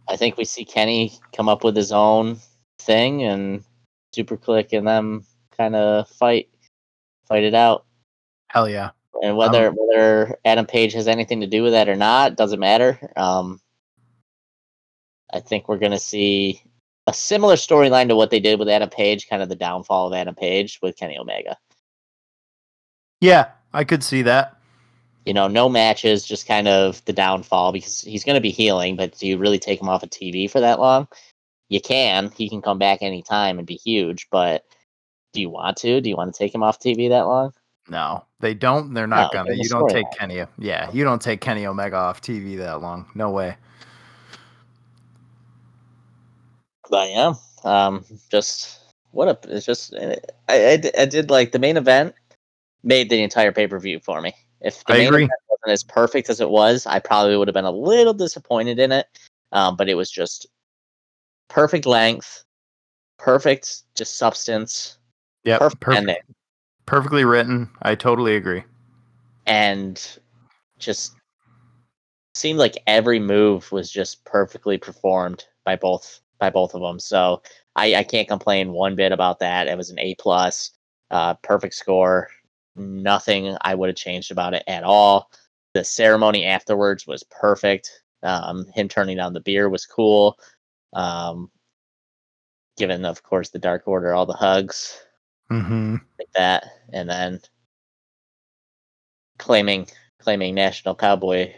I 0.07 0.15
think 0.15 0.37
we 0.37 0.45
see 0.45 0.63
Kenny 0.63 1.13
come 1.35 1.49
up 1.49 1.63
with 1.63 1.75
his 1.75 1.91
own 1.91 2.37
thing 2.79 3.23
and 3.23 3.63
SuperKliq 4.15 4.77
and 4.77 4.87
them 4.87 5.25
kind 5.57 5.75
of 5.75 6.07
fight 6.09 6.49
fight 7.27 7.43
it 7.43 7.53
out. 7.53 7.85
Hell 8.49 8.69
yeah. 8.69 8.91
And 9.21 9.35
whether 9.35 9.71
whether 9.71 10.37
Adam 10.45 10.65
Page 10.65 10.93
has 10.93 11.07
anything 11.07 11.41
to 11.41 11.47
do 11.47 11.63
with 11.63 11.73
that 11.73 11.89
or 11.89 11.95
not 11.95 12.35
doesn't 12.35 12.59
matter. 12.59 13.11
Um, 13.15 13.59
I 15.33 15.39
think 15.39 15.67
we're 15.67 15.79
gonna 15.79 15.99
see 15.99 16.61
a 17.07 17.13
similar 17.13 17.55
storyline 17.55 18.09
to 18.09 18.15
what 18.15 18.29
they 18.29 18.39
did 18.39 18.59
with 18.59 18.69
Adam 18.69 18.89
Page, 18.89 19.29
kind 19.29 19.41
of 19.41 19.49
the 19.49 19.55
downfall 19.55 20.07
of 20.07 20.13
Adam 20.13 20.35
Page 20.35 20.79
with 20.81 20.97
Kenny 20.97 21.17
Omega. 21.17 21.57
Yeah, 23.21 23.49
I 23.73 23.85
could 23.85 24.03
see 24.03 24.21
that. 24.23 24.57
You 25.25 25.33
know, 25.33 25.47
no 25.47 25.67
matches, 25.67 26.25
just 26.25 26.47
kind 26.47 26.67
of 26.67 27.03
the 27.05 27.13
downfall 27.13 27.71
because 27.71 28.01
he's 28.01 28.23
going 28.23 28.35
to 28.35 28.41
be 28.41 28.51
healing. 28.51 28.95
But 28.95 29.17
do 29.17 29.27
you 29.27 29.37
really 29.37 29.59
take 29.59 29.81
him 29.81 29.89
off 29.89 30.03
of 30.03 30.09
TV 30.09 30.49
for 30.49 30.61
that 30.61 30.79
long? 30.79 31.07
You 31.69 31.81
can. 31.81 32.31
He 32.31 32.47
can 32.47 32.61
come 32.61 32.77
back 32.77 33.01
anytime 33.01 33.57
and 33.57 33.67
be 33.67 33.75
huge. 33.75 34.27
But 34.31 34.63
do 35.37 35.41
you 35.41 35.49
want 35.51 35.77
to? 35.77 36.01
Do 36.01 36.09
you 36.09 36.15
want 36.15 36.33
to 36.33 36.37
take 36.37 36.53
him 36.53 36.63
off 36.63 36.79
TV 36.79 37.09
that 37.09 37.27
long? 37.27 37.53
No, 37.87 38.25
they 38.39 38.55
don't. 38.55 38.93
They're 38.95 39.05
not 39.05 39.31
No, 39.31 39.43
gonna. 39.43 39.53
You 39.53 39.69
don't 39.69 39.87
take 39.87 40.07
storyline. 40.07 40.17
Kenny. 40.17 40.43
Yeah, 40.57 40.91
you 40.91 41.03
don't 41.03 41.21
take 41.21 41.41
Kenny 41.41 41.67
Omega 41.67 41.95
off 41.95 42.21
TV 42.21 42.57
that 42.57 42.81
long. 42.81 43.05
No 43.13 43.29
way. 43.29 43.55
I 46.91 47.05
am. 47.05 47.35
Um, 47.63 48.03
just 48.31 48.79
what 49.11 49.27
a. 49.27 49.37
It's 49.55 49.65
just 49.65 49.93
I, 49.95 50.17
I, 50.49 50.81
I 50.97 51.05
did 51.05 51.29
like 51.29 51.51
the 51.51 51.59
main 51.59 51.77
event 51.77 52.15
made 52.83 53.11
the 53.11 53.21
entire 53.21 53.51
pay 53.51 53.67
per 53.67 53.77
view 53.77 53.99
for 53.99 54.21
me. 54.21 54.33
If 54.61 54.83
the 54.85 54.93
I 54.93 54.97
main 54.97 55.07
agree. 55.07 55.23
event 55.25 55.41
wasn't 55.51 55.73
as 55.73 55.83
perfect 55.83 56.31
as 56.31 56.41
it 56.41 56.49
was, 56.49 56.87
I 56.87 56.97
probably 56.97 57.37
would 57.37 57.47
have 57.47 57.53
been 57.53 57.63
a 57.63 57.71
little 57.71 58.13
disappointed 58.15 58.79
in 58.79 58.91
it. 58.91 59.05
Um, 59.51 59.75
but 59.75 59.87
it 59.87 59.93
was 59.93 60.09
just 60.09 60.47
perfect 61.47 61.85
length, 61.85 62.43
perfect 63.19 63.83
just 63.95 64.17
substance, 64.17 64.96
Perfect, 65.55 65.81
perfect, 65.81 65.97
ending, 66.01 66.17
perfectly 66.85 67.25
written. 67.25 67.69
I 67.81 67.95
totally 67.95 68.35
agree. 68.35 68.63
and 69.45 70.19
just 70.79 71.15
seemed 72.35 72.59
like 72.59 72.83
every 72.87 73.19
move 73.19 73.71
was 73.71 73.89
just 73.91 74.23
perfectly 74.25 74.77
performed 74.77 75.45
by 75.65 75.75
both 75.75 76.19
by 76.39 76.49
both 76.49 76.75
of 76.75 76.81
them. 76.81 76.99
So 76.99 77.41
I, 77.75 77.95
I 77.95 78.03
can't 78.03 78.27
complain 78.27 78.71
one 78.73 78.95
bit 78.95 79.11
about 79.11 79.39
that. 79.39 79.67
It 79.67 79.77
was 79.77 79.89
an 79.89 79.99
A 79.99 80.15
plus, 80.15 80.71
uh, 81.11 81.33
perfect 81.35 81.73
score. 81.73 82.29
Nothing 82.75 83.57
I 83.61 83.73
would 83.73 83.89
have 83.89 83.95
changed 83.95 84.31
about 84.31 84.53
it 84.53 84.63
at 84.67 84.83
all. 84.83 85.31
The 85.73 85.83
ceremony 85.83 86.45
afterwards 86.45 87.07
was 87.07 87.23
perfect. 87.23 88.03
Um, 88.21 88.67
him 88.73 88.87
turning 88.87 89.17
down 89.17 89.33
the 89.33 89.39
beer 89.39 89.67
was 89.69 89.85
cool. 89.87 90.37
Um, 90.93 91.49
given, 92.77 93.03
of 93.05 93.23
course, 93.23 93.49
the 93.49 93.59
Dark 93.59 93.87
Order 93.87 94.13
all 94.13 94.25
the 94.27 94.33
hugs 94.33 95.01
Mm-hmm. 95.51 95.95
like 96.19 96.31
that, 96.35 96.65
and 96.93 97.09
then 97.09 97.39
claiming 99.39 99.87
claiming 100.19 100.55
National 100.55 100.95
Cowboy 100.95 101.53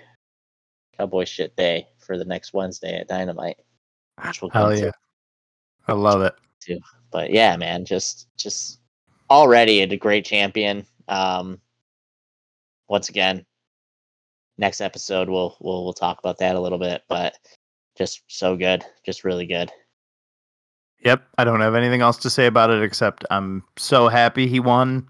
Cowboy 0.97 1.25
Shit 1.25 1.55
Day 1.55 1.87
for 1.97 2.17
the 2.17 2.25
next 2.25 2.53
Wednesday 2.53 2.99
at 2.99 3.07
Dynamite. 3.07 3.57
Which 4.25 4.41
we'll 4.41 4.51
Hell 4.51 4.69
get 4.71 4.79
to. 4.79 4.85
yeah, 4.85 4.91
I 5.87 5.93
love 5.93 6.21
it. 6.21 6.35
Too. 6.59 6.79
But 7.11 7.31
yeah, 7.31 7.55
man, 7.57 7.85
just 7.85 8.27
just 8.37 8.79
already 9.29 9.81
a 9.81 9.97
great 9.97 10.25
champion. 10.25 10.85
Um, 11.07 11.59
once 12.87 13.09
again, 13.09 13.45
next 14.57 14.81
episode 14.81 15.29
we'll 15.29 15.55
we'll 15.59 15.83
we'll 15.83 15.93
talk 15.93 16.19
about 16.19 16.37
that 16.39 16.55
a 16.55 16.59
little 16.59 16.77
bit, 16.77 17.03
but 17.07 17.35
just 17.97 18.21
so 18.27 18.55
good, 18.55 18.83
just 19.05 19.23
really 19.23 19.45
good. 19.45 19.71
Yep, 21.01 21.23
I 21.37 21.43
don't 21.43 21.61
have 21.61 21.75
anything 21.75 22.01
else 22.01 22.17
to 22.17 22.29
say 22.29 22.45
about 22.45 22.69
it 22.69 22.83
except 22.83 23.23
I'm 23.31 23.63
so 23.77 24.09
happy 24.09 24.47
he 24.47 24.59
won. 24.59 25.07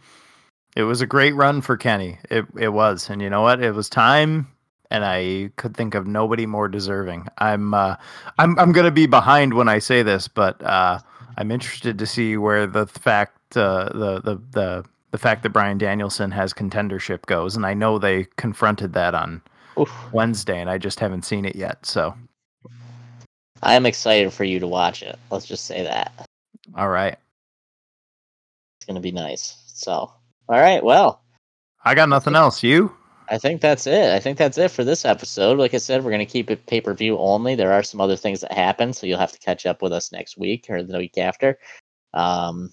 It 0.76 0.84
was 0.84 1.02
a 1.02 1.08
great 1.08 1.34
run 1.34 1.62
for 1.62 1.78
Kenny. 1.78 2.20
It 2.30 2.46
it 2.58 2.70
was, 2.70 3.10
and 3.10 3.22
you 3.22 3.30
know 3.30 3.42
what? 3.42 3.62
It 3.62 3.74
was 3.74 3.90
time, 3.90 4.48
and 4.92 5.04
I 5.04 5.52
could 5.56 5.76
think 5.76 5.96
of 5.96 6.06
nobody 6.06 6.46
more 6.46 6.68
deserving. 6.68 7.28
I'm 7.40 7.74
uh, 7.74 7.96
I'm 8.38 8.58
I'm 8.60 8.72
gonna 8.72 8.92
be 8.92 9.08
behind 9.08 9.56
when 9.56 9.68
I 9.68 9.80
say 9.80 10.04
this, 10.04 10.28
but 10.28 10.62
uh, 10.64 11.00
I'm 11.38 11.52
interested 11.52 11.98
to 11.98 12.06
see 12.06 12.38
where 12.38 12.68
the 12.68 12.86
fact 12.86 13.58
uh, 13.58 13.90
the 13.94 14.22
the 14.22 14.42
the 14.52 14.86
the 15.12 15.18
fact 15.18 15.44
that 15.44 15.50
Bryan 15.50 15.78
Danielson 15.78 16.32
has 16.32 16.54
contendership 16.54 17.26
goes, 17.26 17.56
and 17.56 17.66
I 17.66 17.74
know 17.74 17.98
they 17.98 18.26
confronted 18.38 18.94
that 18.94 19.16
on 19.16 19.42
Oof. 19.80 19.92
Wednesday, 20.14 20.60
and 20.60 20.70
I 20.70 20.78
just 20.78 21.00
haven't 21.00 21.26
seen 21.26 21.46
it 21.46 21.56
yet. 21.56 21.86
So, 21.86 22.16
I 23.62 23.76
am 23.76 23.86
excited 23.86 24.32
for 24.32 24.44
you 24.44 24.60
to 24.60 24.68
watch 24.68 25.04
it. 25.04 25.18
Let's 25.32 25.46
just 25.46 25.66
say 25.66 25.84
that. 25.84 26.28
all 26.76 26.90
right, 26.90 27.18
It's 28.78 28.86
gonna 28.86 29.00
be 29.00 29.12
nice. 29.12 29.58
So 29.68 30.14
all 30.50 30.60
right, 30.60 30.84
well. 30.84 31.22
I 31.86 31.94
got 31.94 32.10
nothing 32.10 32.36
else. 32.36 32.64
You? 32.64 32.96
I 33.30 33.38
think 33.38 33.62
that's 33.62 33.86
it. 33.86 34.12
I 34.12 34.20
think 34.20 34.40
that's 34.40 34.58
it 34.58 34.72
for 34.72 34.84
this 34.84 35.06
episode. 35.06 35.60
Like 35.60 35.76
I 35.76 35.78
said, 35.78 36.04
we're 36.04 36.10
going 36.10 36.26
to 36.26 36.32
keep 36.32 36.50
it 36.50 36.66
pay 36.66 36.82
per 36.82 36.96
view 36.96 37.18
only. 37.20 37.54
There 37.54 37.72
are 37.72 37.84
some 37.84 38.02
other 38.02 38.16
things 38.16 38.42
that 38.42 38.52
happen, 38.52 38.92
so 38.92 39.06
you'll 39.06 39.20
have 39.20 39.32
to 39.32 39.40
catch 39.40 39.68
up 39.68 39.84
with 39.84 39.94
us 39.94 40.12
next 40.12 40.38
week 40.38 40.66
or 40.70 40.82
the 40.82 40.98
week 40.98 41.20
after. 41.20 41.60
Um, 42.16 42.72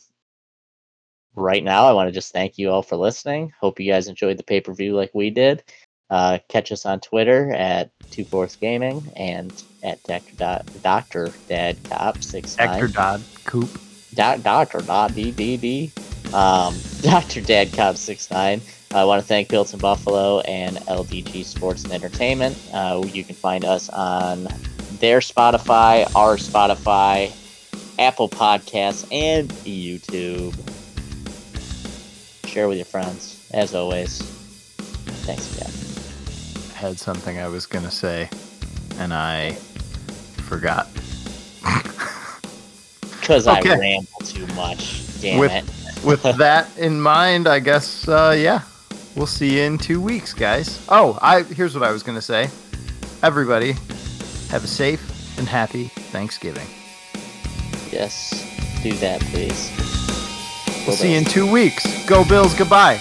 right 1.34 1.62
now, 1.62 1.84
I 1.84 1.92
want 1.92 2.08
to 2.08 2.12
just 2.12 2.32
thank 2.32 2.56
you 2.56 2.70
all 2.70 2.82
for 2.82 2.96
listening. 2.96 3.52
Hope 3.60 3.78
you 3.78 3.92
guys 3.92 4.08
enjoyed 4.08 4.38
the 4.38 4.42
pay 4.42 4.62
per 4.62 4.72
view 4.72 4.96
like 4.96 5.10
we 5.12 5.28
did. 5.28 5.62
Uh, 6.08 6.38
catch 6.48 6.70
us 6.72 6.86
on 6.86 7.00
Twitter 7.00 7.52
at 7.52 7.90
Two 8.10 8.24
Fourths 8.24 8.58
Gaming 8.58 9.10
and 9.16 9.52
at 9.82 10.02
Dot 10.36 10.64
Doctor 10.82 11.32
Dad 11.48 11.76
Cop 11.84 12.22
six 12.22 12.54
Hector 12.54 12.88
Dodd 12.88 13.22
Coop. 13.44 13.68
Doc, 14.14 14.42
Doctor 14.42 14.80
Dot 14.80 15.14
D 15.14 15.30
D 15.32 15.56
D. 15.56 15.92
Um, 16.32 16.74
Doctor 17.02 17.40
Dad 17.40 17.72
Cobb 17.72 17.96
six 17.96 18.30
nine. 18.30 18.60
I 18.94 19.04
want 19.04 19.20
to 19.20 19.26
thank 19.26 19.48
Built 19.48 19.74
in 19.74 19.80
Buffalo 19.80 20.40
and 20.40 20.76
LDG 20.76 21.44
Sports 21.44 21.84
and 21.84 21.92
Entertainment. 21.92 22.56
Uh, 22.72 23.04
you 23.12 23.24
can 23.24 23.34
find 23.34 23.64
us 23.64 23.88
on 23.90 24.44
their 25.00 25.18
Spotify, 25.18 26.06
our 26.14 26.36
Spotify, 26.36 27.32
Apple 27.98 28.28
Podcasts, 28.28 29.06
and 29.12 29.48
YouTube. 29.50 30.54
Share 32.46 32.68
with 32.68 32.78
your 32.78 32.86
friends, 32.86 33.50
as 33.52 33.74
always. 33.74 34.22
Thanks 35.26 35.54
again. 35.56 35.85
Had 36.76 36.98
something 36.98 37.38
I 37.38 37.48
was 37.48 37.66
gonna 37.66 37.90
say, 37.90 38.28
and 38.98 39.12
I 39.12 39.52
forgot. 40.48 40.88
Because 43.20 43.48
Okay. 43.48 43.72
I 43.72 43.78
ramble 43.78 44.20
too 44.24 44.46
much. 44.54 45.02
Damn 45.20 45.40
With- 45.40 45.50
it. 45.50 45.64
With 46.04 46.22
that 46.38 46.68
in 46.78 47.00
mind, 47.00 47.48
I 47.48 47.58
guess 47.58 48.06
uh, 48.06 48.36
yeah, 48.38 48.60
we'll 49.16 49.26
see 49.26 49.56
you 49.56 49.62
in 49.62 49.78
two 49.78 50.00
weeks, 50.00 50.32
guys. 50.32 50.80
Oh, 50.88 51.18
I 51.20 51.42
here's 51.42 51.74
what 51.74 51.82
I 51.82 51.90
was 51.90 52.04
gonna 52.04 52.22
say. 52.22 52.48
Everybody, 53.24 53.72
have 54.50 54.62
a 54.62 54.68
safe 54.68 55.02
and 55.38 55.48
happy 55.48 55.88
Thanksgiving. 56.12 56.68
Yes, 57.90 58.30
do 58.84 58.92
that, 58.98 59.20
please. 59.22 59.72
We'll 60.86 60.94
see 60.94 61.10
you 61.12 61.18
in 61.18 61.24
two 61.24 61.50
weeks. 61.50 61.84
Go 62.06 62.24
Bills. 62.24 62.54
Goodbye. 62.54 63.00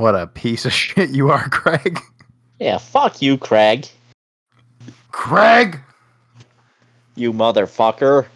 What 0.00 0.14
a 0.14 0.26
piece 0.26 0.64
of 0.64 0.72
shit 0.82 1.10
you 1.10 1.30
are, 1.30 1.46
Craig. 1.50 2.00
Yeah, 2.58 2.78
fuck 2.78 3.20
you, 3.20 3.36
Craig. 3.36 3.86
Craig. 5.12 5.78
You 7.16 7.34
motherfucker. 7.34 8.26